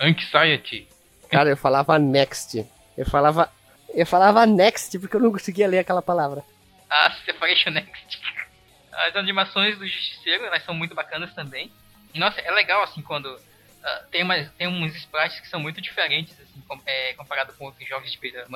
Anxiety. 0.00 0.88
Cara, 1.30 1.50
eu 1.50 1.56
falava 1.56 1.98
next. 1.98 2.66
Eu 2.96 3.06
falava. 3.06 3.50
Eu 3.92 4.06
falava 4.06 4.44
next 4.44 4.98
porque 4.98 5.16
eu 5.16 5.20
não 5.20 5.30
conseguia 5.30 5.68
ler 5.68 5.78
aquela 5.78 6.02
palavra. 6.02 6.42
Ah, 6.90 7.12
Separation 7.24 7.70
Next. 7.70 8.20
As 8.92 9.16
animações 9.16 9.78
do 9.78 9.86
Justiceiro, 9.86 10.44
elas 10.44 10.64
são 10.64 10.74
muito 10.74 10.94
bacanas 10.94 11.32
também. 11.34 11.70
E, 12.12 12.18
nossa, 12.18 12.40
é 12.40 12.50
legal, 12.52 12.82
assim, 12.82 13.02
quando 13.02 13.26
uh, 13.26 14.06
tem, 14.10 14.22
uma, 14.22 14.36
tem 14.56 14.68
uns 14.68 14.94
sprites 14.96 15.40
que 15.40 15.48
são 15.48 15.58
muito 15.58 15.80
diferentes, 15.80 16.38
assim, 16.40 16.60
com, 16.68 16.80
é, 16.86 17.12
comparado 17.14 17.52
com 17.54 17.64
outros 17.64 17.88
jogos 17.88 18.10
de 18.10 18.18
beat'em. 18.18 18.46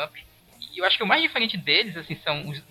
E 0.72 0.78
eu 0.78 0.84
acho 0.84 0.96
que 0.96 1.02
o 1.02 1.06
mais 1.06 1.22
diferente 1.22 1.56
deles, 1.56 1.96
assim, 1.96 2.16
são 2.22 2.48
os, 2.48 2.62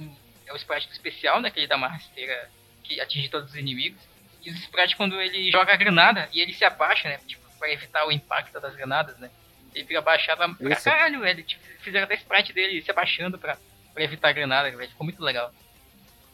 é 0.46 0.54
o 0.54 0.56
sprite 0.56 0.90
especial, 0.92 1.42
né, 1.42 1.50
aquele 1.50 1.68
da 1.68 1.76
rasteira 1.76 2.50
que 2.88 3.02
atinge 3.02 3.30
todos 3.30 3.50
os 3.50 3.56
inimigos. 3.56 4.02
E 4.44 4.50
os 4.50 4.58
sprites 4.62 4.96
quando 4.96 5.20
ele 5.20 5.52
joga 5.52 5.74
a 5.74 5.76
granada 5.76 6.30
e 6.32 6.40
ele 6.40 6.54
se 6.54 6.64
abaixa, 6.64 7.10
né? 7.10 7.20
Tipo, 7.28 7.46
pra 7.60 7.72
evitar 7.72 8.06
o 8.08 8.12
impacto 8.12 8.60
das 8.60 8.76
granadas, 8.76 9.18
né? 9.18 9.30
Ele 9.76 9.86
fica 9.86 10.00
abaixado 10.00 10.56
pra, 10.56 10.72
Isso. 10.72 10.84
caralho, 10.84 11.20
velho. 11.20 11.44
Tipo, 11.44 11.64
fizeram 11.82 12.06
até 12.06 12.16
sprite 12.16 12.54
dele 12.54 12.82
se 12.82 12.90
abaixando 12.90 13.38
pra, 13.38 13.58
pra 13.94 14.04
evitar 14.04 14.30
a 14.30 14.34
granada, 14.34 14.72
velho. 14.72 14.90
Ficou 14.90 15.06
muito 15.06 15.22
legal. 15.22 15.54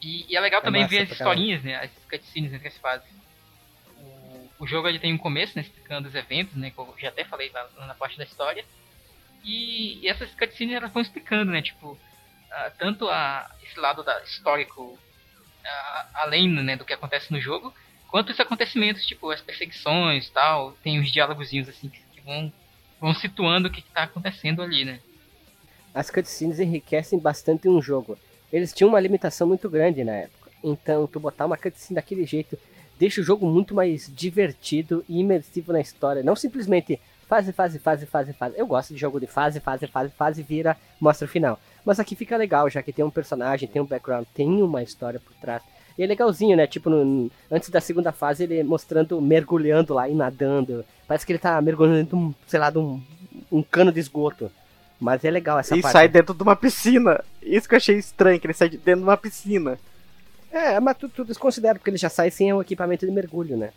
E, 0.02 0.32
e 0.32 0.36
é 0.36 0.40
legal 0.40 0.62
é 0.62 0.64
também 0.64 0.86
ver 0.86 1.04
as 1.04 1.12
historinhas, 1.12 1.64
né? 1.64 1.76
As 1.76 1.92
cutscenes 2.10 2.54
entre 2.54 2.68
as 2.68 2.78
fases. 2.78 3.10
O, 3.98 4.50
o 4.60 4.68
jogo 4.68 4.88
ele 4.88 5.00
tem 5.00 5.14
um 5.14 5.18
começo, 5.18 5.58
né? 5.58 5.64
Explicando 5.64 6.08
os 6.08 6.16
eventos, 6.16 6.56
né? 6.56 6.70
Que 6.70 6.78
eu 6.78 6.96
já 7.00 7.10
até 7.10 7.24
falei 7.24 7.50
lá, 7.50 7.68
na 7.88 7.96
parte 7.96 8.18
da 8.18 8.24
história. 8.24 8.64
E, 9.44 10.00
e 10.00 10.08
essas 10.08 10.34
cutscenes 10.36 10.76
elas 10.76 10.92
vão 10.92 11.02
explicando, 11.02 11.52
né? 11.52 11.62
Tipo, 11.62 11.94
uh, 11.94 12.78
tanto 12.78 13.10
a, 13.10 13.50
esse 13.64 13.80
lado 13.80 14.04
da 14.04 14.22
histórico 14.24 15.00
além 16.14 16.50
né, 16.50 16.76
do 16.76 16.86
que 16.86 16.94
acontece 16.94 17.32
no 17.32 17.40
jogo, 17.40 17.74
quanto 18.10 18.32
os 18.32 18.40
acontecimentos, 18.40 19.06
tipo 19.06 19.30
as 19.30 19.42
perseguições 19.42 20.30
tal, 20.30 20.74
tem 20.84 21.00
uns 21.00 21.12
diálogozinhos 21.12 21.70
assim 21.70 21.90
que, 21.90 22.00
que 22.14 22.22
vão, 22.22 22.52
vão 23.00 23.14
situando 23.14 23.68
o 23.68 23.72
que 23.72 23.80
está 23.80 24.04
acontecendo 24.04 24.62
ali, 24.62 24.86
né? 24.86 25.00
As 25.94 26.10
cutscenes 26.10 26.60
enriquecem 26.60 27.20
bastante 27.20 27.70
um 27.70 27.82
jogo. 27.82 28.18
Eles 28.52 28.74
tinham 28.74 28.90
uma 28.90 29.00
limitação 29.00 29.48
muito 29.48 29.70
grande 29.70 30.04
na 30.04 30.14
época. 30.14 30.52
Então, 30.64 31.06
tu 31.06 31.20
botar 31.20 31.46
uma 31.46 31.58
cutscene 31.58 31.96
daquele 31.96 32.26
jeito 32.26 32.58
deixa 32.98 33.22
o 33.22 33.24
jogo 33.24 33.46
muito 33.46 33.76
mais 33.76 34.10
divertido 34.14 35.04
e 35.10 35.20
imersivo 35.20 35.74
na 35.74 35.82
história. 35.82 36.24
Não 36.24 36.36
simplesmente 36.36 37.00
fase, 37.34 37.52
fase, 37.52 37.80
fase, 37.80 38.06
fase, 38.06 38.34
fase. 38.34 38.56
Eu 38.58 38.68
gosto 38.68 38.94
de 38.94 39.00
jogo 39.00 39.20
de 39.20 39.26
fase, 39.26 39.60
fase, 39.60 39.88
fase, 39.88 40.12
fase, 40.12 40.44
vira, 40.44 40.78
mostra 41.00 41.26
o 41.26 41.30
final. 41.30 41.60
Mas 41.84 42.00
aqui 42.00 42.16
fica 42.16 42.38
legal, 42.38 42.70
já 42.70 42.84
que 42.84 42.94
tem 42.94 43.04
um 43.04 43.10
personagem, 43.10 43.68
tem 43.68 43.82
um 43.82 43.86
background, 43.86 44.26
tem 44.36 44.62
uma 44.62 44.84
história 44.84 45.20
por 45.20 45.34
trás. 45.42 45.64
E 45.98 46.04
é 46.04 46.06
legalzinho, 46.06 46.56
né? 46.56 46.68
Tipo, 46.68 46.90
no, 46.90 47.32
antes 47.52 47.70
da 47.70 47.82
segunda 47.82 48.12
fase, 48.12 48.44
ele 48.44 48.64
mostrando, 48.64 49.20
mergulhando 49.20 49.94
lá 49.94 50.08
e 50.08 50.14
nadando. 50.14 50.86
Parece 51.08 51.26
que 51.26 51.32
ele 51.32 51.40
tá 51.40 51.60
mergulhando 51.62 51.98
dentro 51.98 52.18
de 52.18 52.24
um, 52.24 52.34
sei 52.48 52.60
lá, 52.60 52.70
de 52.70 52.78
um, 52.78 53.02
um 53.52 53.64
cano 53.64 53.92
de 53.92 54.00
esgoto. 54.00 54.52
Mas 55.00 55.24
é 55.26 55.32
legal 55.32 55.60
essa 55.60 55.76
e 55.76 55.82
parte. 55.82 55.92
E 55.92 55.94
sai 55.94 56.08
dentro 56.08 56.36
de 56.36 56.44
uma 56.44 56.56
piscina. 56.56 57.24
Isso 57.42 57.68
que 57.68 57.76
eu 57.76 57.78
achei 57.78 57.98
estranho, 57.98 58.40
que 58.40 58.46
ele 58.46 58.54
sai 58.54 58.70
dentro 58.70 58.98
de 58.98 59.04
uma 59.04 59.18
piscina. 59.18 59.80
É, 60.52 60.80
mas 60.80 60.98
tudo, 60.98 61.14
tudo 61.14 61.28
desconsidera, 61.28 61.80
porque 61.80 61.90
ele 61.90 61.98
já 61.98 62.10
sai 62.10 62.30
sem 62.30 62.54
o 62.54 62.62
equipamento 62.62 63.06
de 63.06 63.12
mergulho, 63.12 63.58
né? 63.58 63.72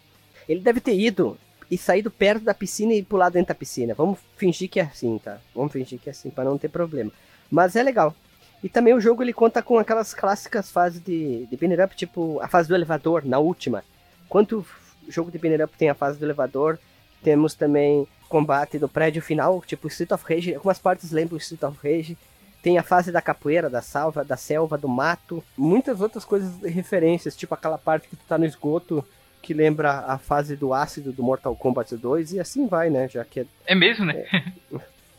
Ele 0.48 0.60
deve 0.60 0.80
ter 0.80 0.94
ido 0.94 1.38
e 1.70 1.76
saído 1.76 2.10
perto 2.10 2.44
da 2.44 2.54
piscina 2.54 2.92
e 2.94 3.02
pular 3.02 3.28
dentro 3.28 3.48
da 3.48 3.54
piscina. 3.54 3.94
Vamos 3.94 4.18
fingir 4.36 4.68
que 4.68 4.80
é 4.80 4.84
assim, 4.84 5.18
tá? 5.18 5.38
Vamos 5.54 5.72
fingir 5.72 5.98
que 5.98 6.08
é 6.08 6.12
assim, 6.12 6.30
para 6.30 6.44
não 6.44 6.58
ter 6.58 6.68
problema. 6.68 7.10
Mas 7.50 7.76
é 7.76 7.82
legal. 7.82 8.14
E 8.62 8.68
também 8.68 8.94
o 8.94 9.00
jogo 9.00 9.22
ele 9.22 9.32
conta 9.32 9.62
com 9.62 9.78
aquelas 9.78 10.14
clássicas 10.14 10.70
fases 10.70 11.02
de, 11.02 11.46
de 11.46 11.56
banner 11.56 11.84
up, 11.84 11.94
tipo 11.94 12.40
a 12.40 12.48
fase 12.48 12.68
do 12.68 12.74
elevador, 12.74 13.24
na 13.24 13.38
última. 13.38 13.84
Quanto 14.28 14.66
jogo 15.08 15.30
de 15.30 15.38
banner 15.38 15.64
up 15.64 15.76
tem 15.76 15.90
a 15.90 15.94
fase 15.94 16.18
do 16.18 16.24
elevador, 16.24 16.78
temos 17.22 17.54
também 17.54 18.06
combate 18.28 18.78
do 18.78 18.88
prédio 18.88 19.22
final, 19.22 19.62
tipo 19.62 19.86
Street 19.88 20.10
of 20.10 20.24
Rage, 20.28 20.54
algumas 20.54 20.78
partes 20.78 21.10
lembram 21.10 21.36
Street 21.36 21.62
of 21.62 21.78
Rage. 21.82 22.16
Tem 22.62 22.78
a 22.78 22.82
fase 22.82 23.12
da 23.12 23.22
capoeira, 23.22 23.70
da 23.70 23.80
salva, 23.80 24.24
da 24.24 24.36
selva, 24.36 24.76
do 24.76 24.88
mato, 24.88 25.44
muitas 25.56 26.00
outras 26.00 26.24
coisas 26.24 26.60
referências, 26.62 27.36
tipo 27.36 27.54
aquela 27.54 27.78
parte 27.78 28.08
que 28.08 28.16
tu 28.16 28.24
tá 28.26 28.36
no 28.36 28.44
esgoto 28.44 29.04
que 29.46 29.54
lembra 29.54 30.00
a 30.08 30.18
fase 30.18 30.56
do 30.56 30.74
ácido 30.74 31.12
do 31.12 31.22
Mortal 31.22 31.54
Kombat 31.54 31.96
2 31.96 32.32
e 32.32 32.40
assim 32.40 32.66
vai, 32.66 32.90
né? 32.90 33.08
Já 33.08 33.24
que 33.24 33.40
é, 33.40 33.46
é 33.64 33.74
mesmo, 33.76 34.04
né? 34.04 34.24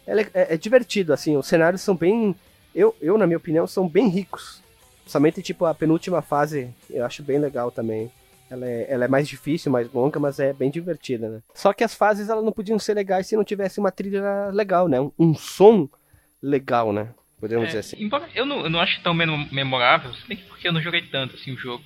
É, 0.05 0.21
é, 0.21 0.53
é, 0.53 0.57
divertido, 0.57 1.13
assim, 1.13 1.37
os 1.37 1.47
cenários 1.47 1.81
são 1.81 1.95
bem, 1.95 2.35
eu, 2.75 2.93
eu 3.01 3.17
na 3.17 3.25
minha 3.25 3.37
opinião, 3.37 3.65
são 3.65 3.87
bem 3.87 4.09
ricos. 4.09 4.61
Somente 5.05 5.41
tipo 5.41 5.63
a 5.63 5.73
penúltima 5.73 6.21
fase, 6.21 6.73
eu 6.89 7.05
acho 7.05 7.23
bem 7.23 7.39
legal 7.39 7.71
também. 7.71 8.11
Ela 8.49 8.65
é, 8.65 8.87
ela 8.89 9.05
é 9.05 9.07
mais 9.07 9.29
difícil, 9.29 9.71
mais 9.71 9.91
longa, 9.93 10.19
mas 10.19 10.39
é 10.39 10.51
bem 10.51 10.69
divertida, 10.69 11.29
né? 11.29 11.41
Só 11.53 11.71
que 11.71 11.85
as 11.85 11.93
fases 11.93 12.27
elas 12.27 12.43
não 12.43 12.51
podiam 12.51 12.77
ser 12.77 12.95
legais 12.95 13.27
se 13.27 13.37
não 13.37 13.45
tivesse 13.45 13.79
uma 13.79 13.91
trilha 13.91 14.49
legal, 14.51 14.89
né? 14.89 14.99
Um, 14.99 15.11
um 15.17 15.33
som 15.35 15.87
legal, 16.41 16.91
né? 16.91 17.13
Podemos 17.39 17.63
é, 17.63 17.67
dizer 17.67 17.79
assim. 17.79 18.03
Embora 18.03 18.27
eu 18.35 18.45
não, 18.45 18.63
eu 18.63 18.69
não 18.69 18.81
acho 18.81 19.01
tão 19.01 19.13
memorável, 19.13 20.13
se 20.13 20.27
bem 20.27 20.35
que 20.35 20.43
porque 20.43 20.67
eu 20.67 20.73
não 20.73 20.81
joguei 20.81 21.01
tanto 21.03 21.35
assim 21.35 21.53
o 21.53 21.57
jogo. 21.57 21.83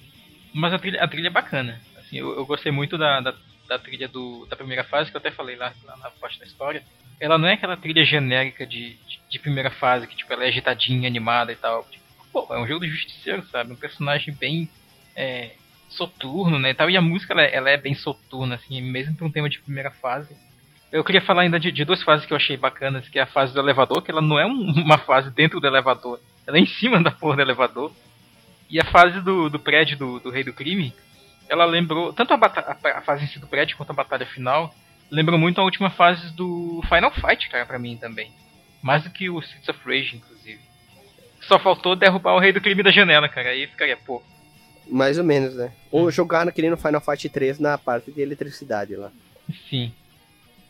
Mas 0.53 0.73
a 0.73 0.79
trilha, 0.79 1.03
a 1.03 1.07
trilha 1.07 1.27
é 1.27 1.31
bacana. 1.31 1.79
Eu, 2.11 2.35
eu 2.35 2.45
gostei 2.45 2.71
muito 2.71 2.97
da, 2.97 3.19
da, 3.19 3.33
da, 3.67 3.79
trilha 3.79 4.07
do, 4.07 4.45
da 4.47 4.55
primeira 4.55 4.83
fase, 4.83 5.09
que 5.09 5.17
eu 5.17 5.19
até 5.19 5.31
falei 5.31 5.55
lá, 5.55 5.73
lá 5.83 5.97
na 5.97 6.09
parte 6.11 6.39
da 6.39 6.45
história. 6.45 6.83
Ela 7.19 7.37
não 7.37 7.47
é 7.47 7.53
aquela 7.53 7.77
trilha 7.77 8.03
genérica 8.03 8.65
de, 8.65 8.95
de, 8.95 9.19
de, 9.29 9.39
primeira 9.39 9.69
fase, 9.69 10.07
que 10.07 10.15
tipo, 10.15 10.31
ela 10.33 10.43
é 10.43 10.47
agitadinha, 10.47 11.07
animada 11.07 11.51
e 11.51 11.55
tal. 11.55 11.83
Tipo, 11.89 12.03
pô, 12.31 12.53
é 12.53 12.59
um 12.59 12.67
jogo 12.67 12.85
de 12.85 12.91
justiceiro, 12.91 13.45
sabe? 13.47 13.71
Um 13.71 13.75
personagem 13.75 14.33
bem 14.33 14.69
é, 15.15 15.51
soturno, 15.89 16.57
né, 16.59 16.71
e 16.71 16.73
tal. 16.73 16.89
E 16.89 16.97
a 16.97 17.01
música, 17.01 17.33
ela, 17.33 17.43
ela 17.43 17.69
é 17.69 17.77
bem 17.77 17.93
soturna, 17.93 18.55
assim, 18.55 18.81
mesmo 18.81 19.15
para 19.15 19.27
um 19.27 19.31
tema 19.31 19.49
de 19.49 19.59
primeira 19.59 19.91
fase. 19.91 20.35
Eu 20.91 21.03
queria 21.03 21.21
falar 21.21 21.43
ainda 21.43 21.59
de, 21.59 21.71
de, 21.71 21.85
duas 21.85 22.03
fases 22.03 22.25
que 22.25 22.33
eu 22.33 22.37
achei 22.37 22.57
bacanas, 22.57 23.07
que 23.07 23.17
é 23.17 23.21
a 23.21 23.27
fase 23.27 23.53
do 23.53 23.59
elevador, 23.59 24.01
que 24.01 24.11
ela 24.11 24.21
não 24.21 24.37
é 24.37 24.45
um, 24.45 24.71
uma 24.83 24.97
fase 24.97 25.29
dentro 25.29 25.59
do 25.59 25.67
elevador, 25.67 26.19
ela 26.45 26.57
é 26.57 26.59
em 26.59 26.65
cima 26.65 27.01
da 27.01 27.11
porra 27.11 27.37
do 27.37 27.41
elevador. 27.43 27.91
E 28.69 28.79
a 28.79 28.85
fase 28.85 29.21
do, 29.21 29.49
do 29.49 29.59
prédio 29.59 29.97
do, 29.97 30.19
do 30.19 30.29
Rei 30.29 30.43
do 30.43 30.53
Crime, 30.53 30.93
ela 31.51 31.65
lembrou, 31.65 32.13
tanto 32.13 32.33
a, 32.33 32.37
a, 32.37 33.01
fase 33.01 33.25
em 33.25 33.27
si 33.27 33.37
do 33.37 33.45
prédio 33.45 33.75
quanto 33.75 33.89
a 33.89 33.93
batalha 33.93 34.25
final, 34.25 34.73
lembrou 35.11 35.37
muito 35.37 35.59
a 35.59 35.63
última 35.65 35.89
fase 35.89 36.33
do 36.33 36.81
Final 36.87 37.11
Fight, 37.11 37.49
cara, 37.49 37.65
pra 37.65 37.77
mim 37.77 37.97
também. 37.97 38.31
Mais 38.81 39.03
do 39.03 39.09
que 39.09 39.29
o 39.29 39.37
Streets 39.39 39.67
of 39.67 39.79
Rage, 39.85 40.15
inclusive. 40.15 40.61
Só 41.41 41.59
faltou 41.59 41.93
derrubar 41.93 42.35
o 42.35 42.39
Rei 42.39 42.53
do 42.53 42.61
Crime 42.61 42.81
da 42.81 42.89
janela, 42.89 43.27
cara, 43.27 43.49
aí 43.49 43.67
ficaria, 43.67 43.97
pô, 43.97 44.23
mais 44.87 45.17
ou 45.17 45.25
menos, 45.25 45.53
né? 45.53 45.73
Ou 45.91 46.09
jogar 46.09 46.45
naquele 46.45 46.69
no 46.69 46.77
Final 46.77 47.01
Fight 47.01 47.27
3 47.27 47.59
na 47.59 47.77
parte 47.77 48.13
de 48.13 48.21
eletricidade 48.21 48.95
lá. 48.95 49.11
Sim. 49.69 49.91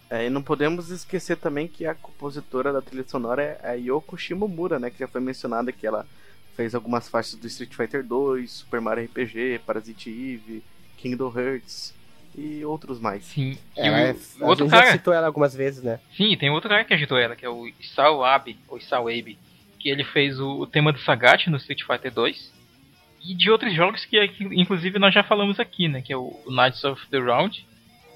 É, 0.09 0.25
e 0.25 0.29
não 0.31 0.41
podemos 0.41 0.89
esquecer 0.89 1.37
também 1.37 1.67
que 1.67 1.85
a 1.85 1.93
compositora 1.93 2.73
da 2.73 2.81
trilha 2.81 3.07
sonora 3.07 3.43
é 3.43 3.69
a 3.69 3.73
Yoko 3.73 4.17
Shimomura, 4.17 4.79
né? 4.79 4.89
Que 4.89 4.97
já 4.97 5.07
foi 5.07 5.21
mencionada 5.21 5.71
que 5.71 5.85
ela 5.85 6.07
fez 6.55 6.73
algumas 6.73 7.07
faixas 7.07 7.35
do 7.35 7.45
Street 7.45 7.73
Fighter 7.73 8.03
2, 8.03 8.49
Super 8.49 8.81
Mario 8.81 9.05
RPG, 9.05 9.61
Parasite 9.63 10.09
Eve, 10.09 10.63
Kingdom 11.01 11.33
Hearts 11.35 11.93
e 12.35 12.63
outros 12.63 12.99
mais. 12.99 13.25
Sim. 13.25 13.57
É, 13.75 13.87
e 13.87 14.11
o, 14.41 14.45
o 14.45 14.47
outro 14.47 14.67
cara 14.67 14.85
já 14.87 14.91
citou 14.93 15.13
ela 15.13 15.27
algumas 15.27 15.53
vezes, 15.53 15.83
né? 15.83 15.99
Sim, 16.15 16.35
tem 16.37 16.49
outro 16.49 16.69
cara 16.69 16.83
que 16.85 16.93
agitou 16.93 17.17
ela, 17.17 17.35
que 17.35 17.45
é 17.45 17.49
o 17.49 17.67
Isao 17.79 18.23
Abe, 18.23 18.57
ou 18.67 18.77
Isao 18.77 19.07
Abe, 19.07 19.37
que 19.79 19.89
ele 19.89 20.03
fez 20.03 20.39
o, 20.39 20.61
o 20.61 20.67
tema 20.67 20.93
do 20.93 20.99
Sagat 20.99 21.49
no 21.49 21.57
Street 21.57 21.83
Fighter 21.83 22.13
2 22.13 22.61
e 23.23 23.35
de 23.35 23.51
outros 23.51 23.73
jogos 23.73 24.05
que, 24.05 24.27
que, 24.29 24.43
inclusive 24.43 24.97
nós 24.97 25.13
já 25.13 25.23
falamos 25.23 25.59
aqui, 25.59 25.87
né? 25.87 26.01
Que 26.01 26.13
é 26.13 26.17
o 26.17 26.33
Knights 26.47 26.83
of 26.83 27.05
the 27.09 27.19
Round 27.19 27.65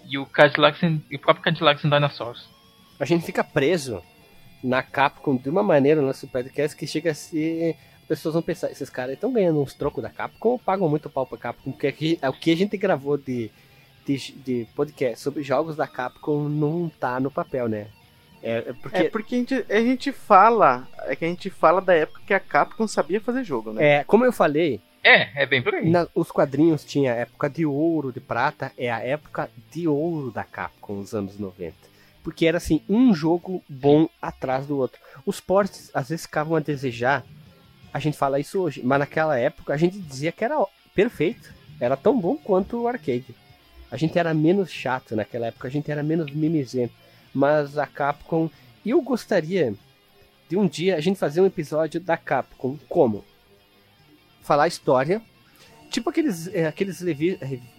e 0.09 0.17
o 0.17 0.25
Cadillacs 0.25 0.83
and, 0.83 0.99
e 1.09 1.15
o 1.15 1.19
próprio 1.19 1.43
Cadillacs 1.43 1.83
and 1.85 1.89
Dinosaurs. 1.89 2.47
A 2.99 3.05
gente 3.05 3.25
fica 3.25 3.43
preso 3.43 4.01
na 4.63 4.81
Capcom 4.81 5.35
de 5.35 5.49
uma 5.49 5.61
maneira 5.61 6.01
no 6.01 6.07
nosso 6.07 6.27
podcast 6.27 6.75
que 6.75 6.87
chega 6.87 7.11
a 7.11 7.13
ser. 7.13 7.75
As 8.05 8.09
pessoas 8.09 8.33
vão 8.33 8.43
pensar, 8.43 8.71
esses 8.71 8.89
caras 8.89 9.15
estão 9.15 9.33
ganhando 9.33 9.59
uns 9.59 9.73
trocos 9.73 10.03
da 10.03 10.09
Capcom 10.09 10.49
ou 10.49 10.59
pagam 10.59 10.87
muito 10.87 11.09
pau 11.09 11.25
pra 11.25 11.39
Capcom? 11.39 11.71
Porque 11.71 11.87
aqui, 11.87 12.19
o 12.21 12.33
que 12.33 12.51
a 12.51 12.55
gente 12.55 12.77
gravou 12.77 13.17
de, 13.17 13.49
de, 14.05 14.17
de 14.31 14.67
podcast 14.75 15.19
sobre 15.19 15.41
jogos 15.41 15.75
da 15.75 15.87
Capcom 15.87 16.47
não 16.47 16.87
tá 16.87 17.19
no 17.19 17.31
papel, 17.31 17.67
né? 17.67 17.87
É, 18.43 18.57
é, 18.57 18.73
porque, 18.73 18.97
é 18.97 19.09
porque 19.09 19.35
a, 19.35 19.37
gente, 19.39 19.65
a 19.67 19.81
gente 19.81 20.11
fala. 20.11 20.87
É 21.05 21.15
que 21.15 21.25
a 21.25 21.27
gente 21.27 21.49
fala 21.49 21.81
da 21.81 21.95
época 21.95 22.21
que 22.27 22.33
a 22.33 22.39
Capcom 22.39 22.87
sabia 22.87 23.19
fazer 23.19 23.43
jogo, 23.43 23.73
né? 23.73 23.83
É, 23.83 24.03
como 24.03 24.23
eu 24.23 24.31
falei, 24.31 24.79
é, 25.05 25.43
é 25.43 25.45
bem 25.45 25.61
por 25.61 25.75
aí. 25.75 25.87
Na, 25.87 26.07
os 26.15 26.31
quadrinhos 26.31 26.83
tinha 26.83 27.11
época 27.13 27.47
de 27.47 27.63
ouro, 27.63 28.11
de 28.11 28.19
prata, 28.19 28.71
é 28.75 28.91
a 28.91 28.99
época 28.99 29.51
de 29.71 29.87
ouro 29.87 30.31
da 30.31 30.43
Capcom, 30.43 30.99
os 30.99 31.13
anos 31.13 31.37
90. 31.37 31.75
Porque 32.23 32.47
era 32.47 32.57
assim, 32.57 32.81
um 32.89 33.13
jogo 33.13 33.63
bom 33.69 34.09
atrás 34.19 34.65
do 34.65 34.75
outro. 34.79 34.99
Os 35.23 35.39
ports 35.39 35.91
às 35.93 36.09
vezes 36.09 36.25
ficavam 36.25 36.55
a 36.55 36.59
desejar. 36.59 37.23
A 37.95 37.99
gente 37.99 38.17
fala 38.17 38.41
isso 38.41 38.59
hoje, 38.59 38.81
mas 38.83 38.99
naquela 38.99 39.39
época 39.39 39.73
a 39.73 39.77
gente 39.77 39.97
dizia 39.97 40.29
que 40.29 40.43
era 40.43 40.57
perfeito. 40.93 41.53
Era 41.79 41.95
tão 41.95 42.19
bom 42.19 42.35
quanto 42.35 42.81
o 42.81 42.89
arcade. 42.89 43.33
A 43.89 43.95
gente 43.95 44.19
era 44.19 44.33
menos 44.33 44.69
chato 44.69 45.15
naquela 45.15 45.47
época, 45.47 45.69
a 45.69 45.71
gente 45.71 45.89
era 45.89 46.03
menos 46.03 46.29
mimizento. 46.29 46.93
Mas 47.33 47.77
a 47.77 47.87
Capcom. 47.87 48.49
Eu 48.85 49.01
gostaria 49.01 49.73
de 50.49 50.57
um 50.57 50.67
dia 50.67 50.97
a 50.97 50.99
gente 50.99 51.17
fazer 51.17 51.39
um 51.39 51.45
episódio 51.45 52.01
da 52.01 52.17
Capcom. 52.17 52.77
Como? 52.89 53.23
falar 54.41 54.67
história. 54.67 55.21
Tipo 55.89 56.09
aqueles, 56.09 56.47
é, 56.53 56.67
aqueles 56.67 56.99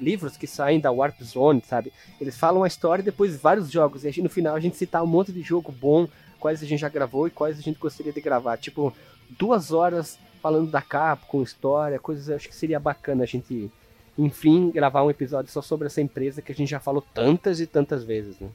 livros 0.01 0.39
que 0.39 0.47
saem 0.47 0.81
da 0.81 0.91
Warp 0.91 1.21
Zone, 1.23 1.63
sabe? 1.63 1.93
Eles 2.19 2.39
falam 2.39 2.65
a 2.65 2.67
história 2.67 3.03
e 3.03 3.05
depois 3.05 3.37
vários 3.37 3.71
jogos. 3.71 4.03
E 4.03 4.23
no 4.23 4.31
final 4.31 4.57
a 4.57 4.61
gente 4.61 4.79
citar 4.79 5.03
um 5.03 5.07
monte 5.07 5.31
de 5.31 5.43
jogo 5.43 5.71
bom, 5.71 6.09
quais 6.41 6.63
a 6.63 6.67
gente 6.67 6.81
já 6.81 6.89
gravou 6.89 7.27
e 7.27 7.31
quais 7.31 7.59
a 7.59 7.61
gente 7.61 7.79
gostaria 7.79 8.15
de 8.15 8.21
gravar. 8.23 8.57
Tipo, 8.57 8.95
duas 9.31 9.73
horas 9.73 10.19
falando 10.43 10.71
da 10.71 10.83
Capcom, 10.83 11.43
história, 11.43 11.99
coisas. 11.99 12.29
Acho 12.31 12.49
que 12.49 12.55
seria 12.55 12.79
bacana 12.79 13.25
a 13.25 13.27
gente, 13.27 13.71
enfim, 14.19 14.71
gravar 14.71 15.03
um 15.03 15.11
episódio 15.11 15.51
só 15.51 15.61
sobre 15.61 15.87
essa 15.87 16.01
empresa 16.01 16.43
que 16.43 16.53
a 16.53 16.55
gente 16.55 16.71
já 16.71 16.81
falou 16.81 17.03
tantas 17.15 17.61
e 17.61 17.67
tantas 17.67 18.05
vezes, 18.05 18.39
né? 18.39 18.49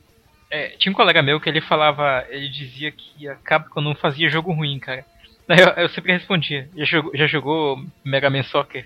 É, 0.50 0.70
tinha 0.78 0.92
um 0.92 0.96
colega 0.96 1.22
meu 1.22 1.40
que 1.40 1.48
ele 1.48 1.62
falava, 1.62 2.26
ele 2.30 2.50
dizia 2.50 2.92
que 2.92 3.28
a 3.28 3.36
Capcom 3.36 3.80
não 3.80 3.96
fazia 3.96 4.30
jogo 4.30 4.52
ruim, 4.52 4.80
cara. 4.80 5.06
Eu, 5.48 5.84
eu 5.84 5.90
sempre 5.90 6.14
respondia. 6.14 6.70
Já 6.76 6.86
jogou, 6.86 7.12
já 7.16 7.28
jogou 7.28 7.86
Mega 8.04 8.30
Man 8.30 8.44
Soccer? 8.44 8.86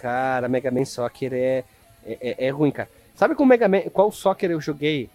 Cara, 0.00 0.48
Mega 0.48 0.70
Man 0.70 0.84
Soccer 0.84 1.32
é, 1.32 1.64
é, 2.04 2.18
é, 2.20 2.46
é 2.46 2.50
ruim, 2.50 2.70
cara. 2.70 2.90
Sabe 3.14 3.34
qual, 3.34 3.46
Mega 3.46 3.68
Man, 3.68 3.82
qual 3.92 4.10
Soccer 4.12 4.50
eu 4.50 4.60
joguei 4.60 5.08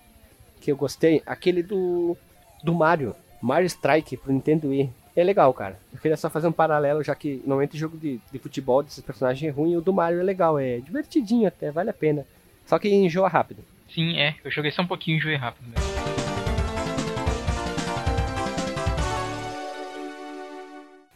que 0.62 0.72
eu 0.72 0.78
gostei? 0.78 1.22
Aquele 1.26 1.62
do, 1.62 2.18
do 2.64 2.74
Mario. 2.74 3.16
Mario 3.41 3.68
Strike 3.68 4.18
pro 4.18 4.34
Nintendo 4.34 4.70
Wii. 4.70 4.89
É 5.16 5.24
legal, 5.24 5.53
cara. 5.53 5.78
Eu 5.91 5.99
queria 5.99 6.16
só 6.16 6.30
fazer 6.30 6.47
um 6.47 6.51
paralelo, 6.51 7.03
já 7.03 7.16
que 7.16 7.41
normalmente 7.45 7.78
jogo 7.78 7.97
de, 7.97 8.20
de 8.32 8.39
futebol 8.39 8.84
desses 8.84 9.03
personagens 9.03 9.49
é 9.49 9.53
ruim, 9.53 9.76
o 9.76 9.82
do 9.82 9.91
Mario 9.91 10.20
é 10.20 10.24
legal, 10.24 10.60
é 10.60 10.78
divertidinho 10.78 11.47
até, 11.47 11.72
vale 11.72 11.89
a 11.89 11.93
pena. 11.93 12.26
Só 12.66 12.78
que 12.78 12.88
enjoa 12.88 13.28
rápido. 13.28 13.64
Sim, 13.93 14.18
é. 14.18 14.36
Eu 14.43 14.51
joguei 14.51 14.72
só 14.72 14.82
um 14.82 14.88
pouquinho 14.88 15.16
e 15.16 15.18
enjoei 15.18 15.36
rápido 15.36 15.68
mesmo. 15.68 15.89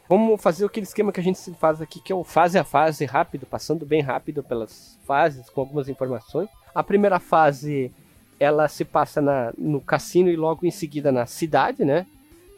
Vamos 0.09 0.41
fazer 0.41 0.65
aquele 0.65 0.85
esquema 0.85 1.11
que 1.11 1.19
a 1.19 1.23
gente 1.23 1.39
faz 1.55 1.81
aqui, 1.81 2.01
que 2.01 2.11
é 2.11 2.15
o 2.15 2.23
fase 2.23 2.57
a 2.59 2.63
fase 2.63 3.05
rápido, 3.05 3.45
passando 3.45 3.85
bem 3.85 4.01
rápido 4.01 4.43
pelas 4.43 4.99
fases 5.05 5.49
com 5.49 5.61
algumas 5.61 5.87
informações. 5.87 6.49
A 6.75 6.83
primeira 6.83 7.19
fase 7.19 7.91
ela 8.39 8.67
se 8.67 8.83
passa 8.83 9.21
na, 9.21 9.53
no 9.57 9.79
cassino 9.79 10.29
e 10.29 10.35
logo 10.35 10.65
em 10.65 10.71
seguida 10.71 11.11
na 11.11 11.25
cidade, 11.25 11.85
né? 11.85 12.05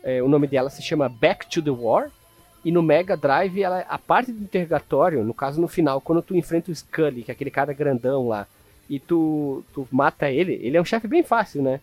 É, 0.05 0.23
o 0.23 0.29
nome 0.29 0.47
dela 0.47 0.69
se 0.69 0.81
chama 0.81 1.09
Back 1.09 1.47
to 1.47 1.61
the 1.61 1.69
War. 1.69 2.09
E 2.63 2.71
no 2.71 2.81
Mega 2.81 3.17
Drive, 3.17 3.61
ela, 3.61 3.81
a 3.81 3.97
parte 3.97 4.31
do 4.31 4.41
interrogatório, 4.41 5.23
no 5.23 5.33
caso 5.33 5.59
no 5.59 5.67
final, 5.67 5.99
quando 5.99 6.21
tu 6.21 6.35
enfrenta 6.35 6.71
o 6.71 6.75
Scully, 6.75 7.23
que 7.23 7.31
é 7.31 7.33
aquele 7.33 7.51
cara 7.51 7.73
grandão 7.73 8.27
lá, 8.27 8.47
e 8.89 8.99
tu, 8.99 9.63
tu 9.73 9.87
mata 9.91 10.31
ele, 10.31 10.53
ele 10.63 10.77
é 10.77 10.81
um 10.81 10.85
chefe 10.85 11.07
bem 11.07 11.21
fácil, 11.21 11.61
né? 11.61 11.79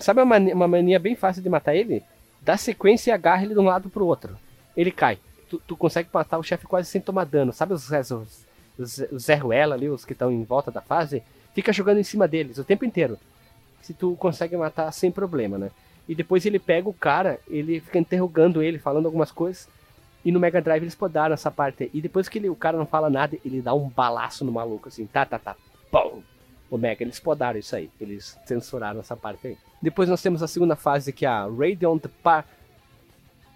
Sabe 0.00 0.20
uma 0.20 0.26
mania, 0.26 0.54
uma 0.54 0.66
mania 0.66 0.98
bem 0.98 1.14
fácil 1.14 1.42
de 1.42 1.48
matar 1.48 1.76
ele? 1.76 2.02
Dá 2.42 2.56
sequência 2.56 3.10
e 3.10 3.12
agarra 3.12 3.44
ele 3.44 3.54
de 3.54 3.60
um 3.60 3.64
lado 3.64 3.88
pro 3.88 4.06
outro 4.06 4.36
ele 4.76 4.92
cai. 4.92 5.18
Tu, 5.48 5.58
tu 5.66 5.76
consegue 5.76 6.08
matar 6.12 6.38
o 6.38 6.42
chefe 6.42 6.66
quase 6.66 6.88
sem 6.88 7.00
tomar 7.00 7.24
dano. 7.24 7.52
Sabe 7.52 7.72
os, 7.72 7.90
os, 7.90 8.10
os, 8.78 8.98
os 9.10 9.22
Zé 9.22 9.36
Ruela 9.36 9.74
ali, 9.74 9.88
os 9.88 10.04
que 10.04 10.12
estão 10.12 10.30
em 10.30 10.44
volta 10.44 10.70
da 10.70 10.80
fase? 10.80 11.22
Fica 11.54 11.72
jogando 11.72 11.98
em 11.98 12.04
cima 12.04 12.28
deles 12.28 12.58
o 12.58 12.64
tempo 12.64 12.84
inteiro. 12.84 13.18
Se 13.80 13.94
tu 13.94 14.14
consegue 14.16 14.56
matar 14.56 14.92
sem 14.92 15.10
problema, 15.10 15.56
né? 15.56 15.70
E 16.08 16.14
depois 16.14 16.46
ele 16.46 16.58
pega 16.58 16.88
o 16.88 16.94
cara, 16.94 17.40
ele 17.48 17.80
fica 17.80 17.98
interrogando 17.98 18.62
ele, 18.62 18.78
falando 18.78 19.06
algumas 19.06 19.32
coisas. 19.32 19.68
E 20.24 20.32
no 20.32 20.40
Mega 20.40 20.60
Drive 20.60 20.82
eles 20.82 20.94
podaram 20.94 21.34
essa 21.34 21.50
parte. 21.50 21.90
E 21.92 22.00
depois 22.00 22.28
que 22.28 22.38
ele, 22.38 22.48
o 22.48 22.56
cara 22.56 22.76
não 22.76 22.86
fala 22.86 23.08
nada, 23.08 23.36
ele 23.44 23.60
dá 23.60 23.74
um 23.74 23.88
balaço 23.88 24.44
no 24.44 24.52
maluco, 24.52 24.88
assim, 24.88 25.06
tá, 25.06 25.24
tá, 25.24 25.38
tá, 25.38 25.56
pum! 25.90 26.22
O 26.68 26.76
Mega, 26.76 27.04
eles 27.04 27.20
podaram 27.20 27.58
isso 27.58 27.76
aí. 27.76 27.88
Eles 28.00 28.36
censuraram 28.44 28.98
essa 28.98 29.16
parte 29.16 29.46
aí. 29.46 29.56
Depois 29.80 30.08
nós 30.08 30.20
temos 30.20 30.42
a 30.42 30.48
segunda 30.48 30.74
fase, 30.74 31.12
que 31.12 31.24
é 31.24 31.28
a 31.28 31.44
Radiant 31.46 32.02
pa 32.22 32.44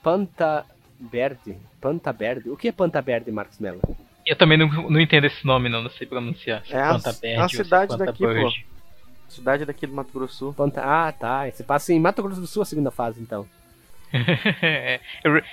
Panta 0.01 0.65
Verde? 1.01 1.57
Panta 1.81 2.13
Verde? 2.13 2.51
O 2.51 2.57
que 2.57 2.69
é 2.69 2.73
Panta 2.73 3.01
Verde, 3.03 3.33
Marcos 3.33 3.59
Mello? 3.59 3.81
Eu 4.25 4.37
também 4.37 4.57
não, 4.57 4.69
não 4.89 5.01
entendo 5.01 5.27
esse 5.27 5.45
nome, 5.45 5.69
não, 5.69 5.83
não 5.83 5.91
sei 5.91 6.07
pronunciar. 6.07 6.63
É 6.71 6.79
a, 6.79 6.95
a 7.45 7.49
cidade 7.49 7.97
daqui, 7.99 8.25
pô. 8.25 8.53
Cidade 9.31 9.65
daqui 9.65 9.87
do 9.87 9.95
Mato 9.95 10.13
Grosso 10.13 10.33
do 10.35 10.39
Sul. 10.39 10.55
Panta- 10.55 10.83
Ah, 10.83 11.13
tá. 11.13 11.49
Você 11.51 11.63
passa 11.63 11.93
em 11.93 12.01
Mato 12.01 12.23
Grosso 12.23 12.41
do 12.41 12.47
Sul 12.47 12.63
a 12.63 12.67
segunda 12.67 12.91
fase, 12.91 13.21
então. 13.21 13.47
é, 14.13 15.01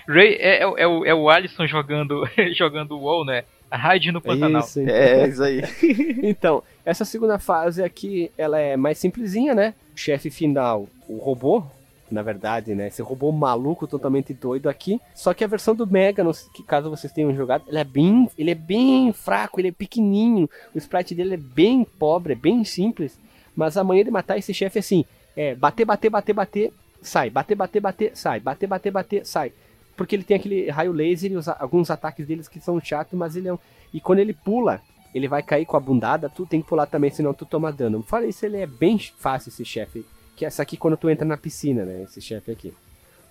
Ray 0.08 0.34
é, 0.40 0.62
é, 0.62 0.68
o- 0.68 0.78
é 0.78 0.88
o, 0.88 1.06
é 1.06 1.14
o 1.14 1.30
Alisson 1.30 1.68
jogando, 1.68 2.24
jogando 2.56 2.98
WoW, 2.98 3.24
né? 3.26 3.44
A 3.70 3.78
raid 3.78 4.12
no 4.12 4.22
Pantanal. 4.22 4.62
Isso, 4.62 4.80
então. 4.82 4.96
É, 4.96 5.28
isso 5.28 5.44
aí. 5.44 5.62
Então, 6.24 6.64
essa 6.86 7.04
segunda 7.06 7.38
fase 7.38 7.84
aqui, 7.84 8.32
ela 8.38 8.60
é 8.60 8.78
mais 8.78 8.98
simplesinha, 8.98 9.54
né? 9.54 9.74
O 9.94 9.98
chefe 10.00 10.30
final, 10.30 10.88
o 11.08 11.18
robô, 11.18 11.64
na 12.10 12.22
verdade, 12.22 12.74
né? 12.74 12.88
Esse 12.88 13.02
robô 13.02 13.30
maluco, 13.32 13.86
totalmente 13.86 14.34
doido 14.34 14.70
aqui. 14.70 15.00
Só 15.14 15.34
que 15.34 15.44
a 15.44 15.48
versão 15.48 15.76
do 15.76 15.86
Mega, 15.86 16.24
que 16.54 16.64
caso 16.64 16.90
vocês 16.90 17.12
tenham 17.12 17.36
jogado, 17.36 17.66
ele 17.68 17.78
é 17.78 17.84
bem, 17.84 18.30
ele 18.38 18.52
é 18.52 18.56
bem 18.56 19.12
fraco, 19.12 19.60
ele 19.60 19.68
é 19.68 19.72
pequenininho. 19.74 20.50
O 20.74 20.78
sprite 20.78 21.14
dele 21.14 21.34
é 21.34 21.38
bem 21.38 21.84
pobre, 21.84 22.34
é 22.34 22.36
bem 22.38 22.64
simples. 22.64 23.20
Mas 23.58 23.76
a 23.76 23.84
manhã 23.84 24.04
de 24.04 24.12
matar 24.12 24.38
esse 24.38 24.54
chefe 24.54 24.78
é 24.78 24.82
assim, 24.82 25.04
é 25.36 25.56
bater, 25.56 25.84
bater, 25.84 26.12
bater, 26.12 26.34
bater, 26.34 26.74
sai, 27.02 27.32
bater, 27.32 27.56
bater, 27.56 27.80
bater, 27.82 28.12
sai, 28.16 28.40
bater, 28.40 28.68
bater, 28.68 28.92
bater, 28.92 29.26
sai. 29.26 29.52
Porque 29.96 30.16
ele 30.16 30.24
tem 30.24 30.38
aquele 30.38 30.70
raio 30.70 30.92
laser 30.92 31.32
e 31.32 31.36
os- 31.36 31.48
alguns 31.48 31.90
ataques 31.90 32.28
deles 32.28 32.48
que 32.48 32.60
são 32.60 32.80
chatos, 32.80 33.18
mas 33.18 33.36
ele 33.36 33.48
é 33.48 33.54
um... 33.54 33.58
E 33.92 34.00
quando 34.00 34.20
ele 34.20 34.32
pula, 34.34 34.80
ele 35.12 35.28
vai 35.28 35.42
cair 35.42 35.66
com 35.66 35.76
a 35.76 35.80
bundada, 35.80 36.30
tu 36.30 36.46
tem 36.46 36.62
que 36.62 36.68
pular 36.68 36.86
também, 36.86 37.10
senão 37.10 37.34
tu 37.34 37.48
toma 37.48 37.72
dano. 37.72 38.04
Fora 38.04 38.28
isso, 38.28 38.46
ele 38.46 38.58
é 38.58 38.68
bem 38.68 39.00
fácil 39.00 39.50
esse 39.50 39.66
chefe. 39.66 40.06
Que 40.36 40.46
é 40.46 40.48
essa 40.50 40.62
aqui 40.62 40.78
quando 40.78 40.96
tu 40.96 41.10
entra 41.10 41.26
na 41.26 41.36
piscina, 41.36 41.84
né? 41.84 42.04
Esse 42.04 42.22
chefe 42.22 42.52
aqui. 42.52 42.72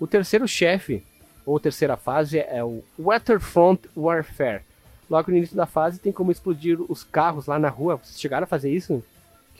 O 0.00 0.08
terceiro 0.08 0.48
chefe, 0.48 1.04
ou 1.44 1.60
terceira 1.60 1.96
fase, 1.96 2.40
é 2.40 2.64
o 2.64 2.82
Waterfront 2.98 3.88
Warfare. 3.96 4.62
Logo 5.08 5.30
no 5.30 5.36
início 5.36 5.56
da 5.56 5.66
fase 5.66 6.00
tem 6.00 6.10
como 6.12 6.32
explodir 6.32 6.80
os 6.90 7.04
carros 7.04 7.46
lá 7.46 7.60
na 7.60 7.68
rua. 7.68 7.94
Vocês 7.96 8.20
chegaram 8.20 8.42
a 8.42 8.48
fazer 8.48 8.72
isso? 8.72 9.04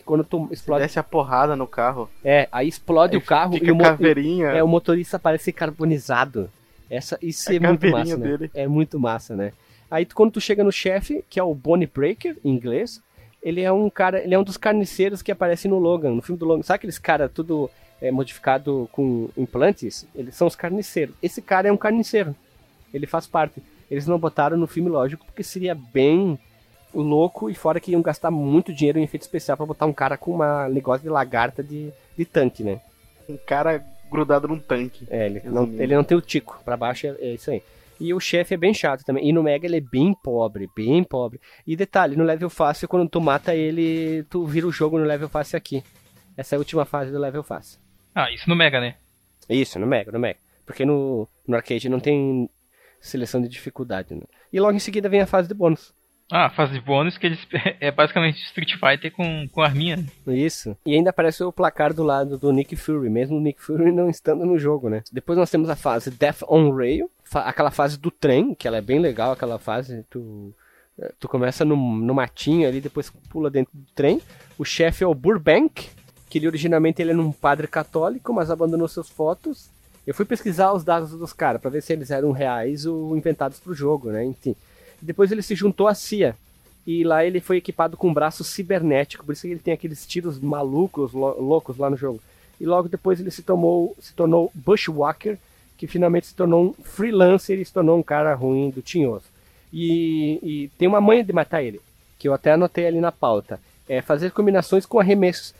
Quando 0.07 0.25
tu 0.25 0.49
explode. 0.51 0.83
Desce 0.83 0.99
a 0.99 1.03
porrada 1.03 1.55
no 1.57 1.67
carro. 1.67 2.09
É, 2.25 2.49
aí 2.51 2.69
explode 2.69 3.17
Aí 3.17 3.23
o 3.23 3.25
carro 3.25 3.59
e 3.61 3.71
o, 3.71 3.77
caveirinha. 3.79 4.47
é, 4.49 4.63
o 4.63 4.69
motorista 4.69 5.19
parece 5.19 5.53
carbonizado. 5.53 6.49
Essa, 6.89 7.19
isso 7.21 7.51
A 7.51 7.55
é 7.55 7.59
muito 7.59 7.91
massa, 7.91 8.17
né? 8.17 8.27
dele. 8.29 8.51
É 8.55 8.67
muito 8.69 8.99
massa, 9.01 9.35
né? 9.37 9.53
Aí 9.91 10.07
tu- 10.07 10.15
quando 10.15 10.31
tu 10.33 10.41
chega 10.41 10.63
no 10.65 10.71
chefe, 10.73 11.25
que 11.29 11.39
é 11.39 11.43
o 11.43 11.53
Bonnie 11.55 11.91
Breaker, 11.93 12.37
em 12.45 12.51
inglês, 12.53 13.01
ele 13.43 13.61
é 13.61 13.71
um 13.73 13.91
cara, 13.91 14.23
ele 14.23 14.35
é 14.35 14.39
um 14.39 14.45
dos 14.45 14.57
carniceiros 14.57 15.21
que 15.23 15.33
aparece 15.33 15.67
no 15.69 15.79
Logan, 15.79 16.13
no 16.13 16.23
filme 16.23 16.39
do 16.39 16.45
Logan. 16.47 16.63
Sabe 16.63 16.77
aqueles 16.77 16.99
cara 16.99 17.29
tudo 17.29 17.69
é, 18.01 18.11
modificado 18.13 18.89
com 18.93 19.29
implantes? 19.37 20.07
Eles 20.15 20.35
são 20.37 20.47
os 20.47 20.55
carniceiros. 20.57 21.15
Esse 21.23 21.43
cara 21.43 21.69
é 21.69 21.73
um 21.73 21.77
carniceiro. 21.77 22.35
Ele 22.95 23.07
faz 23.07 23.27
parte. 23.27 23.61
Eles 23.91 24.07
não 24.07 24.19
botaram 24.19 24.57
no 24.57 24.67
filme, 24.67 24.89
lógico, 24.89 25.25
porque 25.27 25.43
seria 25.43 25.75
bem 25.75 26.39
louco 27.01 27.51
e 27.51 27.55
fora 27.55 27.81
que 27.81 27.93
iam 27.93 28.03
gastar 28.03 28.31
muito 28.31 28.73
dinheiro 28.73 28.99
em 28.99 29.05
efeito 29.05 29.23
especial 29.23 29.57
pra 29.57 29.67
botar 29.67 29.87
um 29.87 29.93
cara 29.93 30.17
com 30.17 30.33
uma 30.33 30.69
negócio 30.69 31.03
de 31.03 31.09
lagarta 31.09 31.63
de, 31.63 31.91
de 32.17 32.25
tanque, 32.25 32.63
né? 32.63 32.81
Um 33.29 33.37
cara 33.37 33.85
grudado 34.11 34.49
num 34.49 34.59
tanque. 34.59 35.07
É, 35.11 35.27
ele 35.27 35.43
não, 35.45 35.65
ele 35.65 35.95
não 35.95 36.05
tem 36.05 36.17
o 36.17 36.21
tico, 36.21 36.61
pra 36.65 36.77
baixo 36.77 37.07
é, 37.07 37.17
é 37.21 37.35
isso 37.35 37.51
aí. 37.51 37.63
E 37.99 38.13
o 38.13 38.21
chefe 38.21 38.55
é 38.55 38.57
bem 38.57 38.75
chato 38.75 39.05
também. 39.05 39.27
E 39.27 39.33
no 39.33 39.43
Mega 39.43 39.67
ele 39.67 39.79
é 39.79 39.81
bem 39.81 40.15
pobre, 40.23 40.69
bem 40.77 41.03
pobre. 41.03 41.41
E 41.67 41.75
detalhe, 41.75 42.17
no 42.17 42.25
level 42.25 42.51
fácil, 42.51 42.89
quando 42.89 43.09
tu 43.09 43.21
mata 43.21 43.55
ele, 43.55 44.23
tu 44.25 44.45
vira 44.45 44.67
o 44.67 44.73
jogo 44.73 44.99
no 44.99 45.05
level 45.05 45.29
fácil 45.29 45.57
aqui. 45.57 45.83
Essa 46.37 46.55
é 46.55 46.57
a 46.57 46.59
última 46.59 46.85
fase 46.85 47.11
do 47.11 47.19
level 47.19 47.43
fácil. 47.43 47.81
Ah, 48.15 48.31
isso 48.31 48.49
no 48.49 48.57
Mega, 48.57 48.81
né? 48.81 48.97
Isso, 49.49 49.79
no 49.79 49.87
Mega, 49.87 50.13
no 50.13 50.19
Mega. 50.19 50.39
Porque 50.67 50.85
no, 50.85 51.27
no 51.47 51.57
arcade 51.57 51.89
não 51.89 52.01
tem 52.01 52.51
seleção 53.01 53.41
de 53.41 53.49
dificuldade, 53.49 54.15
né? 54.15 54.23
E 54.53 54.61
logo 54.61 54.77
em 54.77 54.81
seguida 54.81 55.09
vem 55.09 55.21
a 55.21 55.27
fase 55.27 55.49
de 55.49 55.55
bônus. 55.55 55.95
Ah, 56.31 56.51
fase 56.51 56.81
bônus 56.81 57.17
que 57.17 57.27
eles 57.27 57.39
é 57.81 57.91
basicamente 57.91 58.43
Street 58.43 58.73
Fighter 58.75 59.13
com, 59.13 59.49
com 59.49 59.63
arminha. 59.63 59.97
né? 59.97 60.35
Isso. 60.35 60.77
E 60.85 60.95
ainda 60.95 61.11
aparece 61.11 61.45
o 61.45 61.53
placar 61.53 61.95
do 61.95 62.03
lado 62.03 62.37
do 62.37 62.53
Nick 62.53 62.75
Fury, 62.75 63.09
mesmo 63.09 63.37
o 63.37 63.41
Nick 63.41 63.63
Fury 63.63 63.93
não 63.93 64.11
estando 64.11 64.45
no 64.45 64.59
jogo, 64.59 64.89
né? 64.89 65.03
Depois 65.13 65.39
nós 65.39 65.51
temos 65.51 65.71
a 65.71 65.77
fase 65.77 66.11
Death 66.11 66.43
on 66.49 66.75
Rail, 66.75 67.09
aquela 67.33 67.71
fase 67.71 67.97
do 67.99 68.11
trem, 68.11 68.55
que 68.55 68.67
ela 68.67 68.79
é 68.79 68.83
bem 68.83 68.99
legal, 68.99 69.33
aquela 69.33 69.59
fase, 69.59 70.05
tu, 70.11 70.53
eh, 70.99 71.13
tu 71.21 71.29
começa 71.29 71.65
no, 71.65 71.77
no 71.77 72.15
matinho 72.15 72.69
ali, 72.69 72.81
depois 72.81 73.09
pula 73.31 73.49
dentro 73.49 73.73
do 73.73 73.87
trem. 73.95 74.21
O 74.59 74.65
chefe 74.65 75.05
é 75.05 75.07
o 75.07 75.15
Burbank, 75.15 75.89
que 76.29 76.39
ele 76.39 76.49
originalmente 76.49 77.01
ele 77.01 77.13
era 77.13 77.21
um 77.21 77.31
padre 77.31 77.69
católico, 77.69 78.33
mas 78.33 78.51
abandonou 78.51 78.89
seus 78.89 79.09
fotos. 79.09 79.71
Eu 80.05 80.15
fui 80.15 80.25
pesquisar 80.25 80.73
os 80.73 80.83
dados 80.83 81.11
dos 81.11 81.33
caras 81.33 81.61
para 81.61 81.71
ver 81.71 81.83
se 81.83 81.93
eles 81.93 82.11
eram 82.11 82.33
reais 82.33 82.85
ou 82.85 83.17
inventados 83.17 83.61
pro 83.61 83.75
jogo, 83.75 84.11
né? 84.11 84.25
Enfim. 84.25 84.57
Depois 85.01 85.31
ele 85.33 85.43
se 85.43 85.55
juntou 85.55 85.89
à 85.89 85.95
CIA. 85.95 86.37
E 86.87 87.03
lá 87.03 87.25
ele 87.25 87.41
foi 87.41 87.57
equipado 87.57 87.97
com 87.97 88.09
um 88.09 88.15
braço 88.15 88.45
cibernético, 88.45 89.25
por 89.25 89.33
isso 89.33 89.43
que 89.43 89.49
ele 89.49 89.59
tem 89.61 89.75
aqueles 89.75 90.07
tiros 90.07 90.39
malucos, 90.39 91.13
lo- 91.13 91.41
loucos 91.41 91.77
lá 91.77 91.91
no 91.91 91.97
jogo. 91.97 92.21
E 92.61 92.65
logo 92.65 92.89
depois 92.89 93.19
ele 93.19 93.31
se, 93.31 93.43
tomou, 93.43 93.97
se 94.01 94.13
tornou 94.15 94.53
Bushwhacker, 94.55 95.37
que 95.77 95.87
finalmente 95.89 96.29
se 96.29 96.35
tornou 96.35 96.75
um 96.79 96.83
freelancer 96.85 97.59
e 97.59 97.65
se 97.65 97.73
tornou 97.73 97.99
um 97.99 98.03
cara 98.03 98.33
ruim 98.35 98.71
do 98.71 98.81
tinhoso. 98.83 99.25
E, 99.73 100.39
e 100.43 100.71
tem 100.79 100.87
uma 100.87 101.01
manha 101.01 101.25
de 101.25 101.33
matar 101.33 101.63
ele, 101.63 101.81
que 102.19 102.29
eu 102.29 102.33
até 102.33 102.53
anotei 102.53 102.87
ali 102.87 103.01
na 103.01 103.11
pauta. 103.13 103.61
É 103.89 104.01
fazer 104.01 104.31
combinações 104.31 104.87
com 104.87 104.99
arremessos. 105.01 105.53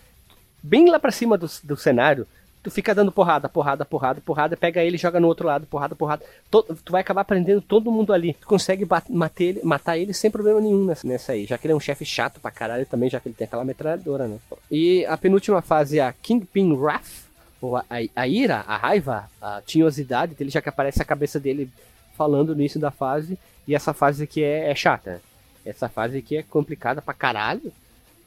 Bem 0.63 0.89
lá 0.91 0.99
pra 0.99 1.11
cima 1.13 1.37
do, 1.37 1.51
do 1.65 1.77
cenário, 1.77 2.27
tu 2.67 2.71
fica 2.73 2.93
dando 2.93 3.13
porrada, 3.13 3.49
porrada, 3.49 3.85
porrada, 3.85 4.21
porrada, 4.21 4.57
pega 4.57 4.83
ele 4.83 4.99
joga 4.99 5.21
no 5.21 5.29
outro 5.29 5.47
lado, 5.47 5.67
porrada, 5.67 5.95
porrada. 5.95 6.25
To- 6.51 6.63
tu 6.85 6.91
vai 6.91 7.01
acabar 7.01 7.25
prendendo 7.25 7.61
todo 7.61 7.93
mundo 7.93 8.13
ali. 8.13 8.35
Tu 8.35 8.47
consegue 8.47 8.85
bat- 8.85 9.09
matar 9.09 9.45
ele, 9.45 9.61
matar 9.63 9.97
ele 9.97 10.13
sem 10.13 10.31
problema 10.31 10.61
nenhum 10.61 10.85
nessa, 10.85 11.07
nessa 11.07 11.33
aí, 11.33 11.47
já 11.47 11.57
que 11.57 11.67
ele 11.67 11.73
é 11.73 11.77
um 11.77 11.81
chefe 11.81 12.05
chato 12.05 12.41
pra 12.41 12.51
caralho 12.51 12.85
também, 12.87 13.09
já 13.09 13.21
que 13.21 13.29
ele 13.29 13.35
tem 13.37 13.47
aquela 13.47 13.65
metralhadora, 13.65 14.27
né? 14.27 14.39
E 14.71 15.07
a 15.07 15.17
penúltima 15.17 15.63
fase 15.63 15.99
é 16.01 16.03
a 16.05 16.13
Kingpin 16.13 16.73
Wrath, 16.73 17.25
ou 17.61 17.77
a, 17.77 17.85
a, 17.89 18.23
a 18.23 18.29
ira, 18.29 18.65
a 18.67 18.77
raiva, 18.77 19.31
a 19.41 19.63
tinhosidade 19.65 20.35
dele, 20.35 20.51
já 20.51 20.61
que 20.61 20.69
aparece 20.69 21.01
a 21.01 21.05
cabeça 21.05 21.39
dele 21.39 21.71
falando 22.17 22.49
no 22.55 22.61
início 22.61 22.81
da 22.81 22.91
fase. 22.91 23.39
E 23.69 23.75
essa 23.75 23.93
fase 23.95 24.25
aqui 24.25 24.43
é, 24.43 24.71
é 24.71 24.75
chata. 24.75 25.23
Essa 25.65 25.89
fase 25.89 26.19
aqui 26.19 26.37
é 26.37 26.43
complicada 26.43 27.01
pra 27.01 27.15
caralho. 27.15 27.73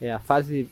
É 0.00 0.12
a 0.12 0.18
fase 0.18 0.68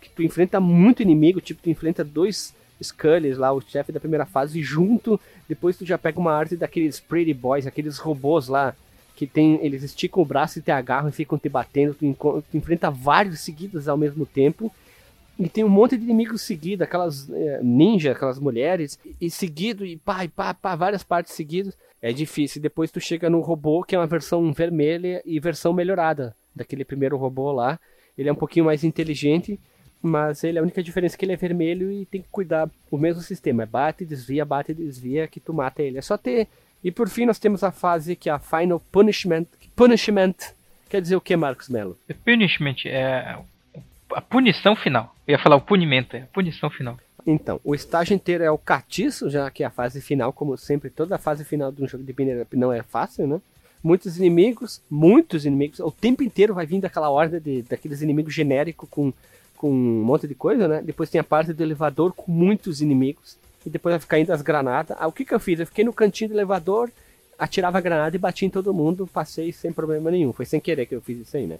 que 0.00 0.08
tu 0.10 0.22
enfrenta 0.22 0.60
muito 0.60 1.02
inimigo, 1.02 1.40
tipo, 1.40 1.60
tu 1.62 1.70
enfrenta 1.70 2.04
dois 2.04 2.54
Skulls 2.80 3.38
lá, 3.38 3.52
o 3.52 3.60
chefe 3.60 3.92
da 3.92 4.00
primeira 4.00 4.26
fase, 4.26 4.62
junto. 4.62 5.20
Depois 5.48 5.76
tu 5.76 5.84
já 5.84 5.98
pega 5.98 6.18
uma 6.18 6.32
arte 6.32 6.56
daqueles 6.56 7.00
Pretty 7.00 7.34
Boys, 7.34 7.66
aqueles 7.66 7.98
robôs 7.98 8.48
lá, 8.48 8.74
que 9.16 9.26
tem. 9.26 9.58
Eles 9.64 9.82
esticam 9.82 10.22
o 10.22 10.26
braço 10.26 10.58
e 10.58 10.62
te 10.62 10.70
agarram 10.70 11.08
e 11.08 11.12
ficam 11.12 11.38
te 11.38 11.48
batendo. 11.48 11.94
Tu, 11.94 12.14
tu 12.14 12.56
enfrenta 12.56 12.90
vários 12.90 13.40
seguidos 13.40 13.88
ao 13.88 13.96
mesmo 13.96 14.24
tempo. 14.24 14.72
E 15.38 15.48
tem 15.48 15.62
um 15.62 15.68
monte 15.68 15.96
de 15.96 16.02
inimigos 16.02 16.42
seguidos, 16.42 16.82
aquelas 16.82 17.28
ninja, 17.62 18.10
aquelas 18.10 18.40
mulheres, 18.40 18.98
e, 19.04 19.26
e 19.26 19.30
seguido, 19.30 19.86
e 19.86 19.96
pá, 19.96 20.24
e 20.24 20.28
pá, 20.28 20.52
pá, 20.52 20.74
várias 20.74 21.04
partes 21.04 21.32
seguidas. 21.34 21.76
É 22.02 22.12
difícil. 22.12 22.60
Depois 22.60 22.90
tu 22.90 23.00
chega 23.00 23.30
no 23.30 23.40
robô, 23.40 23.84
que 23.84 23.94
é 23.94 23.98
uma 23.98 24.06
versão 24.06 24.52
vermelha 24.52 25.22
e 25.24 25.38
versão 25.38 25.72
melhorada 25.72 26.34
daquele 26.54 26.84
primeiro 26.84 27.16
robô 27.16 27.52
lá. 27.52 27.78
Ele 28.16 28.28
é 28.28 28.32
um 28.32 28.36
pouquinho 28.36 28.64
mais 28.64 28.82
inteligente, 28.82 29.60
mas 30.02 30.44
ele 30.44 30.58
a 30.58 30.62
única 30.62 30.82
diferença 30.82 31.16
é 31.16 31.18
que 31.18 31.24
ele 31.24 31.32
é 31.32 31.36
vermelho 31.36 31.90
e 31.90 32.06
tem 32.06 32.22
que 32.22 32.28
cuidar 32.30 32.68
o 32.90 32.98
mesmo 32.98 33.22
sistema. 33.22 33.62
É 33.62 33.66
bate, 33.66 34.04
desvia, 34.04 34.44
bate, 34.44 34.72
desvia, 34.72 35.26
que 35.26 35.40
tu 35.40 35.52
mata 35.52 35.82
ele. 35.82 35.98
É 35.98 36.02
só 36.02 36.16
ter. 36.16 36.48
E 36.82 36.90
por 36.90 37.08
fim 37.08 37.26
nós 37.26 37.38
temos 37.38 37.64
a 37.64 37.72
fase 37.72 38.14
que 38.14 38.28
é 38.28 38.32
a 38.32 38.38
Final 38.38 38.80
Punishment. 38.92 39.46
Punishment 39.74 40.34
quer 40.88 41.00
dizer 41.00 41.16
o 41.16 41.20
que, 41.20 41.36
Marcos 41.36 41.68
Mello? 41.68 41.98
The 42.06 42.14
punishment 42.24 42.86
é 42.86 43.38
a 44.12 44.20
punição 44.20 44.74
final. 44.74 45.14
Eu 45.26 45.32
ia 45.32 45.38
falar 45.38 45.56
o 45.56 45.60
punimento, 45.60 46.16
é 46.16 46.22
a 46.22 46.26
punição 46.26 46.70
final. 46.70 46.98
Então, 47.26 47.60
o 47.62 47.74
estágio 47.74 48.14
inteiro 48.14 48.42
é 48.42 48.50
o 48.50 48.56
catiço, 48.56 49.28
já 49.28 49.50
que 49.50 49.62
é 49.62 49.66
a 49.66 49.70
fase 49.70 50.00
final, 50.00 50.32
como 50.32 50.56
sempre, 50.56 50.88
toda 50.88 51.16
a 51.16 51.18
fase 51.18 51.44
final 51.44 51.70
de 51.70 51.82
um 51.82 51.88
jogo 51.88 52.02
de 52.02 52.12
up 52.40 52.56
não 52.56 52.72
é 52.72 52.82
fácil, 52.82 53.26
né? 53.26 53.40
Muitos 53.84 54.16
inimigos, 54.16 54.80
muitos 54.90 55.44
inimigos, 55.44 55.78
o 55.78 55.92
tempo 55.92 56.22
inteiro 56.22 56.54
vai 56.54 56.66
vindo 56.66 56.84
aquela 56.84 57.10
horda 57.10 57.38
de, 57.38 57.62
daqueles 57.62 58.00
inimigos 58.02 58.34
genéricos 58.34 58.88
com, 58.90 59.12
com 59.58 59.70
um 59.70 60.02
monte 60.04 60.26
de 60.26 60.34
coisa, 60.34 60.66
né? 60.68 60.80
Depois 60.82 61.10
tem 61.10 61.20
a 61.20 61.24
parte 61.24 61.52
do 61.52 61.62
elevador 61.62 62.12
com 62.12 62.30
muitos 62.30 62.80
inimigos, 62.80 63.36
e 63.66 63.68
depois 63.68 63.92
vai 63.92 64.00
ficar 64.00 64.18
indo 64.18 64.32
as 64.32 64.40
granadas. 64.40 64.96
Ah, 64.98 65.06
o 65.06 65.12
que 65.12 65.24
que 65.24 65.34
eu 65.34 65.40
fiz? 65.40 65.60
Eu 65.60 65.66
fiquei 65.66 65.84
no 65.84 65.92
cantinho 65.92 66.30
do 66.30 66.36
elevador, 66.36 66.90
atirava 67.38 67.76
a 67.76 67.80
granada 67.80 68.16
e 68.16 68.18
batia 68.18 68.46
em 68.46 68.50
todo 68.50 68.72
mundo, 68.72 69.06
passei 69.06 69.52
sem 69.52 69.72
problema 69.72 70.10
nenhum. 70.10 70.32
Foi 70.32 70.46
sem 70.46 70.60
querer 70.60 70.86
que 70.86 70.94
eu 70.94 71.00
fiz 71.00 71.18
isso 71.18 71.36
aí, 71.36 71.46
né? 71.46 71.58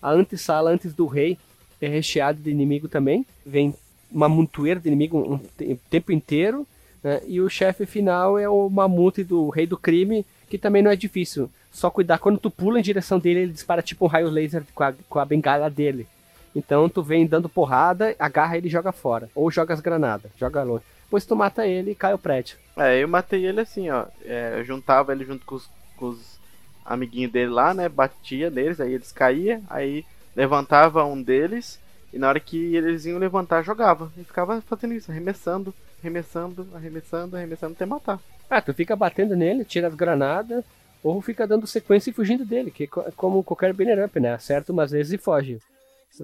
A 0.00 0.12
antessala 0.12 0.70
antes 0.70 0.94
do 0.94 1.06
rei 1.06 1.36
é 1.80 1.88
recheada 1.88 2.38
de 2.40 2.50
inimigo 2.50 2.88
também. 2.88 3.26
Vem 3.44 3.74
uma 4.10 4.28
montoeira 4.28 4.80
de 4.80 4.88
inimigo 4.88 5.18
um 5.18 5.34
o 5.34 5.76
tempo 5.90 6.12
inteiro. 6.12 6.66
né? 7.02 7.20
E 7.26 7.40
o 7.40 7.48
chefe 7.48 7.84
final 7.84 8.38
é 8.38 8.48
o 8.48 8.68
mamute 8.70 9.22
do 9.24 9.50
rei 9.50 9.66
do 9.66 9.76
crime, 9.76 10.24
que 10.48 10.56
também 10.56 10.82
não 10.82 10.90
é 10.90 10.96
difícil. 10.96 11.50
Só 11.72 11.90
cuidar 11.90 12.18
quando 12.18 12.38
tu 12.38 12.50
pula 12.50 12.78
em 12.78 12.82
direção 12.82 13.18
dele, 13.18 13.40
ele 13.40 13.52
dispara 13.52 13.82
tipo 13.82 14.04
um 14.04 14.08
raio 14.08 14.30
laser 14.30 14.62
com 14.74 14.82
a, 14.82 14.92
com 15.08 15.18
a 15.18 15.24
bengala 15.24 15.68
dele. 15.68 16.06
Então 16.54 16.88
tu 16.88 17.02
vem 17.02 17.26
dando 17.26 17.48
porrada, 17.48 18.14
agarra 18.18 18.56
ele 18.56 18.68
e 18.68 18.70
joga 18.70 18.92
fora. 18.92 19.28
Ou 19.34 19.50
joga 19.50 19.72
as 19.74 19.80
granadas, 19.80 20.30
joga 20.36 20.62
longe. 20.62 20.84
Depois 21.04 21.24
tu 21.24 21.34
mata 21.34 21.66
ele 21.66 21.92
e 21.92 21.94
cai 21.94 22.14
o 22.14 22.18
prédio. 22.18 22.56
É, 22.76 23.02
eu 23.02 23.08
matei 23.08 23.44
ele 23.44 23.60
assim, 23.60 23.90
ó. 23.90 24.06
É, 24.24 24.56
eu 24.58 24.64
juntava 24.64 25.12
ele 25.12 25.24
junto 25.24 25.44
com 25.44 25.56
os, 25.56 25.68
com 25.96 26.06
os 26.10 26.38
amiguinhos 26.84 27.32
dele 27.32 27.50
lá, 27.50 27.74
né? 27.74 27.88
Batia 27.88 28.50
neles, 28.50 28.80
aí 28.80 28.92
eles 28.94 29.12
caíam, 29.12 29.62
aí 29.68 30.04
levantava 30.34 31.04
um 31.04 31.20
deles 31.20 31.80
E 32.12 32.18
na 32.18 32.28
hora 32.28 32.40
que 32.40 32.74
eles 32.76 33.04
iam 33.04 33.18
levantar, 33.18 33.62
jogava. 33.62 34.12
E 34.16 34.24
ficava 34.24 34.60
fazendo 34.62 34.94
isso, 34.94 35.10
arremessando, 35.10 35.74
arremessando, 36.00 36.66
arremessando, 36.74 37.36
arremessando 37.36 37.72
até 37.74 37.86
matar. 37.86 38.18
Ah, 38.48 38.60
tu 38.60 38.74
fica 38.74 38.96
batendo 38.96 39.36
nele, 39.36 39.64
tira 39.64 39.86
as 39.86 39.94
granadas, 39.94 40.64
ou 41.02 41.20
fica 41.22 41.46
dando 41.46 41.66
sequência 41.66 42.10
e 42.10 42.12
fugindo 42.12 42.44
dele, 42.44 42.70
que 42.70 42.84
é 42.84 43.10
como 43.16 43.44
qualquer 43.44 43.72
banner 43.72 44.04
up, 44.04 44.18
né? 44.18 44.34
Acerta 44.34 44.72
umas 44.72 44.90
vezes 44.90 45.12
e 45.12 45.18
foge. 45.18 45.58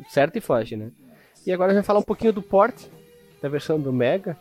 Certo 0.09 0.37
e 0.37 0.41
foge, 0.41 0.77
né? 0.77 0.91
E 1.47 1.53
agora 1.53 1.73
a 1.73 1.75
gente 1.75 1.85
falar 1.85 2.01
um 2.01 2.05
pouquinho 2.05 2.33
do 2.33 2.43
port 2.43 2.87
da 3.41 3.49
versão 3.49 3.81
do 3.81 3.93
Mega, 3.93 4.37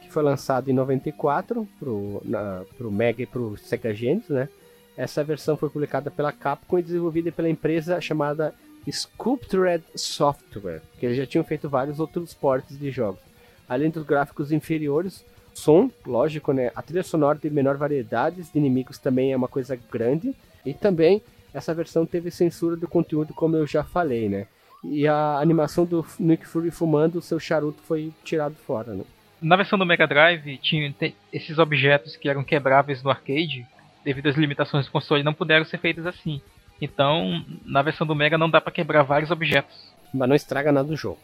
que 0.00 0.10
foi 0.10 0.22
lançado 0.22 0.70
em 0.70 0.72
94 0.72 1.68
pro, 1.78 2.22
na, 2.24 2.64
pro 2.76 2.90
Mega 2.90 3.22
e 3.22 3.26
pro 3.26 3.56
Sega 3.58 3.94
Genesis, 3.94 4.30
né? 4.30 4.48
Essa 4.96 5.22
versão 5.22 5.56
foi 5.56 5.68
publicada 5.70 6.10
pela 6.10 6.32
Capcom 6.32 6.78
e 6.78 6.82
desenvolvida 6.82 7.30
pela 7.30 7.48
empresa 7.48 8.00
chamada 8.00 8.54
Sculptured 8.90 9.84
Software, 9.94 10.82
que 10.98 11.06
eles 11.06 11.16
já 11.16 11.26
tinham 11.26 11.44
feito 11.44 11.68
vários 11.68 12.00
outros 12.00 12.34
portes 12.34 12.78
de 12.78 12.90
jogos. 12.90 13.20
Além 13.68 13.90
dos 13.90 14.04
gráficos 14.04 14.50
inferiores, 14.50 15.24
som, 15.54 15.90
lógico, 16.06 16.52
né? 16.52 16.72
A 16.74 16.82
trilha 16.82 17.02
sonora 17.02 17.38
tem 17.38 17.50
menor 17.50 17.76
variedade 17.76 18.42
de 18.42 18.58
inimigos 18.58 18.98
também 18.98 19.32
é 19.32 19.36
uma 19.36 19.48
coisa 19.48 19.78
grande. 19.90 20.34
E 20.64 20.74
também 20.74 21.22
essa 21.52 21.74
versão 21.74 22.06
teve 22.06 22.30
censura 22.30 22.76
do 22.76 22.88
conteúdo, 22.88 23.34
como 23.34 23.56
eu 23.56 23.66
já 23.66 23.84
falei, 23.84 24.28
né? 24.28 24.46
E 24.84 25.06
a 25.06 25.38
animação 25.38 25.84
do 25.84 26.04
Nick 26.18 26.46
Fury 26.46 26.70
fumando, 26.70 27.18
o 27.18 27.22
seu 27.22 27.38
charuto 27.38 27.82
foi 27.82 28.12
tirado 28.24 28.54
fora, 28.54 28.94
né? 28.94 29.04
Na 29.40 29.56
versão 29.56 29.78
do 29.78 29.86
Mega 29.86 30.06
Drive, 30.06 30.58
tinha 30.58 30.94
esses 31.32 31.58
objetos 31.58 32.16
que 32.16 32.28
eram 32.28 32.44
quebráveis 32.44 33.02
no 33.02 33.10
arcade, 33.10 33.66
devido 34.04 34.28
às 34.28 34.36
limitações 34.36 34.86
do 34.86 34.92
console, 34.92 35.22
não 35.22 35.34
puderam 35.34 35.64
ser 35.64 35.78
feitos 35.78 36.06
assim. 36.06 36.40
Então, 36.80 37.44
na 37.64 37.82
versão 37.82 38.06
do 38.06 38.14
Mega 38.14 38.38
não 38.38 38.50
dá 38.50 38.60
para 38.60 38.72
quebrar 38.72 39.02
vários 39.02 39.30
objetos. 39.30 39.92
Mas 40.12 40.28
não 40.28 40.36
estraga 40.36 40.72
nada 40.72 40.88
do 40.88 40.96
jogo. 40.96 41.18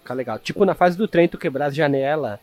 Fica 0.00 0.14
legal. 0.14 0.38
Tipo 0.38 0.64
na 0.64 0.74
fase 0.74 0.96
do 0.96 1.06
trem, 1.06 1.28
tu 1.28 1.38
quebrar 1.38 1.66
as 1.66 1.74
janelas. 1.74 2.40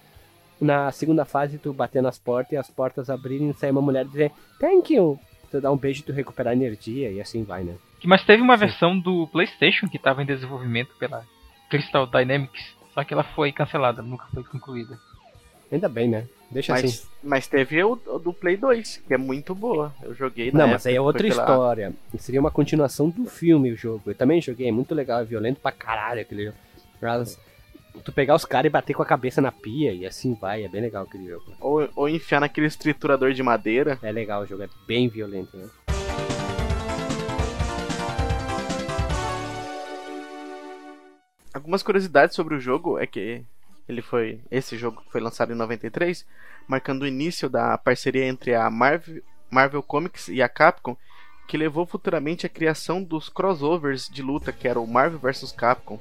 Na 0.62 0.92
segunda 0.92 1.26
fase, 1.26 1.58
tu 1.58 1.74
bater 1.74 2.02
nas 2.02 2.20
portas 2.20 2.54
e 2.54 2.58
as 2.58 2.70
portas 2.70 3.10
abrirem 3.10 3.50
e 3.50 3.54
sair 3.54 3.72
uma 3.72 3.82
mulher 3.82 4.06
dizer 4.06 4.32
Thank 4.60 4.94
you. 4.94 5.20
Tu 5.50 5.60
dá 5.60 5.72
um 5.72 5.78
beijo 5.78 6.02
e 6.02 6.04
tu 6.04 6.12
recuperar 6.12 6.54
energia 6.54 7.10
e 7.10 7.20
assim 7.20 7.44
vai, 7.44 7.64
né? 7.64 7.76
Mas 8.08 8.24
teve 8.24 8.42
uma 8.42 8.58
Sim. 8.58 8.66
versão 8.66 9.00
do 9.00 9.28
PlayStation 9.28 9.88
que 9.88 9.98
estava 9.98 10.22
em 10.22 10.26
desenvolvimento 10.26 10.96
pela 10.98 11.26
Crystal 11.70 12.08
Dynamics, 12.08 12.76
só 12.94 13.04
que 13.04 13.14
ela 13.14 13.24
foi 13.24 13.52
cancelada, 13.52 14.02
nunca 14.02 14.26
foi 14.34 14.44
concluída. 14.44 14.98
Ainda 15.72 15.88
bem, 15.88 16.10
né? 16.10 16.26
Deixa 16.50 16.74
mas, 16.74 16.84
assim. 16.84 17.08
Mas 17.24 17.48
teve 17.48 17.84
o, 17.84 18.00
o, 18.08 18.18
do 18.18 18.34
Play 18.34 18.58
2, 18.58 19.04
que 19.08 19.14
é 19.14 19.18
muito 19.18 19.54
boa. 19.54 19.94
Eu 20.02 20.16
joguei 20.16 20.52
Não, 20.52 20.68
mas 20.68 20.86
aí 20.88 20.96
é 20.96 21.02
outra 21.02 21.28
história. 21.28 21.94
Pela... 22.12 22.22
Seria 22.24 22.40
uma 22.40 22.50
continuação 22.50 23.10
do 23.10 23.26
filme 23.26 23.72
o 23.72 23.78
jogo. 23.78 24.04
Eu 24.08 24.16
também 24.16 24.42
joguei, 24.42 24.68
é 24.68 24.72
muito 24.72 24.96
legal, 24.96 25.22
é 25.22 25.26
violento 25.26 25.60
pra 25.60 25.72
caralho 25.72 26.22
aquele 26.22 26.46
jogo. 26.46 26.58
Mas, 27.00 27.40
tu 28.04 28.12
pegar 28.12 28.36
os 28.36 28.46
caras 28.46 28.68
e 28.68 28.72
bater 28.72 28.94
com 28.94 29.04
a 29.04 29.06
cabeça 29.06 29.42
na 29.42 29.52
pia 29.52 29.94
e 29.94 30.06
assim 30.06 30.34
vai, 30.34 30.64
é 30.64 30.68
bem 30.68 30.82
legal 30.82 31.04
aquele 31.04 31.28
jogo. 31.28 31.54
Ou, 31.60 31.88
ou 31.96 32.10
enfiar 32.10 32.40
naquele 32.40 32.70
triturador 32.72 33.32
de 33.32 33.44
madeira. 33.44 34.00
É 34.02 34.12
legal 34.12 34.42
o 34.42 34.46
jogo, 34.48 34.64
é 34.64 34.70
bem 34.88 35.08
violento, 35.08 35.56
né? 35.56 35.70
Algumas 41.54 41.82
curiosidades 41.82 42.36
sobre 42.36 42.56
o 42.56 42.60
jogo 42.60 43.00
é 43.00 43.08
que 43.08 43.44
ele 43.88 44.02
foi 44.02 44.40
esse 44.52 44.78
jogo 44.78 45.04
foi 45.12 45.20
lançado 45.20 45.52
em 45.52 45.56
93, 45.56 46.26
marcando 46.68 47.02
o 47.02 47.08
início 47.08 47.50
da 47.50 47.78
parceria 47.78 48.26
entre 48.26 48.54
a 48.54 48.70
Marvel, 48.70 49.22
Marvel 49.50 49.82
Comics 49.82 50.28
e 50.28 50.44
a 50.44 50.48
Capcom, 50.48 50.96
que 51.48 51.58
levou 51.58 51.88
futuramente 51.88 52.46
à 52.46 52.50
criação 52.50 53.02
dos 53.02 53.28
crossovers 53.30 54.08
de 54.08 54.22
luta, 54.22 54.52
que 54.52 54.68
era 54.68 54.80
o 54.80 54.86
Marvel 54.86 55.18
vs 55.18 55.52
Capcom, 55.52 56.00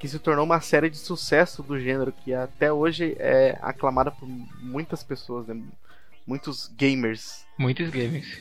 que 0.00 0.08
se 0.08 0.18
tornou 0.18 0.44
uma 0.44 0.60
série 0.60 0.90
de 0.90 0.96
sucesso 0.96 1.62
do 1.62 1.78
gênero 1.78 2.10
que 2.10 2.34
até 2.34 2.72
hoje 2.72 3.14
é 3.20 3.56
aclamada 3.62 4.10
por 4.10 4.26
muitas 4.26 5.04
pessoas, 5.04 5.46
né? 5.46 5.62
muitos 6.26 6.66
gamers. 6.76 7.46
Muitos 7.56 7.88
gamers. 7.90 8.40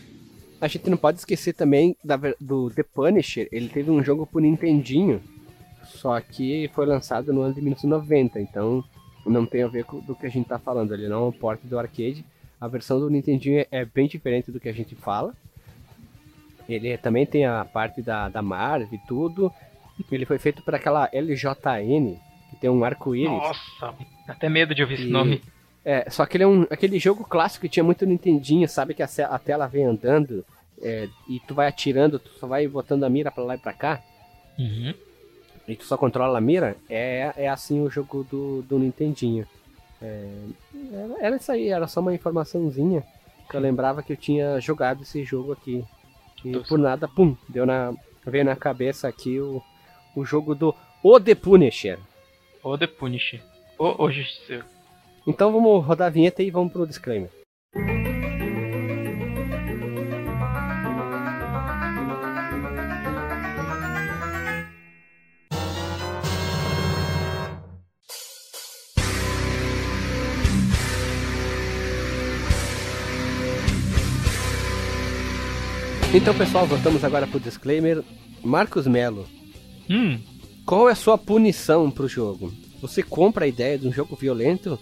A 0.60 0.68
gente 0.68 0.90
não 0.90 0.98
pode 0.98 1.20
esquecer 1.20 1.54
também 1.54 1.96
da, 2.04 2.20
do 2.40 2.72
The 2.72 2.82
Punisher. 2.82 3.48
Ele 3.52 3.70
teve 3.70 3.92
um 3.92 4.04
jogo 4.04 4.26
pro 4.26 4.40
Nintendinho 4.40 5.22
só 6.02 6.20
que 6.20 6.68
foi 6.74 6.88
lançado 6.88 7.32
no 7.32 7.42
ano 7.42 7.54
de 7.54 7.62
1990, 7.62 8.42
então 8.42 8.84
não 9.24 9.46
tem 9.46 9.62
a 9.62 9.68
ver 9.68 9.86
com 9.86 10.00
do 10.00 10.16
que 10.16 10.26
a 10.26 10.30
gente 10.30 10.48
tá 10.48 10.58
falando. 10.58 10.96
Ele 10.96 11.08
não 11.08 11.26
é 11.26 11.28
um 11.28 11.32
port 11.32 11.60
do 11.64 11.78
arcade. 11.78 12.26
A 12.60 12.68
versão 12.68 13.00
do 13.00 13.08
Nintendinho 13.08 13.64
é 13.72 13.86
bem 13.86 14.08
diferente 14.08 14.52
do 14.52 14.60
que 14.60 14.68
a 14.68 14.74
gente 14.74 14.96
fala. 14.96 15.36
Ele 16.68 16.98
também 16.98 17.24
tem 17.26 17.46
a 17.46 17.64
parte 17.64 18.02
da, 18.02 18.30
da 18.30 18.42
Marvel 18.42 18.90
e 18.92 18.98
tudo. 19.08 19.54
Ele 20.12 20.26
foi 20.26 20.40
feito 20.40 20.64
por 20.64 20.74
aquela 20.74 21.08
LJN, 21.14 22.18
que 22.50 22.56
tem 22.60 22.70
um 22.70 22.84
arco-íris. 22.84 23.30
Nossa, 23.30 23.94
até 24.28 24.50
medo 24.50 24.74
de 24.74 24.82
ouvir 24.82 24.98
e... 24.98 25.04
esse 25.04 25.12
nome. 25.12 25.42
É, 25.86 26.10
só 26.10 26.26
que 26.26 26.38
ele 26.38 26.44
é 26.44 26.48
um, 26.48 26.64
aquele 26.70 26.98
jogo 26.98 27.24
clássico 27.24 27.64
que 27.64 27.70
tinha 27.70 27.84
muito 27.84 28.08
Nintendinho, 28.08 28.68
sabe? 28.68 28.96
Que 28.96 29.04
a, 29.04 29.10
a 29.30 29.38
tela 29.38 29.68
vem 29.68 29.86
andando 29.86 30.44
é, 30.82 31.08
e 31.30 31.40
tu 31.48 31.54
vai 31.54 31.68
atirando, 31.68 32.18
tu 32.18 32.30
só 32.40 32.48
vai 32.48 32.68
botando 32.68 33.04
a 33.04 33.10
mira 33.10 33.30
pra 33.30 33.44
lá 33.44 33.54
e 33.54 33.60
pra 33.60 33.74
cá. 33.74 34.02
Uhum 34.58 34.94
e 35.68 35.76
tu 35.76 35.86
só 35.86 35.98
controla 35.98 36.38
a 36.38 36.42
mira, 36.42 36.76
é, 36.90 37.34
é 37.36 37.48
assim 37.48 37.82
o 37.82 37.90
jogo 37.90 38.24
do, 38.24 38.62
do 38.64 38.80
Nintendinho. 38.80 39.48
É, 40.02 40.28
era 41.20 41.36
isso 41.36 41.52
aí, 41.52 41.70
era 41.70 41.88
só 41.88 42.00
uma 42.00 42.14
informaçãozinha 42.14 43.04
que 43.50 43.56
eu 43.56 43.62
lembrava 43.62 44.02
que 44.02 44.14
eu 44.14 44.18
tinha 44.18 44.60
jogado 44.60 45.04
esse 45.04 45.24
jogo 45.24 45.52
aqui. 45.52 45.84
E 46.44 46.58
por 46.60 46.80
nada, 46.80 47.08
pum, 47.08 47.36
deu 47.50 47.66
na, 47.66 47.94
veio 48.26 48.46
na 48.46 48.56
cabeça 48.56 49.08
aqui 49.08 49.40
o, 49.40 49.62
o 50.16 50.26
jogo 50.26 50.56
do 50.56 50.74
O 51.04 51.20
The 51.20 51.36
Punisher. 51.36 52.00
O 52.64 52.78
The 52.78 52.88
Punisher. 52.88 53.42
O, 53.78 54.06
o 54.06 54.12
Justiceiro. 54.12 54.66
Então 55.28 55.52
vamos 55.52 55.86
rodar 55.86 56.08
a 56.08 56.12
vinheta 56.12 56.42
e 56.42 56.50
vamos 56.50 56.72
pro 56.74 56.88
disclaimer. 56.88 57.30
Então, 76.14 76.38
pessoal, 76.38 76.68
voltamos 76.68 77.06
agora 77.06 77.26
pro 77.26 77.40
disclaimer. 77.40 78.04
Marcos 78.44 78.86
Melo. 78.86 79.26
Hum. 79.90 80.20
Qual 80.66 80.90
é 80.90 80.92
a 80.92 80.96
sua 80.96 81.18
punição 81.18 81.90
pro 81.90 82.06
jogo? 82.06 82.54
Você 82.82 83.02
compra 83.02 83.46
a 83.46 83.48
ideia 83.48 83.78
de 83.78 83.88
um 83.88 83.94
jogo 83.94 84.18
violento? 84.18 84.78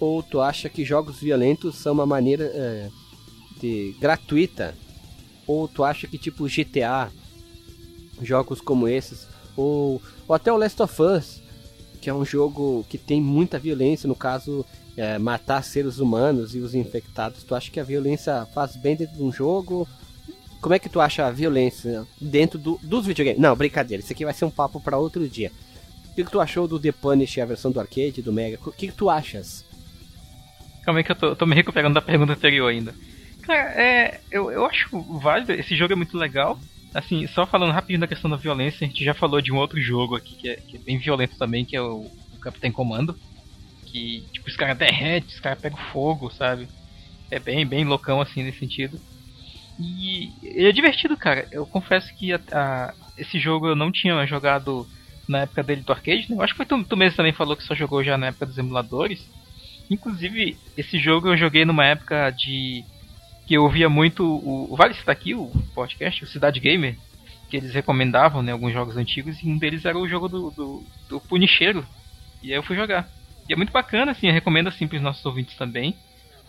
Ou 0.00 0.20
tu 0.20 0.40
acha 0.40 0.68
que 0.68 0.84
jogos 0.84 1.20
violentos 1.20 1.76
são 1.76 1.92
uma 1.92 2.04
maneira 2.04 2.44
é, 2.52 2.88
de 3.60 3.94
gratuita? 4.00 4.74
Ou 5.46 5.68
tu 5.68 5.84
acha 5.84 6.08
que 6.08 6.18
tipo 6.18 6.48
GTA, 6.48 7.08
jogos 8.20 8.60
como 8.60 8.88
esses, 8.88 9.28
ou, 9.56 10.02
ou 10.26 10.34
até 10.34 10.52
o 10.52 10.56
Last 10.56 10.82
of 10.82 11.00
Us, 11.00 11.40
que 12.00 12.10
é 12.10 12.14
um 12.14 12.24
jogo 12.24 12.84
que 12.88 12.98
tem 12.98 13.20
muita 13.20 13.60
violência, 13.60 14.08
no 14.08 14.16
caso, 14.16 14.66
é, 14.96 15.18
matar 15.18 15.62
seres 15.62 16.00
humanos 16.00 16.52
e 16.56 16.58
os 16.58 16.74
infectados. 16.74 17.44
Tu 17.44 17.54
acha 17.54 17.70
que 17.70 17.78
a 17.78 17.84
violência 17.84 18.44
faz 18.52 18.74
bem 18.74 18.96
dentro 18.96 19.16
de 19.16 19.22
um 19.22 19.32
jogo? 19.32 19.86
Como 20.60 20.74
é 20.74 20.78
que 20.78 20.88
tu 20.88 21.00
acha 21.00 21.26
a 21.26 21.30
violência 21.30 22.04
dentro 22.20 22.58
do, 22.58 22.78
dos 22.82 23.06
videogames? 23.06 23.40
Não, 23.40 23.54
brincadeira, 23.54 24.02
isso 24.02 24.12
aqui 24.12 24.24
vai 24.24 24.34
ser 24.34 24.44
um 24.44 24.50
papo 24.50 24.80
para 24.80 24.98
outro 24.98 25.28
dia. 25.28 25.52
O 26.10 26.14
que, 26.14 26.24
que, 26.24 26.30
tu 26.30 26.40
achou 26.40 26.66
do 26.66 26.80
The 26.80 26.90
Punish, 26.90 27.38
a 27.38 27.46
versão 27.46 27.70
do 27.70 27.78
arcade, 27.78 28.22
do 28.22 28.32
Mega? 28.32 28.58
O 28.66 28.72
que, 28.72 28.88
que 28.88 28.92
tu 28.92 29.08
achas? 29.08 29.64
Calma 30.82 30.98
aí 30.98 31.04
que 31.04 31.12
eu 31.12 31.16
tô, 31.16 31.36
tô, 31.36 31.46
me 31.46 31.54
recuperando 31.54 31.94
da 31.94 32.02
pergunta 32.02 32.32
anterior 32.32 32.68
ainda. 32.68 32.92
Cara, 33.42 33.70
é, 33.80 34.20
eu, 34.30 34.50
eu 34.50 34.66
acho 34.66 35.00
válido, 35.20 35.52
esse 35.52 35.76
jogo 35.76 35.92
é 35.92 35.96
muito 35.96 36.18
legal. 36.18 36.58
Assim, 36.92 37.26
só 37.28 37.46
falando 37.46 37.72
rapidinho 37.72 38.00
da 38.00 38.08
questão 38.08 38.28
da 38.28 38.36
violência, 38.36 38.84
a 38.84 38.88
gente 38.88 39.04
já 39.04 39.14
falou 39.14 39.40
de 39.40 39.52
um 39.52 39.56
outro 39.56 39.80
jogo 39.80 40.16
aqui 40.16 40.34
que 40.34 40.48
é, 40.48 40.56
que 40.56 40.76
é 40.76 40.80
bem 40.80 40.98
violento 40.98 41.36
também, 41.36 41.64
que 41.64 41.76
é 41.76 41.80
o, 41.80 42.10
o 42.34 42.40
Capitão 42.40 42.72
Comando. 42.72 43.16
Que, 43.86 44.24
tipo, 44.32 44.48
os 44.48 44.56
caras 44.56 44.76
derretem, 44.76 45.28
os 45.28 45.40
caras 45.40 45.60
pegam 45.60 45.78
fogo, 45.92 46.30
sabe? 46.30 46.68
É 47.30 47.38
bem, 47.38 47.64
bem 47.64 47.84
loucão 47.84 48.20
assim 48.20 48.42
nesse 48.42 48.58
sentido. 48.58 49.00
E 49.78 50.32
ele 50.42 50.68
é 50.68 50.72
divertido, 50.72 51.16
cara. 51.16 51.46
Eu 51.52 51.64
confesso 51.64 52.12
que 52.14 52.32
a, 52.32 52.40
a, 52.52 52.94
esse 53.16 53.38
jogo 53.38 53.68
eu 53.68 53.76
não 53.76 53.92
tinha 53.92 54.26
jogado 54.26 54.86
na 55.28 55.40
época 55.40 55.62
dele 55.62 55.82
do 55.82 55.92
arcade. 55.92 56.26
Né? 56.28 56.36
Eu 56.36 56.42
acho 56.42 56.52
que 56.52 56.56
foi 56.56 56.66
tu, 56.66 56.82
tu 56.84 56.96
mesmo 56.96 57.16
também 57.16 57.32
falou 57.32 57.56
que 57.56 57.62
só 57.62 57.74
jogou 57.74 58.02
já 58.02 58.18
na 58.18 58.28
época 58.28 58.46
dos 58.46 58.58
emuladores. 58.58 59.24
Inclusive, 59.88 60.56
esse 60.76 60.98
jogo 60.98 61.28
eu 61.28 61.36
joguei 61.36 61.64
numa 61.64 61.86
época 61.86 62.30
de. 62.30 62.84
que 63.46 63.54
eu 63.54 63.62
ouvia 63.62 63.88
muito 63.88 64.24
o. 64.24 64.74
Vale 64.76 64.94
citar 64.94 65.12
aqui 65.12 65.34
o 65.34 65.50
podcast, 65.74 66.24
o 66.24 66.26
Cidade 66.26 66.58
Gamer, 66.58 66.96
que 67.48 67.56
eles 67.56 67.72
recomendavam 67.72 68.42
né, 68.42 68.52
alguns 68.52 68.72
jogos 68.72 68.96
antigos, 68.96 69.40
e 69.42 69.48
um 69.48 69.56
deles 69.56 69.84
era 69.84 69.96
o 69.96 70.08
jogo 70.08 70.28
do, 70.28 70.50
do, 70.50 70.84
do 71.08 71.20
Punicheiro. 71.20 71.86
E 72.42 72.50
aí 72.50 72.58
eu 72.58 72.62
fui 72.62 72.76
jogar. 72.76 73.08
E 73.48 73.52
é 73.52 73.56
muito 73.56 73.72
bacana, 73.72 74.12
assim, 74.12 74.26
eu 74.26 74.32
recomendo 74.32 74.68
assim 74.68 74.86
pros 74.86 75.00
nossos 75.00 75.24
ouvintes 75.24 75.56
também 75.56 75.96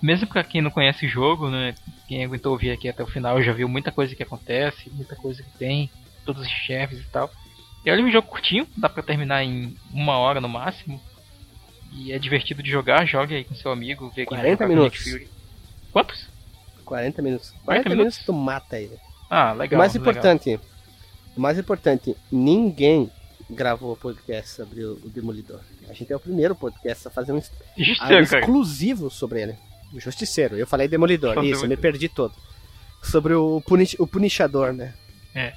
mesmo 0.01 0.27
para 0.27 0.43
quem 0.43 0.61
não 0.61 0.71
conhece 0.71 1.05
o 1.05 1.09
jogo, 1.09 1.49
né? 1.49 1.75
Quem 2.07 2.23
aguentou 2.23 2.51
ouvir 2.51 2.71
aqui 2.71 2.87
até 2.87 3.03
o 3.03 3.07
final 3.07 3.41
já 3.41 3.51
viu 3.51 3.67
muita 3.67 3.91
coisa 3.91 4.15
que 4.15 4.23
acontece, 4.23 4.89
muita 4.91 5.15
coisa 5.15 5.43
que 5.43 5.57
tem, 5.57 5.89
todos 6.25 6.41
os 6.43 6.49
chefes 6.49 6.99
e 6.99 7.09
tal. 7.09 7.29
E 7.85 7.91
olha 7.91 8.03
um 8.03 8.11
jogo 8.11 8.27
curtinho, 8.27 8.67
dá 8.77 8.89
pra 8.89 9.03
terminar 9.03 9.43
em 9.43 9.75
uma 9.93 10.17
hora 10.17 10.41
no 10.41 10.49
máximo. 10.49 11.01
E 11.91 12.11
é 12.11 12.19
divertido 12.19 12.61
de 12.61 12.69
jogar, 12.69 13.05
jogue 13.05 13.35
aí 13.35 13.43
com 13.43 13.55
seu 13.55 13.71
amigo, 13.71 14.11
vê 14.15 14.25
40 14.25 14.67
minutos. 14.67 15.05
Quantos? 15.91 16.27
40 16.85 17.21
minutos. 17.21 17.49
40, 17.49 17.65
40 17.65 17.89
minutos? 17.89 18.17
minutos 18.17 18.25
tu 18.25 18.33
mata 18.33 18.79
ele. 18.79 18.97
Ah, 19.29 19.53
legal. 19.53 19.77
O 19.77 19.79
mais 19.79 19.93
legal. 19.93 20.11
importante, 20.11 20.59
o 21.35 21.41
mais 21.41 21.57
importante, 21.57 22.15
ninguém 22.31 23.09
gravou 23.49 23.95
podcast 23.95 24.51
sobre 24.51 24.83
o, 24.83 24.95
Demolidor. 25.09 25.61
A 25.89 25.93
gente 25.93 26.11
é 26.13 26.15
o 26.15 26.19
primeiro 26.19 26.55
podcast 26.55 27.07
a 27.07 27.11
fazer 27.11 27.31
um, 27.31 27.37
um 27.37 28.19
exclusivo 28.19 29.09
sobre 29.09 29.41
ele. 29.41 29.68
O 29.93 29.99
Justiceiro. 29.99 30.57
Eu 30.57 30.67
falei 30.67 30.87
Demolidor, 30.87 31.43
isso, 31.43 31.65
eu 31.65 31.69
me 31.69 31.77
perdi 31.77 32.09
todo. 32.09 32.33
Sobre 33.01 33.33
o, 33.33 33.61
punish, 33.61 33.95
o 33.97 34.05
Punishador, 34.05 34.73
né? 34.73 34.93
É. 35.33 35.53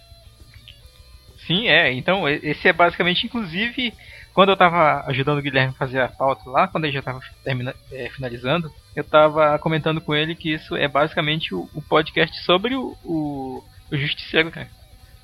Sim, 1.47 1.69
é. 1.69 1.93
Então, 1.93 2.29
esse 2.29 2.69
é 2.69 2.73
basicamente, 2.73 3.27
inclusive, 3.27 3.93
quando 4.33 4.51
eu 4.51 4.57
tava 4.57 5.05
ajudando 5.09 5.39
o 5.39 5.43
Guilherme 5.43 5.75
a 5.75 5.79
fazer 5.79 6.01
a 6.01 6.09
pauta 6.09 6.49
lá, 6.49 6.69
quando 6.69 6.85
ele 6.85 6.93
já 6.93 7.03
tava 7.03 7.21
termina, 7.45 7.75
é, 7.91 8.09
finalizando, 8.11 8.73
eu 8.95 9.05
tava 9.05 9.59
comentando 9.59 10.01
com 10.01 10.15
ele 10.15 10.35
que 10.35 10.55
isso 10.55 10.77
é 10.77 10.89
basicamente 10.89 11.55
o, 11.55 11.69
o 11.75 11.83
podcast 11.83 12.37
sobre 12.45 12.75
o, 12.75 12.97
o, 13.05 13.65
o 13.91 13.97
Justiceiro, 13.97 14.51
cara. 14.51 14.69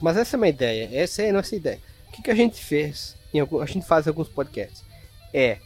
Mas 0.00 0.16
essa 0.16 0.36
é 0.36 0.38
uma 0.38 0.48
ideia, 0.48 0.88
essa 0.92 1.22
é 1.22 1.30
a 1.30 1.32
nossa 1.32 1.54
ideia. 1.56 1.80
O 2.08 2.12
que, 2.12 2.22
que 2.22 2.30
a 2.30 2.34
gente 2.34 2.62
fez? 2.62 3.16
Algum, 3.38 3.60
a 3.60 3.66
gente 3.66 3.86
faz 3.86 4.06
em 4.06 4.10
alguns 4.10 4.28
podcasts. 4.28 4.84
É. 5.32 5.58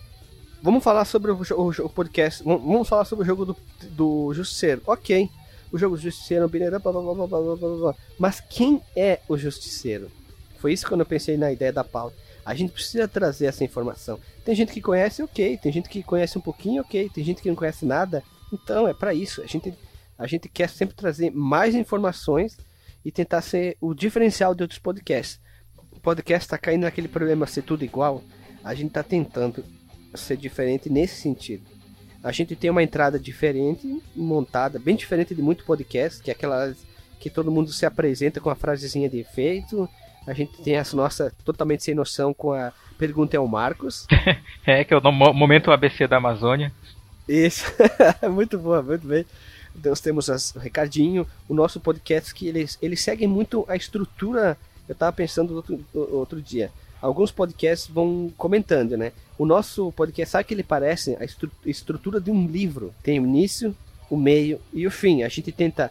Vamos 0.63 0.85
falar 0.85 1.05
sobre 1.05 1.33
o, 1.33 1.35
o, 1.57 1.69
o 1.71 1.89
podcast. 1.89 2.45
Vamos 2.45 2.89
falar 2.89 3.05
sobre 3.05 3.25
o 3.25 3.27
jogo 3.27 3.45
do, 3.45 3.57
do 3.91 4.33
Justiceiro. 4.33 4.81
Ok. 4.87 5.29
O 5.73 5.79
jogo 5.79 5.97
do 5.97 6.03
Justiceiro, 6.03 6.49
blá, 6.49 6.79
blá, 6.79 6.93
blá, 6.93 7.03
blá, 7.03 7.27
blá, 7.27 7.57
blá, 7.57 7.95
Mas 8.17 8.41
quem 8.41 8.81
é 8.95 9.19
o 9.29 9.37
Justiceiro? 9.37 10.09
Foi 10.59 10.73
isso 10.73 10.87
quando 10.87 11.01
eu 11.01 11.07
pensei 11.07 11.37
na 11.37 11.51
ideia 11.51 11.73
da 11.73 11.83
pauta. 11.83 12.17
A 12.45 12.55
gente 12.55 12.73
precisa 12.73 13.09
trazer 13.09 13.47
essa 13.47 13.65
informação. 13.65 14.21
Tem 14.45 14.55
gente 14.55 14.73
que 14.73 14.81
conhece, 14.81 15.21
ok. 15.21 15.57
Tem 15.57 15.73
gente 15.73 15.89
que 15.89 16.01
conhece 16.01 16.39
um 16.39 16.41
pouquinho, 16.41 16.83
ok. 16.83 17.11
Tem 17.13 17.25
gente 17.25 17.43
que 17.43 17.49
não 17.49 17.57
conhece 17.57 17.85
nada. 17.85 18.23
Então 18.53 18.87
é 18.87 18.95
para 18.95 19.13
isso. 19.13 19.43
A 19.43 19.47
gente, 19.47 19.75
a 20.17 20.29
gente 20.29 20.49
quer 20.49 20.69
sempre 20.69 20.95
trazer 20.95 21.33
mais 21.33 21.75
informações 21.75 22.57
e 23.05 23.11
tentar 23.11 23.43
ser 23.43 23.77
o 23.81 23.95
diferencial 23.95 24.55
de 24.55 24.63
outros 24.63 24.79
podcasts. 24.79 25.41
O 25.91 25.99
podcast 25.99 26.47
está 26.47 26.57
caindo 26.57 26.83
naquele 26.83 27.09
problema 27.09 27.49
ser 27.49 27.63
tudo 27.63 27.85
igual. 27.85 28.23
A 28.63 28.75
gente 28.75 28.89
está 28.89 29.03
tentando 29.03 29.65
ser 30.15 30.37
diferente 30.37 30.91
nesse 30.91 31.21
sentido. 31.21 31.65
A 32.23 32.31
gente 32.31 32.55
tem 32.55 32.71
uma 32.71 32.83
entrada 32.83 33.19
diferente, 33.19 34.01
montada, 34.15 34.79
bem 34.79 34.95
diferente 34.95 35.35
de 35.35 35.43
muito 35.43 35.65
podcast, 35.65 36.23
que 36.23 36.31
é 36.31 36.35
aquela 36.35 36.73
que 37.19 37.29
todo 37.29 37.51
mundo 37.51 37.73
se 37.73 37.85
apresenta 37.85 38.41
com 38.41 38.51
a 38.51 38.55
frasezinha 38.55 39.09
de 39.09 39.19
efeito. 39.19 39.89
A 40.27 40.33
gente 40.33 40.63
tem 40.63 40.77
essa 40.77 40.97
nossa 40.97 41.33
totalmente 41.45 41.83
sem 41.83 41.95
noção 41.95 42.33
com 42.33 42.53
a 42.53 42.73
pergunta 42.97 43.37
é 43.37 43.41
o 43.41 43.49
Marcos. 43.49 44.07
é, 44.65 44.85
que 44.85 44.95
é 44.95 44.97
o 44.97 45.13
momento 45.13 45.73
ABC 45.73 46.07
da 46.07 46.19
Amazônia. 46.19 46.73
Isso, 47.29 47.65
muito 48.31 48.59
boa, 48.59 48.83
muito 48.83 49.07
bem. 49.07 49.27
Nós 49.85 50.01
temos 50.01 50.29
as, 50.29 50.55
o 50.55 50.59
Recadinho, 50.59 51.27
o 51.49 51.55
nosso 51.55 51.81
podcast 51.81 52.33
que 52.35 52.47
eles, 52.47 52.79
eles 52.81 53.01
seguem 53.01 53.27
muito 53.27 53.65
a 53.69 53.75
estrutura. 53.75 54.57
Eu 54.89 54.93
estava 54.93 55.13
pensando 55.13 55.55
outro, 55.55 55.85
outro 55.93 56.41
dia. 56.41 56.71
Alguns 57.01 57.33
podcasts 57.33 57.89
vão 57.89 58.33
comentando, 58.37 58.97
né? 58.97 59.13
O 59.43 59.45
nosso 59.45 59.91
podcast, 59.91 60.31
sabe 60.31 60.45
que 60.45 60.55
ele 60.55 60.63
parece 60.63 61.17
a 61.19 61.25
estru 61.25 61.51
estrutura 61.67 62.21
de 62.21 62.31
um 62.31 62.47
livro? 62.47 62.95
Tem 63.03 63.19
o 63.19 63.25
início, 63.25 63.77
o 64.09 64.17
meio 64.17 64.61
e 64.73 64.87
o 64.87 64.91
fim. 64.91 65.25
A 65.25 65.29
gente 65.29 65.51
tenta 65.51 65.91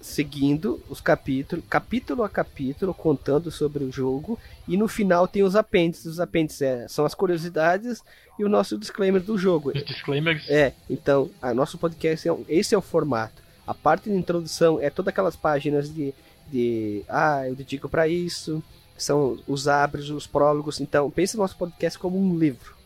seguindo 0.00 0.80
os 0.88 1.00
capítulos, 1.00 1.64
capítulo 1.68 2.22
a 2.22 2.28
capítulo, 2.28 2.94
contando 2.94 3.50
sobre 3.50 3.82
o 3.82 3.90
jogo, 3.90 4.38
e 4.68 4.76
no 4.76 4.86
final 4.86 5.26
tem 5.26 5.42
os 5.42 5.56
apêndices. 5.56 6.06
Os 6.06 6.20
apêndices 6.20 6.62
é, 6.62 6.86
são 6.86 7.04
as 7.04 7.12
curiosidades 7.12 8.04
e 8.38 8.44
o 8.44 8.48
nosso 8.48 8.78
disclaimer 8.78 9.20
do 9.20 9.36
jogo. 9.36 9.72
Os 9.74 9.84
disclaimers? 9.84 10.48
É, 10.48 10.72
então, 10.88 11.28
a 11.42 11.52
nosso 11.52 11.78
podcast, 11.78 12.28
é, 12.28 12.36
esse 12.48 12.72
é 12.72 12.78
o 12.78 12.80
formato. 12.80 13.42
A 13.66 13.74
parte 13.74 14.10
de 14.10 14.14
introdução 14.14 14.78
é 14.80 14.90
todas 14.90 15.08
aquelas 15.08 15.34
páginas 15.34 15.92
de, 15.92 16.14
de 16.52 17.02
ah, 17.08 17.48
eu 17.48 17.56
dedico 17.56 17.88
para 17.88 18.06
isso, 18.06 18.62
são 18.96 19.40
os 19.48 19.66
abres, 19.66 20.08
os 20.08 20.28
prólogos. 20.28 20.80
Então, 20.80 21.10
pense 21.10 21.36
no 21.36 21.42
nosso 21.42 21.56
podcast 21.56 21.98
como 21.98 22.16
um 22.16 22.38
livro. 22.38 22.80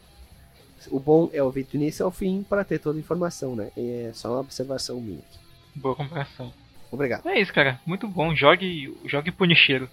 O 0.90 1.00
bom 1.00 1.30
é 1.32 1.42
ouvir 1.42 1.64
do 1.64 1.76
início 1.76 2.04
ao 2.04 2.10
fim 2.10 2.42
para 2.42 2.64
ter 2.64 2.78
toda 2.78 2.98
a 2.98 3.00
informação, 3.00 3.56
né? 3.56 3.70
É 3.76 4.10
só 4.14 4.32
uma 4.32 4.40
observação 4.40 5.00
minha. 5.00 5.22
Boa 5.74 5.94
comparação. 5.94 6.52
Obrigado. 6.90 7.26
É 7.28 7.40
isso, 7.40 7.52
cara. 7.52 7.80
Muito 7.84 8.06
bom. 8.06 8.34
Jogue, 8.34 8.96
jogue 9.04 9.32
punicheiro. 9.32 9.88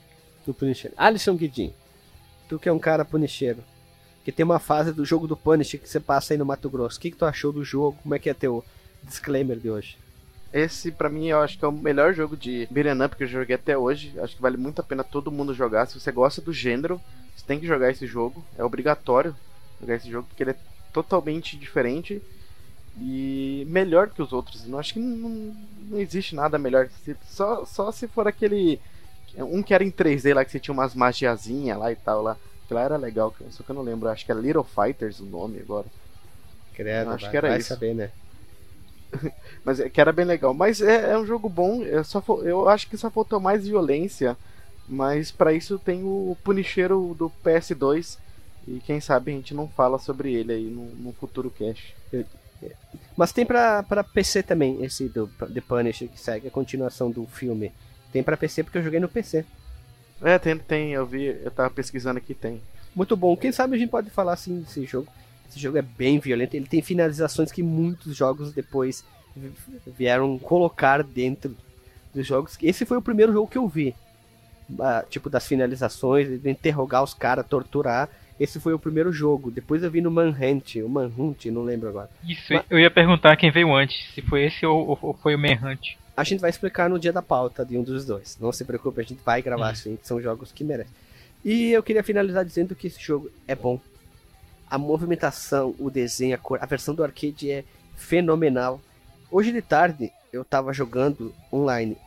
Do 0.46 0.54
punicheiro. 0.54 0.96
Alisson 0.98 1.36
Guidin. 1.36 1.74
Tu 2.48 2.60
que 2.60 2.70
é 2.70 2.74
um 2.74 2.80
cara 2.80 3.04
punicheiro. 3.04 3.64
Que 4.24 4.32
tem 4.32 4.46
uma 4.46 4.60
fase 4.60 4.94
do 4.94 5.04
jogo 5.04 5.28
do 5.28 5.36
Punisher 5.36 5.80
que 5.80 5.90
você 5.90 6.00
passa 6.00 6.34
aí 6.34 6.38
no 6.38 6.46
Mato 6.46 6.70
Grosso. 6.70 6.98
O 6.98 7.02
que, 7.02 7.12
que 7.12 7.18
tu 7.18 7.26
achou 7.26 7.52
do 7.52 7.64
jogo? 7.64 7.98
Como 8.02 8.16
é 8.16 8.20
que 8.20 8.30
é 8.30 8.34
teu 8.34 8.64
disclaimer 9.04 9.58
de 9.58 9.70
hoje? 9.70 9.98
Esse, 10.54 10.92
para 10.92 11.10
mim, 11.10 11.28
eu 11.28 11.42
acho 11.42 11.58
que 11.58 11.66
é 11.66 11.68
o 11.68 11.72
melhor 11.74 12.14
jogo 12.14 12.38
de 12.38 12.68
beat'em 12.72 13.04
up 13.04 13.16
que 13.18 13.24
eu 13.24 13.28
joguei 13.28 13.56
até 13.56 13.78
hoje. 13.78 14.14
Acho 14.20 14.36
que 14.36 14.42
vale 14.42 14.56
muito 14.56 14.80
a 14.80 14.84
pena 14.84 15.04
todo 15.04 15.32
mundo 15.32 15.54
jogar. 15.54 15.88
Se 15.88 16.00
você 16.00 16.12
gosta 16.12 16.42
do 16.42 16.54
gênero, 16.54 17.02
você 17.36 17.46
tem 17.46 17.60
que 17.60 17.68
jogar 17.68 17.90
esse 17.92 18.06
jogo. 18.08 18.46
É 18.58 18.64
obrigatório 18.64 19.36
jogar 19.82 19.96
esse 19.96 20.10
jogo, 20.10 20.28
porque 20.28 20.44
ele 20.44 20.52
é 20.52 20.56
totalmente 20.94 21.58
diferente 21.58 22.22
e 23.00 23.66
melhor 23.68 24.10
que 24.10 24.22
os 24.22 24.32
outros. 24.32 24.68
Eu 24.68 24.80
acho 24.80 24.94
que 24.94 25.00
não, 25.00 25.56
não 25.90 26.00
existe 26.00 26.36
nada 26.36 26.60
melhor. 26.60 26.88
Só, 27.26 27.66
só 27.66 27.92
se 27.92 28.08
for 28.08 28.28
aquele. 28.28 28.80
Um 29.36 29.64
que 29.64 29.74
era 29.74 29.84
em 29.84 29.92
3D 29.92 30.34
lá, 30.34 30.46
que 30.46 30.52
você 30.52 30.60
tinha 30.60 30.74
umas 30.74 30.94
magiazinhas 30.94 31.78
lá 31.78 31.92
e 31.92 31.96
tal 31.96 32.22
lá. 32.22 32.38
Que 32.68 32.74
lá 32.74 32.82
era 32.82 32.98
legal, 32.98 33.34
só 33.50 33.64
que 33.64 33.70
eu 33.70 33.76
não 33.76 33.82
lembro. 33.82 34.08
Acho 34.08 34.26
que 34.26 34.32
era 34.32 34.40
Little 34.40 34.64
Fighters 34.64 35.20
o 35.20 35.26
nome 35.26 35.60
agora. 35.60 35.88
Credo, 36.74 37.12
acho 37.12 37.24
vai, 37.24 37.32
que 37.32 37.38
era 37.38 37.50
vai 37.50 37.58
isso. 37.58 37.70
saber, 37.70 37.94
né? 37.96 38.12
Mas 39.66 39.80
é, 39.80 39.90
que 39.90 40.00
era 40.00 40.12
bem 40.12 40.26
legal. 40.26 40.54
Mas 40.54 40.82
é, 40.82 41.12
é 41.12 41.18
um 41.18 41.26
jogo 41.26 41.50
bom. 41.50 41.84
É 41.84 42.04
só, 42.04 42.24
eu 42.44 42.70
acho 42.70 42.88
que 42.88 42.98
só 42.98 43.10
faltou 43.10 43.40
mais 43.40 43.68
violência. 43.68 44.38
Mas 44.88 45.32
para 45.32 45.54
isso 45.54 45.80
tem 45.80 46.04
o 46.04 46.38
Punisheiro 46.44 47.16
do 47.18 47.32
PS2. 47.44 48.18
E 48.68 48.80
quem 48.80 49.00
sabe 49.02 49.32
a 49.32 49.36
gente 49.36 49.54
não 49.54 49.68
fala 49.68 50.00
sobre 50.00 50.34
ele 50.34 50.54
aí 50.54 50.66
no, 50.66 50.86
no 50.96 51.14
futuro 51.14 51.50
cast. 51.50 51.96
Mas 53.16 53.32
tem 53.32 53.46
pra, 53.46 53.84
pra 53.84 54.04
PC 54.04 54.44
também, 54.44 54.84
esse 54.84 55.10
do 55.10 55.28
The 55.28 55.62
Punisher, 55.62 56.08
que 56.08 56.20
segue 56.20 56.48
a 56.48 56.52
continuação 56.52 57.12
do 57.12 57.26
filme. 57.26 57.72
Tem 58.12 58.24
pra 58.24 58.38
PC 58.38 58.64
porque 58.64 58.78
eu 58.78 58.84
joguei 58.84 59.00
no 59.00 59.10
PC. 59.10 59.46
É, 60.22 60.40
tem, 60.40 60.58
tem, 60.58 60.92
eu 60.94 61.06
vi, 61.06 61.26
eu 61.26 61.52
tava 61.52 61.70
pesquisando 61.70 62.18
aqui, 62.18 62.34
tem. 62.34 62.62
Muito 62.96 63.18
bom. 63.18 63.36
Quem 63.36 63.52
sabe 63.52 63.76
a 63.76 63.80
gente 63.80 63.90
pode 63.90 64.10
falar 64.10 64.34
assim 64.34 64.62
desse 64.62 64.86
jogo. 64.86 65.08
Esse 65.50 65.60
jogo 65.60 65.78
é 65.78 65.82
bem 65.82 66.20
violento, 66.20 66.56
ele 66.56 66.66
tem 66.66 66.82
finalizações 66.82 67.52
que 67.52 67.62
muitos 67.62 68.16
jogos 68.16 68.54
depois 68.54 69.04
vieram 69.86 70.38
colocar 70.40 71.04
dentro 71.04 71.56
dos 72.14 72.26
jogos. 72.26 72.58
Esse 72.62 72.86
foi 72.86 72.98
o 72.98 73.02
primeiro 73.02 73.34
jogo 73.34 73.50
que 73.50 73.58
eu 73.58 73.68
vi. 73.68 73.96
Ah, 74.80 75.04
tipo, 75.08 75.30
das 75.30 75.46
finalizações, 75.46 76.42
de 76.42 76.50
interrogar 76.50 77.04
os 77.04 77.14
caras, 77.14 77.46
torturar. 77.46 78.10
Esse 78.40 78.60
foi 78.60 78.74
o 78.74 78.80
primeiro 78.80 79.12
jogo. 79.12 79.52
Depois 79.52 79.84
eu 79.84 79.92
vi 79.92 80.02
no 80.02 80.12
Manhunt, 80.12 80.76
o 80.78 80.90
Manhunt, 80.90 81.46
não 81.46 81.64
lembro 81.64 81.90
agora. 81.90 82.10
Isso, 82.28 82.54
Mas... 82.54 82.66
eu 82.70 82.80
ia 82.80 82.90
perguntar 82.90 83.36
quem 83.36 83.52
veio 83.52 83.74
antes, 83.74 84.14
se 84.14 84.22
foi 84.22 84.46
esse 84.46 84.66
ou, 84.66 84.98
ou 85.02 85.14
foi 85.14 85.36
o 85.36 85.40
Manhunt. 85.40 85.96
A 86.16 86.24
gente 86.24 86.40
vai 86.40 86.50
explicar 86.50 86.90
no 86.90 87.00
dia 87.00 87.12
da 87.12 87.22
pauta 87.22 87.66
de 87.66 87.78
um 87.78 87.84
dos 87.84 88.06
dois. 88.06 88.38
Não 88.40 88.52
se 88.52 88.64
preocupe, 88.66 89.02
a 89.02 89.04
gente 89.04 89.22
vai 89.24 89.42
gravar 89.42 89.74
hum. 89.74 89.98
são 90.02 90.22
jogos 90.22 90.52
que 90.52 90.64
merecem. 90.64 90.94
E 91.44 91.72
eu 91.72 91.84
queria 91.84 92.04
finalizar 92.04 92.46
dizendo 92.46 92.76
que 92.76 92.88
esse 92.88 93.02
jogo 93.02 93.30
é 93.48 93.56
bom. 93.56 93.80
A 94.70 94.78
movimentação, 94.78 95.76
o 95.78 95.90
desenho, 95.90 96.36
a 96.36 96.38
cor, 96.38 96.58
a 96.62 96.66
versão 96.66 96.96
do 96.96 97.04
arcade 97.04 97.52
é 97.52 97.64
fenomenal. 97.96 98.82
Hoje 99.30 99.52
de 99.52 99.62
tarde 99.62 100.12
eu 100.32 100.46
tava 100.46 100.72
jogando 100.74 101.34
online. 101.52 101.98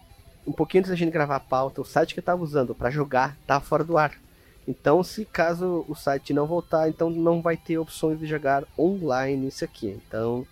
Um 0.46 0.52
pouquinho 0.52 0.80
antes 0.80 0.90
da 0.90 0.96
gente 0.96 1.12
gravar 1.12 1.36
a 1.36 1.40
pauta, 1.40 1.80
o 1.80 1.84
site 1.84 2.14
que 2.14 2.20
eu 2.20 2.24
tava 2.24 2.42
usando 2.42 2.74
para 2.74 2.90
jogar 2.90 3.36
tava 3.46 3.64
fora 3.64 3.84
do 3.84 3.98
ar. 3.98 4.12
Então, 4.66 5.02
se 5.04 5.24
caso 5.24 5.84
o 5.88 5.94
site 5.94 6.34
não 6.34 6.46
voltar, 6.46 6.88
então 6.88 7.08
não 7.08 7.40
vai 7.40 7.56
ter 7.56 7.78
opções 7.78 8.18
de 8.18 8.26
jogar 8.26 8.64
online 8.76 9.48
isso 9.48 9.64
aqui. 9.64 9.88
Então, 10.06 10.46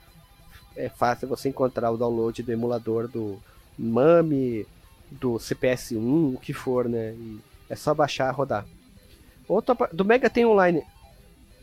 é 0.76 0.88
fácil 0.88 1.28
você 1.28 1.48
encontrar 1.48 1.90
o 1.90 1.96
download 1.96 2.42
do 2.42 2.52
emulador 2.52 3.08
do 3.08 3.40
MAME, 3.76 4.66
do 5.10 5.34
CPS1, 5.34 6.34
o 6.34 6.38
que 6.40 6.52
for, 6.52 6.88
né? 6.88 7.12
E 7.12 7.40
é 7.68 7.74
só 7.74 7.92
baixar 7.92 8.32
e 8.32 8.36
rodar. 8.36 8.64
Outro, 9.48 9.76
do 9.92 10.04
Mega 10.04 10.30
tem 10.30 10.46
online. 10.46 10.84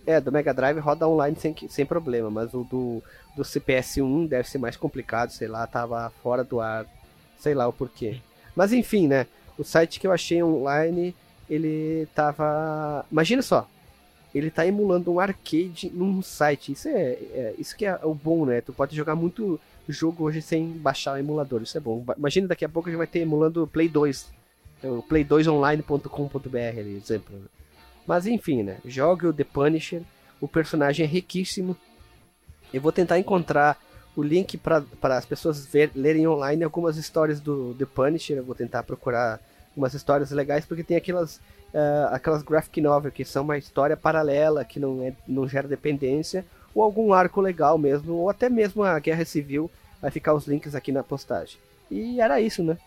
É, 0.05 0.19
do 0.19 0.31
Mega 0.31 0.53
Drive 0.53 0.79
roda 0.79 1.07
online 1.07 1.37
sem, 1.39 1.55
sem 1.69 1.85
problema, 1.85 2.29
mas 2.29 2.53
o 2.53 2.63
do, 2.63 3.03
do 3.35 3.43
CPS1 3.43 4.27
deve 4.27 4.49
ser 4.49 4.57
mais 4.57 4.75
complicado, 4.75 5.29
sei 5.29 5.47
lá, 5.47 5.65
tava 5.67 6.11
fora 6.23 6.43
do 6.43 6.59
ar, 6.59 6.85
sei 7.37 7.53
lá 7.53 7.67
o 7.67 7.73
porquê. 7.73 8.19
Mas 8.55 8.73
enfim, 8.73 9.07
né? 9.07 9.27
O 9.57 9.63
site 9.63 9.99
que 9.99 10.07
eu 10.07 10.11
achei 10.11 10.41
online 10.41 11.15
ele 11.51 12.07
tava. 12.15 13.05
Imagina 13.11 13.41
só, 13.41 13.67
ele 14.33 14.49
tá 14.49 14.65
emulando 14.65 15.11
um 15.11 15.19
arcade 15.19 15.91
num 15.93 16.21
site. 16.21 16.71
Isso 16.71 16.87
é, 16.87 17.11
é, 17.11 17.55
isso 17.59 17.75
que 17.75 17.85
é 17.85 17.99
o 18.03 18.13
bom, 18.13 18.45
né? 18.45 18.61
Tu 18.61 18.71
pode 18.71 18.95
jogar 18.95 19.15
muito 19.15 19.59
jogo 19.89 20.23
hoje 20.23 20.41
sem 20.41 20.69
baixar 20.69 21.15
o 21.15 21.17
emulador. 21.17 21.61
Isso 21.61 21.77
é 21.77 21.81
bom. 21.81 22.05
Imagina 22.17 22.47
daqui 22.47 22.63
a 22.63 22.69
pouco 22.69 22.87
a 22.87 22.91
gente 22.91 22.97
vai 22.97 23.07
ter 23.07 23.19
emulando 23.19 23.67
Play 23.67 23.89
2. 23.89 24.31
Então, 24.79 25.03
play2online.com.br, 25.09 26.57
exemplo. 26.57 27.35
Mas 28.07 28.25
enfim, 28.25 28.63
né? 28.63 28.77
Jogue 28.85 29.27
o 29.27 29.33
The 29.33 29.43
Punisher. 29.43 30.01
O 30.39 30.47
personagem 30.47 31.05
é 31.05 31.09
riquíssimo. 31.09 31.75
Eu 32.73 32.81
vou 32.81 32.93
tentar 32.93 33.19
encontrar 33.19 33.77
o 34.15 34.23
link 34.23 34.57
para 34.57 34.85
as 35.03 35.25
pessoas 35.25 35.65
ver, 35.65 35.91
lerem 35.93 36.27
online 36.27 36.63
algumas 36.63 36.95
histórias 36.95 37.41
do 37.41 37.75
The 37.75 37.85
Punisher. 37.85 38.37
Eu 38.37 38.45
vou 38.45 38.55
tentar 38.55 38.83
procurar 38.83 39.39
umas 39.75 39.93
histórias 39.93 40.31
legais, 40.31 40.65
porque 40.65 40.83
tem 40.83 40.97
aquelas, 40.97 41.37
uh, 41.73 42.07
aquelas 42.11 42.43
graphic 42.43 42.81
novel 42.81 43.11
que 43.11 43.23
são 43.25 43.43
uma 43.43 43.57
história 43.57 43.95
paralela, 43.95 44.65
que 44.65 44.79
não, 44.79 45.03
é, 45.03 45.13
não 45.27 45.47
gera 45.47 45.67
dependência, 45.67 46.45
ou 46.73 46.83
algum 46.83 47.13
arco 47.13 47.41
legal 47.41 47.77
mesmo, 47.77 48.13
ou 48.13 48.29
até 48.29 48.49
mesmo 48.49 48.83
a 48.83 48.97
Guerra 48.99 49.25
Civil. 49.25 49.69
Vai 50.01 50.09
ficar 50.09 50.33
os 50.33 50.47
links 50.47 50.73
aqui 50.73 50.91
na 50.91 51.03
postagem. 51.03 51.57
E 51.89 52.19
era 52.19 52.41
isso, 52.41 52.63
né? 52.63 52.77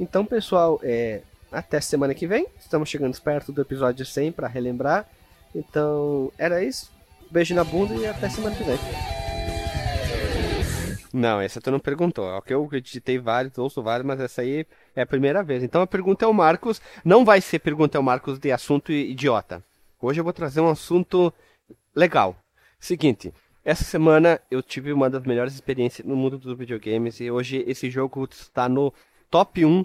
Então, 0.00 0.24
pessoal, 0.24 0.80
é, 0.82 1.22
até 1.50 1.80
semana 1.80 2.14
que 2.14 2.26
vem. 2.26 2.46
Estamos 2.58 2.88
chegando 2.88 3.20
perto 3.20 3.52
do 3.52 3.60
episódio 3.60 4.06
100 4.06 4.32
para 4.32 4.48
relembrar. 4.48 5.06
Então, 5.54 6.32
era 6.38 6.62
isso. 6.62 6.90
Beijo 7.30 7.54
na 7.54 7.64
bunda 7.64 7.94
e 7.94 8.06
até 8.06 8.28
semana 8.28 8.56
que 8.56 8.64
vem. 8.64 8.78
Não, 11.12 11.40
essa 11.40 11.60
tu 11.60 11.70
não 11.70 11.80
perguntou. 11.80 12.26
Ok, 12.26 12.54
eu 12.54 12.68
digitei 12.80 13.18
vários, 13.18 13.56
ouço 13.58 13.82
vários, 13.82 14.06
mas 14.06 14.20
essa 14.20 14.42
aí 14.42 14.66
é 14.98 15.02
a 15.02 15.06
primeira 15.06 15.42
vez. 15.42 15.62
Então 15.62 15.80
a 15.80 15.86
pergunta 15.86 16.24
é 16.24 16.28
o 16.28 16.34
Marcos. 16.34 16.80
Não 17.04 17.24
vai 17.24 17.40
ser 17.40 17.60
pergunta 17.60 17.96
é 17.96 18.00
o 18.00 18.02
Marcos 18.02 18.38
de 18.38 18.50
assunto 18.50 18.92
idiota. 18.92 19.62
Hoje 20.00 20.20
eu 20.20 20.24
vou 20.24 20.32
trazer 20.32 20.60
um 20.60 20.68
assunto 20.68 21.32
legal. 21.94 22.36
Seguinte, 22.80 23.32
essa 23.64 23.84
semana 23.84 24.40
eu 24.50 24.62
tive 24.62 24.92
uma 24.92 25.08
das 25.08 25.22
melhores 25.22 25.54
experiências 25.54 26.06
no 26.06 26.16
mundo 26.16 26.38
dos 26.38 26.56
videogames 26.56 27.20
e 27.20 27.30
hoje 27.30 27.64
esse 27.66 27.90
jogo 27.90 28.28
está 28.30 28.68
no 28.68 28.92
top 29.30 29.64
1 29.64 29.84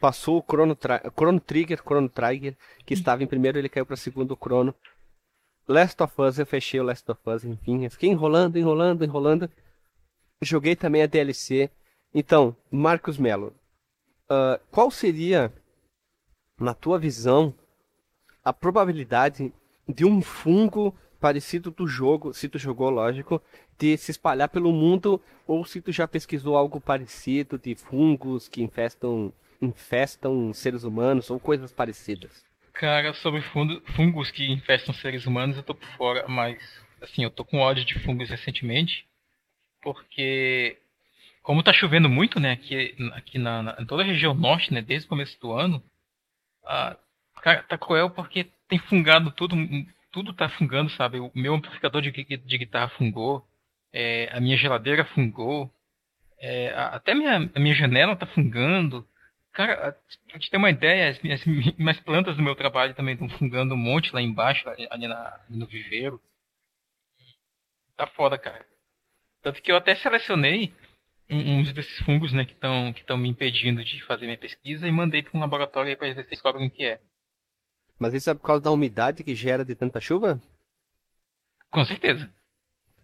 passou 0.00 0.38
o 0.38 0.44
Chrono, 0.46 0.76
Chrono 1.16 1.40
Trigger, 1.40 1.78
Chrono 1.78 2.10
Trigger, 2.10 2.54
que 2.84 2.92
estava 2.92 3.22
em 3.22 3.26
primeiro, 3.26 3.58
ele 3.58 3.70
caiu 3.70 3.86
para 3.86 3.96
segundo 3.96 4.36
Chrono. 4.36 4.74
Last 5.66 6.02
of 6.02 6.20
Us, 6.20 6.38
eu 6.38 6.44
fechei 6.44 6.78
o 6.78 6.82
Last 6.82 7.10
of 7.10 7.20
Us, 7.24 7.42
enfim, 7.42 7.84
eu 7.84 7.90
fiquei 7.90 8.10
enrolando, 8.10 8.58
enrolando, 8.58 9.02
enrolando. 9.02 9.50
Joguei 10.42 10.76
também 10.76 11.02
a 11.02 11.06
DLC. 11.06 11.70
Então, 12.12 12.54
Marcos 12.70 13.16
Melo, 13.16 13.54
uh, 14.30 14.60
qual 14.70 14.90
seria, 14.90 15.52
na 16.58 16.74
tua 16.74 16.98
visão, 16.98 17.54
a 18.44 18.52
probabilidade 18.52 19.52
de 19.88 20.04
um 20.04 20.20
fungo 20.20 20.94
parecido 21.20 21.70
do 21.70 21.86
jogo, 21.86 22.34
se 22.34 22.48
tu 22.48 22.58
jogou, 22.58 22.90
lógico, 22.90 23.42
de 23.78 23.96
se 23.96 24.10
espalhar 24.10 24.48
pelo 24.48 24.72
mundo, 24.72 25.20
ou 25.46 25.64
se 25.64 25.80
tu 25.80 25.90
já 25.90 26.06
pesquisou 26.06 26.56
algo 26.56 26.80
parecido 26.80 27.58
de 27.58 27.74
fungos 27.74 28.48
que 28.48 28.62
infestam 28.62 29.32
infestam 29.62 30.52
seres 30.52 30.84
humanos 30.84 31.30
ou 31.30 31.40
coisas 31.40 31.72
parecidas? 31.72 32.44
Cara, 32.74 33.14
sobre 33.14 33.40
fungos 33.40 34.30
que 34.30 34.50
infestam 34.50 34.92
seres 34.92 35.24
humanos 35.26 35.56
eu 35.56 35.62
tô 35.62 35.74
por 35.74 35.88
fora, 35.96 36.28
mas 36.28 36.58
assim, 37.00 37.24
eu 37.24 37.30
tô 37.30 37.44
com 37.44 37.60
ódio 37.60 37.84
de 37.84 37.98
fungos 38.00 38.28
recentemente, 38.28 39.06
porque 39.80 40.76
como 41.44 41.62
tá 41.62 41.72
chovendo 41.72 42.08
muito, 42.08 42.40
né, 42.40 42.52
aqui, 42.52 42.96
aqui 43.12 43.38
na, 43.38 43.62
na 43.62 43.76
em 43.78 43.84
toda 43.84 44.02
a 44.02 44.06
região 44.06 44.34
norte, 44.34 44.72
né, 44.72 44.82
desde 44.82 45.06
o 45.06 45.10
começo 45.10 45.38
do 45.40 45.52
ano, 45.52 45.80
ah, 46.64 46.96
cara, 47.42 47.62
tá 47.62 47.78
cruel 47.78 48.10
porque 48.10 48.50
tem 48.66 48.78
fungado 48.78 49.30
tudo, 49.30 49.54
tudo 50.10 50.32
tá 50.32 50.48
fungando, 50.48 50.90
sabe? 50.90 51.20
O 51.20 51.30
meu 51.34 51.54
amplificador 51.54 52.00
de, 52.00 52.10
de 52.10 52.58
guitarra 52.58 52.88
fungou, 52.88 53.46
é, 53.92 54.30
a 54.32 54.40
minha 54.40 54.56
geladeira 54.56 55.04
fungou, 55.04 55.70
é, 56.38 56.72
até 56.74 57.14
minha, 57.14 57.50
a 57.54 57.60
minha 57.60 57.74
janela 57.74 58.16
tá 58.16 58.26
fungando, 58.26 59.06
Cara, 59.54 59.96
pra 60.28 60.38
te 60.40 60.50
ter 60.50 60.56
uma 60.56 60.68
ideia, 60.68 61.10
as 61.10 61.22
minhas, 61.22 61.44
minhas 61.78 62.00
plantas 62.00 62.36
do 62.36 62.42
meu 62.42 62.56
trabalho 62.56 62.92
também 62.92 63.14
estão 63.14 63.28
fungando 63.38 63.74
um 63.74 63.78
monte 63.78 64.12
lá 64.12 64.20
embaixo, 64.20 64.68
ali, 64.68 65.06
na, 65.06 65.40
ali 65.48 65.56
no 65.56 65.66
viveiro. 65.66 66.20
Tá 67.96 68.08
foda, 68.08 68.36
cara. 68.36 68.66
Tanto 69.42 69.62
que 69.62 69.70
eu 69.70 69.76
até 69.76 69.94
selecionei 69.94 70.74
uns 71.34 71.72
desses 71.72 71.98
fungos, 71.98 72.32
né, 72.32 72.44
que 72.44 72.52
estão 72.52 72.92
que 72.92 73.16
me 73.16 73.28
impedindo 73.28 73.84
de 73.84 74.02
fazer 74.04 74.26
minha 74.26 74.38
pesquisa 74.38 74.86
e 74.86 74.92
mandei 74.92 75.22
para 75.22 75.36
um 75.36 75.40
laboratório 75.40 75.90
aí 75.90 75.96
pra 75.96 76.12
ver 76.12 76.24
se 76.24 76.30
descobrem 76.30 76.66
o 76.66 76.70
que 76.70 76.84
é. 76.84 77.00
Mas 77.98 78.14
isso 78.14 78.30
é 78.30 78.34
por 78.34 78.42
causa 78.42 78.62
da 78.62 78.70
umidade 78.70 79.22
que 79.22 79.34
gera 79.34 79.64
de 79.64 79.74
tanta 79.74 80.00
chuva? 80.00 80.40
Com 81.70 81.84
certeza. 81.84 82.30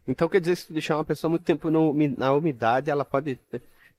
Então 0.07 0.29
quer 0.29 0.41
dizer, 0.41 0.57
se 0.57 0.73
deixar 0.73 0.97
uma 0.97 1.05
pessoa 1.05 1.29
muito 1.31 1.45
tempo 1.45 1.71
na 1.71 2.33
umidade, 2.33 2.91
ela 2.91 3.05
pode 3.05 3.39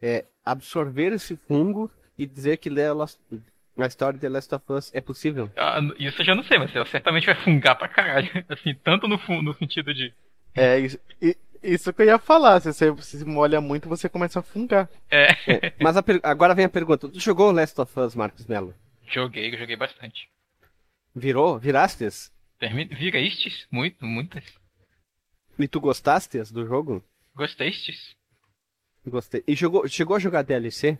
é, 0.01 0.25
absorver 0.43 1.13
esse 1.13 1.36
fungo 1.36 1.89
e 2.17 2.25
dizer 2.25 2.57
que 2.57 2.69
ler 2.69 2.91
a 3.77 3.86
história 3.88 4.17
de 4.17 4.21
The 4.21 4.29
Last 4.29 4.53
of 4.53 4.65
Us 4.69 4.91
é 4.93 5.01
possível? 5.01 5.49
Ah, 5.55 5.79
isso 5.97 6.21
eu 6.21 6.25
já 6.25 6.36
não 6.36 6.43
sei, 6.43 6.57
mas 6.57 6.75
ela 6.75 6.86
certamente 6.86 7.25
vai 7.25 7.36
fungar 7.36 7.75
pra 7.75 7.88
caralho. 7.88 8.29
Assim, 8.49 8.75
tanto 8.84 9.07
no, 9.07 9.19
no 9.41 9.53
sentido 9.55 9.93
de. 9.93 10.13
É, 10.53 10.79
isso, 10.79 10.99
isso 11.64 11.93
que 11.93 12.01
eu 12.01 12.07
ia 12.07 12.18
falar. 12.18 12.59
Se 12.59 12.91
você 12.91 13.18
se 13.18 13.26
molha 13.26 13.62
muito, 13.62 13.89
você 13.89 14.09
começa 14.09 14.39
a 14.39 14.43
fungar. 14.43 14.89
É. 15.09 15.32
é 15.47 15.74
mas 15.80 15.97
a, 15.97 16.03
agora 16.24 16.55
vem 16.55 16.66
a 16.66 16.70
pergunta: 16.70 17.07
Tu 17.07 17.20
jogou 17.20 17.51
Last 17.51 17.80
of 17.80 17.99
Us, 17.99 18.16
Marcos 18.16 18.45
Melo? 18.47 18.74
Joguei, 19.07 19.55
joguei 19.57 19.76
bastante. 19.76 20.30
Virou? 21.16 21.59
Virastes? 21.59 22.32
Viraistes? 22.59 23.68
Muito, 23.72 24.05
muitas. 24.05 24.43
E 25.57 25.68
tu 25.68 25.80
gostastes 25.80 26.51
do 26.51 26.66
jogo? 26.66 27.03
Gostestes? 27.36 28.16
Gostei. 29.05 29.43
E 29.47 29.55
jogou, 29.55 29.88
chegou 29.88 30.16
a 30.16 30.20
jogar 30.20 30.43
DLC? 30.43 30.97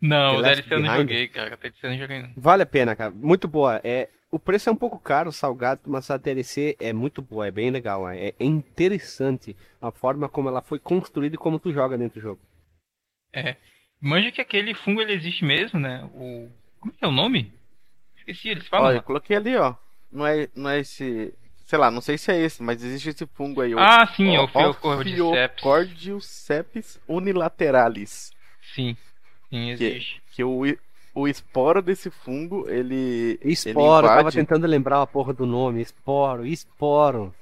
Não, 0.00 0.36
o 0.36 0.42
DLC 0.42 0.74
eu 0.74 0.80
não 0.80 0.96
joguei, 0.96 1.28
cara. 1.28 1.56
DLC 1.56 1.86
eu 1.86 1.90
não 1.90 1.98
joguei 1.98 2.22
não. 2.22 2.32
Vale 2.36 2.62
a 2.62 2.66
pena, 2.66 2.94
cara. 2.96 3.10
Muito 3.10 3.48
boa. 3.48 3.80
É, 3.82 4.08
o 4.30 4.38
preço 4.38 4.68
é 4.68 4.72
um 4.72 4.76
pouco 4.76 4.98
caro, 4.98 5.32
salgado, 5.32 5.82
mas 5.86 6.10
a 6.10 6.16
DLC 6.16 6.76
é 6.78 6.92
muito 6.92 7.22
boa, 7.22 7.46
é 7.46 7.50
bem 7.50 7.70
legal. 7.70 8.08
É, 8.08 8.34
é 8.38 8.44
interessante 8.44 9.56
a 9.80 9.90
forma 9.90 10.28
como 10.28 10.48
ela 10.48 10.60
foi 10.60 10.78
construída 10.78 11.34
e 11.34 11.38
como 11.38 11.58
tu 11.58 11.72
joga 11.72 11.96
dentro 11.96 12.20
do 12.20 12.22
jogo. 12.22 12.40
É. 13.32 13.56
Manja 14.00 14.30
que 14.30 14.40
aquele 14.40 14.74
fungo 14.74 15.00
ele 15.00 15.14
existe 15.14 15.44
mesmo, 15.44 15.80
né? 15.80 16.08
O. 16.14 16.48
Como 16.78 16.94
é 17.00 17.06
o 17.06 17.10
nome? 17.10 17.52
Esqueci, 18.16 18.50
eles 18.50 18.68
falam. 18.68 18.88
Olha, 18.88 18.98
eu 18.98 19.02
coloquei 19.02 19.36
ali, 19.36 19.56
ó. 19.56 19.74
Não 20.12 20.26
é, 20.26 20.48
não 20.54 20.70
é 20.70 20.80
esse. 20.80 21.34
Sei 21.64 21.78
lá, 21.78 21.90
não 21.90 22.00
sei 22.00 22.16
se 22.16 22.30
é 22.30 22.38
esse, 22.38 22.62
mas 22.62 22.82
existe 22.82 23.10
esse 23.10 23.26
fungo 23.26 23.60
aí. 23.60 23.74
Ah, 23.76 24.04
o, 24.04 24.06
sim, 24.14 24.36
é 24.36 24.40
o 24.40 24.48
Fiocordioceps 24.48 26.98
unilateralis. 27.06 28.32
Sim. 28.74 28.96
Sim, 29.50 29.70
existe. 29.70 30.22
Que, 30.30 30.36
que 30.36 30.44
o, 30.44 30.64
o 31.18 31.26
esporo 31.26 31.82
desse 31.82 32.10
fungo, 32.10 32.68
ele. 32.68 33.38
Esporo, 33.42 34.06
ele 34.06 34.06
invade... 34.06 34.06
eu 34.06 34.16
tava 34.16 34.32
tentando 34.32 34.66
lembrar 34.66 35.02
a 35.02 35.06
porra 35.06 35.32
do 35.32 35.44
nome. 35.44 35.82
Esporo, 35.82 36.46
esporo. 36.46 37.34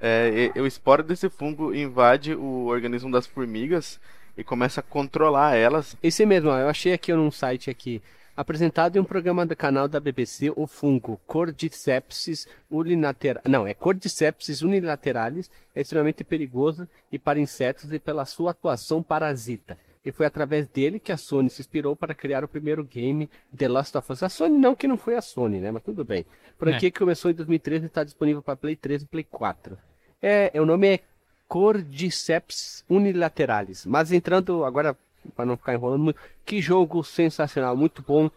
É, 0.00 0.52
e, 0.54 0.60
o 0.60 0.66
esporo 0.66 1.02
desse 1.02 1.28
fungo 1.28 1.74
invade 1.74 2.34
o 2.34 2.66
organismo 2.66 3.10
das 3.10 3.26
formigas 3.26 3.98
e 4.36 4.44
começa 4.44 4.80
a 4.80 4.82
controlar 4.82 5.56
elas. 5.56 5.96
Esse 6.02 6.24
mesmo, 6.24 6.50
eu 6.50 6.68
achei 6.68 6.92
aqui 6.92 7.12
num 7.12 7.30
site 7.30 7.70
aqui. 7.70 8.00
Apresentado 8.36 8.96
em 8.96 9.00
um 9.00 9.04
programa 9.04 9.46
do 9.46 9.54
canal 9.54 9.86
da 9.88 10.00
BBC, 10.00 10.52
o 10.56 10.66
fungo 10.66 11.20
Cordyceps 11.26 12.48
unilateralis, 12.68 13.48
não, 13.48 13.64
é 13.64 13.74
Cordyceps 13.74 14.60
unilateralis, 14.60 15.48
é 15.74 15.80
extremamente 15.80 16.24
perigoso 16.24 16.88
e 17.12 17.18
para 17.18 17.38
insetos 17.38 17.92
e 17.92 17.98
pela 17.98 18.24
sua 18.24 18.50
atuação 18.50 19.02
parasita. 19.04 19.78
E 20.04 20.12
foi 20.12 20.26
através 20.26 20.68
dele 20.68 21.00
que 21.00 21.10
a 21.10 21.16
Sony 21.16 21.48
se 21.48 21.62
inspirou 21.62 21.96
para 21.96 22.14
criar 22.14 22.44
o 22.44 22.48
primeiro 22.48 22.84
game 22.84 23.28
The 23.56 23.68
Last 23.68 23.96
of 23.96 24.12
Us. 24.12 24.22
A 24.22 24.28
Sony 24.28 24.58
não, 24.58 24.74
que 24.74 24.86
não 24.86 24.98
foi 24.98 25.16
a 25.16 25.22
Sony, 25.22 25.60
né? 25.60 25.70
Mas 25.70 25.82
tudo 25.82 26.04
bem. 26.04 26.26
Por 26.58 26.68
aqui 26.68 26.86
é. 26.86 26.90
que 26.90 26.98
começou 26.98 27.30
em 27.30 27.34
2013 27.34 27.84
e 27.84 27.86
está 27.86 28.04
disponível 28.04 28.42
para 28.42 28.56
Play 28.56 28.76
3 28.76 29.02
e 29.02 29.06
Play 29.06 29.24
4. 29.24 29.78
É, 30.20 30.60
o 30.60 30.66
nome 30.66 30.94
é 30.94 31.00
Cordyceps 31.48 32.84
unilateralis. 32.88 33.86
Mas 33.86 34.12
entrando 34.12 34.64
agora, 34.64 34.96
para 35.34 35.46
não 35.46 35.56
ficar 35.56 35.72
enrolando 35.72 36.04
muito, 36.04 36.20
que 36.44 36.60
jogo 36.60 37.02
sensacional, 37.02 37.74
muito 37.74 38.02
bom. 38.02 38.30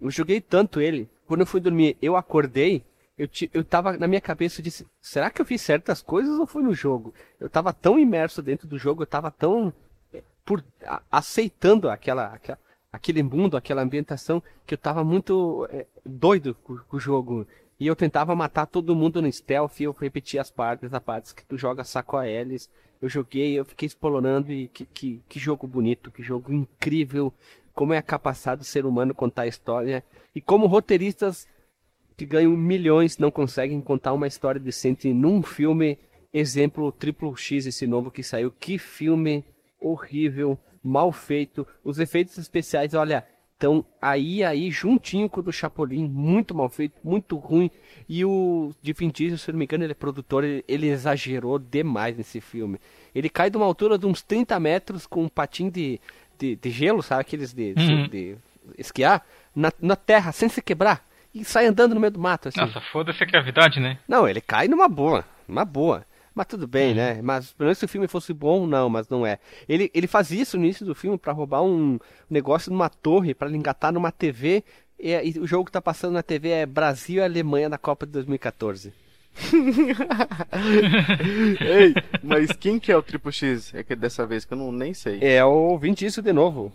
Eu 0.00 0.10
joguei 0.10 0.40
tanto 0.40 0.80
ele, 0.80 1.08
quando 1.26 1.40
eu 1.40 1.46
fui 1.46 1.60
dormir, 1.60 1.96
eu 2.00 2.16
acordei, 2.16 2.84
eu, 3.18 3.28
eu 3.52 3.64
tava 3.64 3.96
na 3.96 4.06
minha 4.06 4.20
cabeça, 4.20 4.60
eu 4.60 4.64
disse, 4.64 4.86
será 5.00 5.30
que 5.30 5.40
eu 5.40 5.46
fiz 5.46 5.62
certas 5.62 6.02
coisas 6.02 6.38
ou 6.38 6.46
foi 6.46 6.62
no 6.62 6.74
jogo? 6.74 7.14
Eu 7.40 7.48
tava 7.48 7.72
tão 7.72 7.98
imerso 7.98 8.42
dentro 8.42 8.68
do 8.68 8.78
jogo, 8.78 9.02
eu 9.02 9.06
tava 9.06 9.30
tão 9.30 9.72
por 10.46 10.64
aceitando 11.10 11.90
aquela, 11.90 12.28
aquela, 12.28 12.58
aquele 12.92 13.22
mundo, 13.22 13.56
aquela 13.56 13.82
ambientação, 13.82 14.40
que 14.64 14.74
eu 14.74 14.78
tava 14.78 15.02
muito 15.02 15.66
é, 15.70 15.86
doido 16.04 16.54
com, 16.62 16.78
com, 16.78 16.96
o 16.96 17.00
jogo. 17.00 17.46
E 17.78 17.86
eu 17.86 17.96
tentava 17.96 18.34
matar 18.34 18.66
todo 18.66 18.94
mundo 18.94 19.20
no 19.20 19.30
stealth, 19.30 19.80
eu 19.80 19.90
repetia 19.92 20.40
as 20.40 20.50
partes, 20.50 20.94
as 20.94 21.02
partes 21.02 21.32
que 21.32 21.44
tu 21.44 21.58
joga 21.58 21.82
saco 21.82 22.16
a 22.16 22.28
eles. 22.28 22.70
Eu 23.02 23.08
joguei, 23.08 23.58
eu 23.58 23.64
fiquei 23.64 23.86
explorando 23.86 24.50
e 24.50 24.68
que, 24.68 24.86
que, 24.86 25.20
que 25.28 25.38
jogo 25.38 25.66
bonito, 25.66 26.12
que 26.12 26.22
jogo 26.22 26.52
incrível. 26.52 27.34
Como 27.74 27.92
é 27.92 28.00
capaz 28.00 28.42
do 28.56 28.64
ser 28.64 28.86
humano 28.86 29.14
contar 29.14 29.42
a 29.42 29.46
história. 29.48 30.02
E 30.34 30.40
como 30.40 30.66
roteiristas 30.66 31.46
que 32.16 32.24
ganham 32.24 32.56
milhões 32.56 33.18
não 33.18 33.30
conseguem 33.30 33.80
contar 33.82 34.14
uma 34.14 34.26
história 34.26 34.60
decente 34.60 35.12
num 35.12 35.42
filme. 35.42 35.98
Exemplo, 36.32 36.90
Triple 36.92 37.36
X, 37.36 37.66
esse 37.66 37.86
novo 37.86 38.10
que 38.10 38.22
saiu. 38.22 38.50
Que 38.50 38.78
filme 38.78 39.44
horrível, 39.80 40.58
mal 40.82 41.10
feito. 41.12 41.66
Os 41.84 41.98
efeitos 41.98 42.36
especiais, 42.38 42.94
olha, 42.94 43.24
Então, 43.58 43.84
aí, 44.02 44.44
aí, 44.44 44.70
juntinho 44.70 45.30
com 45.30 45.40
o 45.40 45.42
do 45.42 45.50
Chapolin, 45.50 46.06
muito 46.06 46.54
mal 46.54 46.68
feito, 46.68 46.94
muito 47.02 47.36
ruim. 47.38 47.70
E 48.06 48.22
o 48.22 48.70
de 48.82 48.92
Vin 48.92 49.08
Diesel, 49.08 49.38
se 49.38 49.50
não 49.50 49.58
me 49.58 49.64
engano, 49.64 49.82
ele 49.82 49.92
é 49.92 49.94
produtor, 49.94 50.44
ele, 50.44 50.62
ele 50.68 50.88
exagerou 50.88 51.58
demais 51.58 52.14
nesse 52.18 52.38
filme. 52.38 52.78
Ele 53.14 53.30
cai 53.30 53.48
de 53.48 53.56
uma 53.56 53.64
altura 53.64 53.96
de 53.96 54.04
uns 54.04 54.20
30 54.22 54.60
metros 54.60 55.06
com 55.06 55.22
um 55.24 55.28
patinho 55.28 55.70
de, 55.70 55.98
de, 56.38 56.54
de 56.56 56.70
gelo, 56.70 57.02
sabe? 57.02 57.22
Aqueles 57.22 57.54
de, 57.54 57.72
Uhum. 57.78 58.08
de 58.08 58.36
esquiar, 58.76 59.24
na, 59.54 59.72
na 59.80 59.96
terra, 59.96 60.32
sem 60.32 60.50
se 60.50 60.60
quebrar. 60.60 61.02
E 61.34 61.42
sai 61.42 61.66
andando 61.66 61.94
no 61.94 62.00
meio 62.00 62.10
do 62.10 62.20
mato, 62.20 62.48
assim. 62.48 62.60
Nossa, 62.60 62.80
foda-se 62.92 63.22
a 63.22 63.26
gravidade, 63.26 63.80
né? 63.80 63.98
Não, 64.06 64.28
ele 64.28 64.42
cai 64.42 64.68
numa 64.68 64.86
boa, 64.88 65.24
numa 65.48 65.64
boa. 65.64 66.04
Mas 66.36 66.46
tudo 66.46 66.68
bem, 66.68 66.94
né? 66.94 67.20
Mas 67.22 67.50
pelo 67.54 67.66
menos 67.68 67.78
se 67.78 67.86
o 67.86 67.88
filme 67.88 68.06
fosse 68.06 68.30
bom, 68.34 68.66
não, 68.66 68.90
mas 68.90 69.08
não 69.08 69.26
é. 69.26 69.38
Ele, 69.66 69.90
ele 69.94 70.06
faz 70.06 70.30
isso 70.30 70.58
no 70.58 70.64
início 70.64 70.84
do 70.84 70.94
filme 70.94 71.16
pra 71.16 71.32
roubar 71.32 71.62
um 71.62 71.98
negócio 72.28 72.70
numa 72.70 72.90
torre, 72.90 73.32
pra 73.34 73.48
ele 73.48 73.56
engatar 73.56 73.90
numa 73.90 74.12
TV. 74.12 74.62
E, 75.00 75.12
e 75.12 75.38
o 75.40 75.46
jogo 75.46 75.64
que 75.64 75.72
tá 75.72 75.80
passando 75.80 76.12
na 76.12 76.22
TV 76.22 76.50
é 76.50 76.66
Brasil 76.66 77.16
e 77.16 77.24
Alemanha 77.24 77.70
na 77.70 77.78
Copa 77.78 78.04
de 78.04 78.12
2014. 78.12 78.92
Ei, 81.60 81.94
mas 82.22 82.52
quem 82.52 82.78
que 82.78 82.90
é 82.92 82.96
o 82.96 83.02
Triple 83.02 83.32
X? 83.32 83.74
É 83.74 83.82
que 83.82 83.94
dessa 83.96 84.26
vez 84.26 84.44
que 84.44 84.52
eu 84.54 84.58
não 84.58 84.70
nem 84.72 84.92
sei. 84.94 85.18
É 85.22 85.44
o 85.44 85.76
Vin 85.78 85.92
Diesel 85.94 86.22
de 86.22 86.32
novo. 86.32 86.72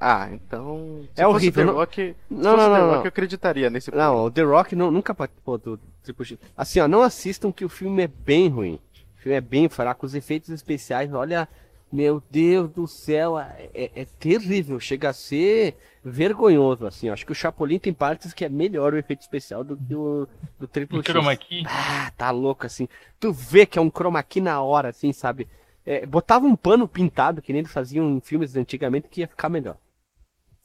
Ah, 0.00 0.28
então. 0.32 1.00
É 1.16 1.26
horrível, 1.26 1.62
Se 1.62 1.66
não- 1.66 1.74
fosse 1.74 1.86
The 1.96 2.02
Rock, 2.02 2.16
Não, 2.28 2.38
fosse 2.38 2.56
não, 2.56 2.56
The 2.56 2.80
não, 2.80 2.86
Rock 2.86 2.96
não. 2.96 3.02
eu 3.04 3.08
acreditaria 3.08 3.70
nesse 3.70 3.94
Não, 3.94 4.24
o 4.24 4.30
The 4.30 4.42
Rock 4.42 4.74
nu- 4.74 4.90
nunca 4.90 5.14
participou 5.14 5.58
do 5.58 5.78
Triple 6.02 6.24
X. 6.26 6.38
Assim, 6.56 6.80
ó, 6.80 6.88
não 6.88 7.02
assistam 7.02 7.52
que 7.52 7.64
o 7.64 7.68
filme 7.68 8.02
é 8.02 8.08
bem 8.08 8.48
ruim. 8.48 8.80
O 9.22 9.24
filme 9.24 9.36
é 9.36 9.40
bem 9.40 9.68
fraco. 9.68 10.04
Os 10.04 10.16
efeitos 10.16 10.48
especiais, 10.50 11.14
olha, 11.14 11.48
meu 11.92 12.20
Deus 12.28 12.68
do 12.70 12.88
céu, 12.88 13.38
é, 13.38 13.70
é- 13.72 13.90
é 13.94 14.04
terrível. 14.18 14.80
Chega 14.80 15.10
a 15.10 15.12
ser 15.12 15.76
vergonhoso, 16.04 16.84
assim. 16.88 17.08
Acho 17.08 17.24
que 17.24 17.30
o 17.30 17.34
Chapolin 17.34 17.78
tem 17.78 17.92
partes 17.92 18.32
que 18.32 18.44
é 18.44 18.48
melhor 18.48 18.92
o 18.92 18.98
efeito 18.98 19.20
especial 19.20 19.62
do 19.62 19.76
que 19.76 19.94
o 19.94 20.26
do 20.58 20.66
Triple 20.66 20.98
O 20.98 21.02
X. 21.02 21.12
chroma 21.12 21.36
key. 21.36 21.62
Ah, 21.68 22.10
tá 22.16 22.32
louco, 22.32 22.66
assim. 22.66 22.88
Tu 23.20 23.32
vê 23.32 23.64
que 23.64 23.78
é 23.78 23.82
um 23.82 23.90
chroma 23.90 24.20
key 24.24 24.40
na 24.40 24.60
hora, 24.60 24.88
assim, 24.88 25.12
sabe? 25.12 25.46
É, 25.86 26.04
botava 26.04 26.44
um 26.44 26.56
pano 26.56 26.88
pintado, 26.88 27.40
que 27.40 27.52
nem 27.52 27.60
eles 27.60 27.70
faziam 27.72 28.10
em 28.10 28.20
filmes 28.20 28.56
antigamente, 28.56 29.06
que 29.08 29.20
ia 29.20 29.28
ficar 29.28 29.48
melhor. 29.48 29.76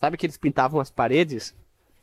Sabe 0.02 0.18
que 0.18 0.26
eles 0.26 0.38
pintavam 0.38 0.80
as 0.80 0.90
paredes? 0.90 1.54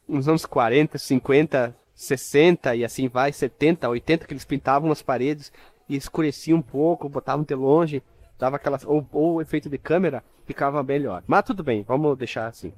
Nos 0.06 0.28
anos 0.28 0.46
40, 0.46 0.98
50, 0.98 1.74
60 1.96 2.76
e 2.76 2.84
assim 2.84 3.08
vai, 3.08 3.32
70, 3.32 3.88
80, 3.88 4.24
que 4.26 4.32
eles 4.32 4.44
pintavam 4.44 4.92
as 4.92 5.02
paredes 5.02 5.52
e 5.88 5.96
escureciam 5.96 6.58
um 6.58 6.62
pouco, 6.62 7.08
botavam 7.08 7.44
de 7.44 7.54
longe, 7.54 8.02
dava 8.38 8.56
aquelas. 8.56 8.84
Ou, 8.84 9.06
ou 9.12 9.34
o 9.34 9.40
efeito 9.42 9.68
de 9.68 9.78
câmera 9.78 10.22
ficava 10.46 10.82
melhor. 10.82 11.22
Mas 11.26 11.44
tudo 11.44 11.62
bem, 11.62 11.82
vamos 11.82 12.16
deixar 12.18 12.46
assim. 12.46 12.72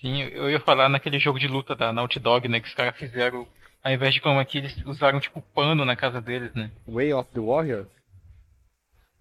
Sim, 0.00 0.22
eu 0.22 0.50
ia 0.50 0.60
falar 0.60 0.88
naquele 0.88 1.18
jogo 1.18 1.38
de 1.38 1.46
luta 1.48 1.74
da 1.76 1.92
Naughty 1.92 2.18
Dog, 2.18 2.48
né? 2.48 2.60
Que 2.60 2.68
os 2.68 2.74
caras 2.74 2.96
fizeram. 2.96 3.46
Ao 3.84 3.92
invés 3.92 4.14
de 4.14 4.20
chroma 4.20 4.44
key, 4.44 4.58
eles 4.58 4.76
usaram 4.86 5.18
tipo 5.20 5.42
pano 5.54 5.84
na 5.84 5.96
casa 5.96 6.20
deles, 6.20 6.52
né? 6.54 6.70
Way 6.88 7.12
of 7.14 7.28
the 7.32 7.40
Warrior? 7.40 7.86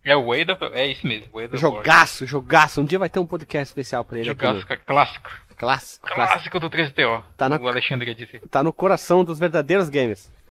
É 0.03 0.15
o 0.15 0.27
Way 0.27 0.45
da. 0.45 0.57
É 0.73 0.87
isso 0.87 1.05
mesmo, 1.05 1.27
Way 1.31 1.47
da 1.47 1.57
Jogaço, 1.57 2.25
jogaço. 2.25 2.81
Um 2.81 2.85
dia 2.85 2.97
vai 2.97 3.09
ter 3.09 3.19
um 3.19 3.25
podcast 3.25 3.69
especial 3.69 4.03
pra 4.03 4.17
ele. 4.19 4.29
aqui 4.29 4.43
Jogaço, 4.45 4.65
cara, 4.67 4.79
clássico. 4.85 5.29
no- 5.49 5.55
Clássico, 5.55 6.07
clássico. 6.07 6.15
Clássico 6.33 6.59
do 6.59 6.69
3DO. 6.71 7.23
Tá 7.37 7.47
na- 7.47 7.57
O 7.57 7.67
Alexandre 7.67 8.15
disse. 8.15 8.39
Tá 8.49 8.63
no 8.63 8.73
coração 8.73 9.23
dos 9.23 9.37
verdadeiros 9.37 9.89
games. 9.89 10.31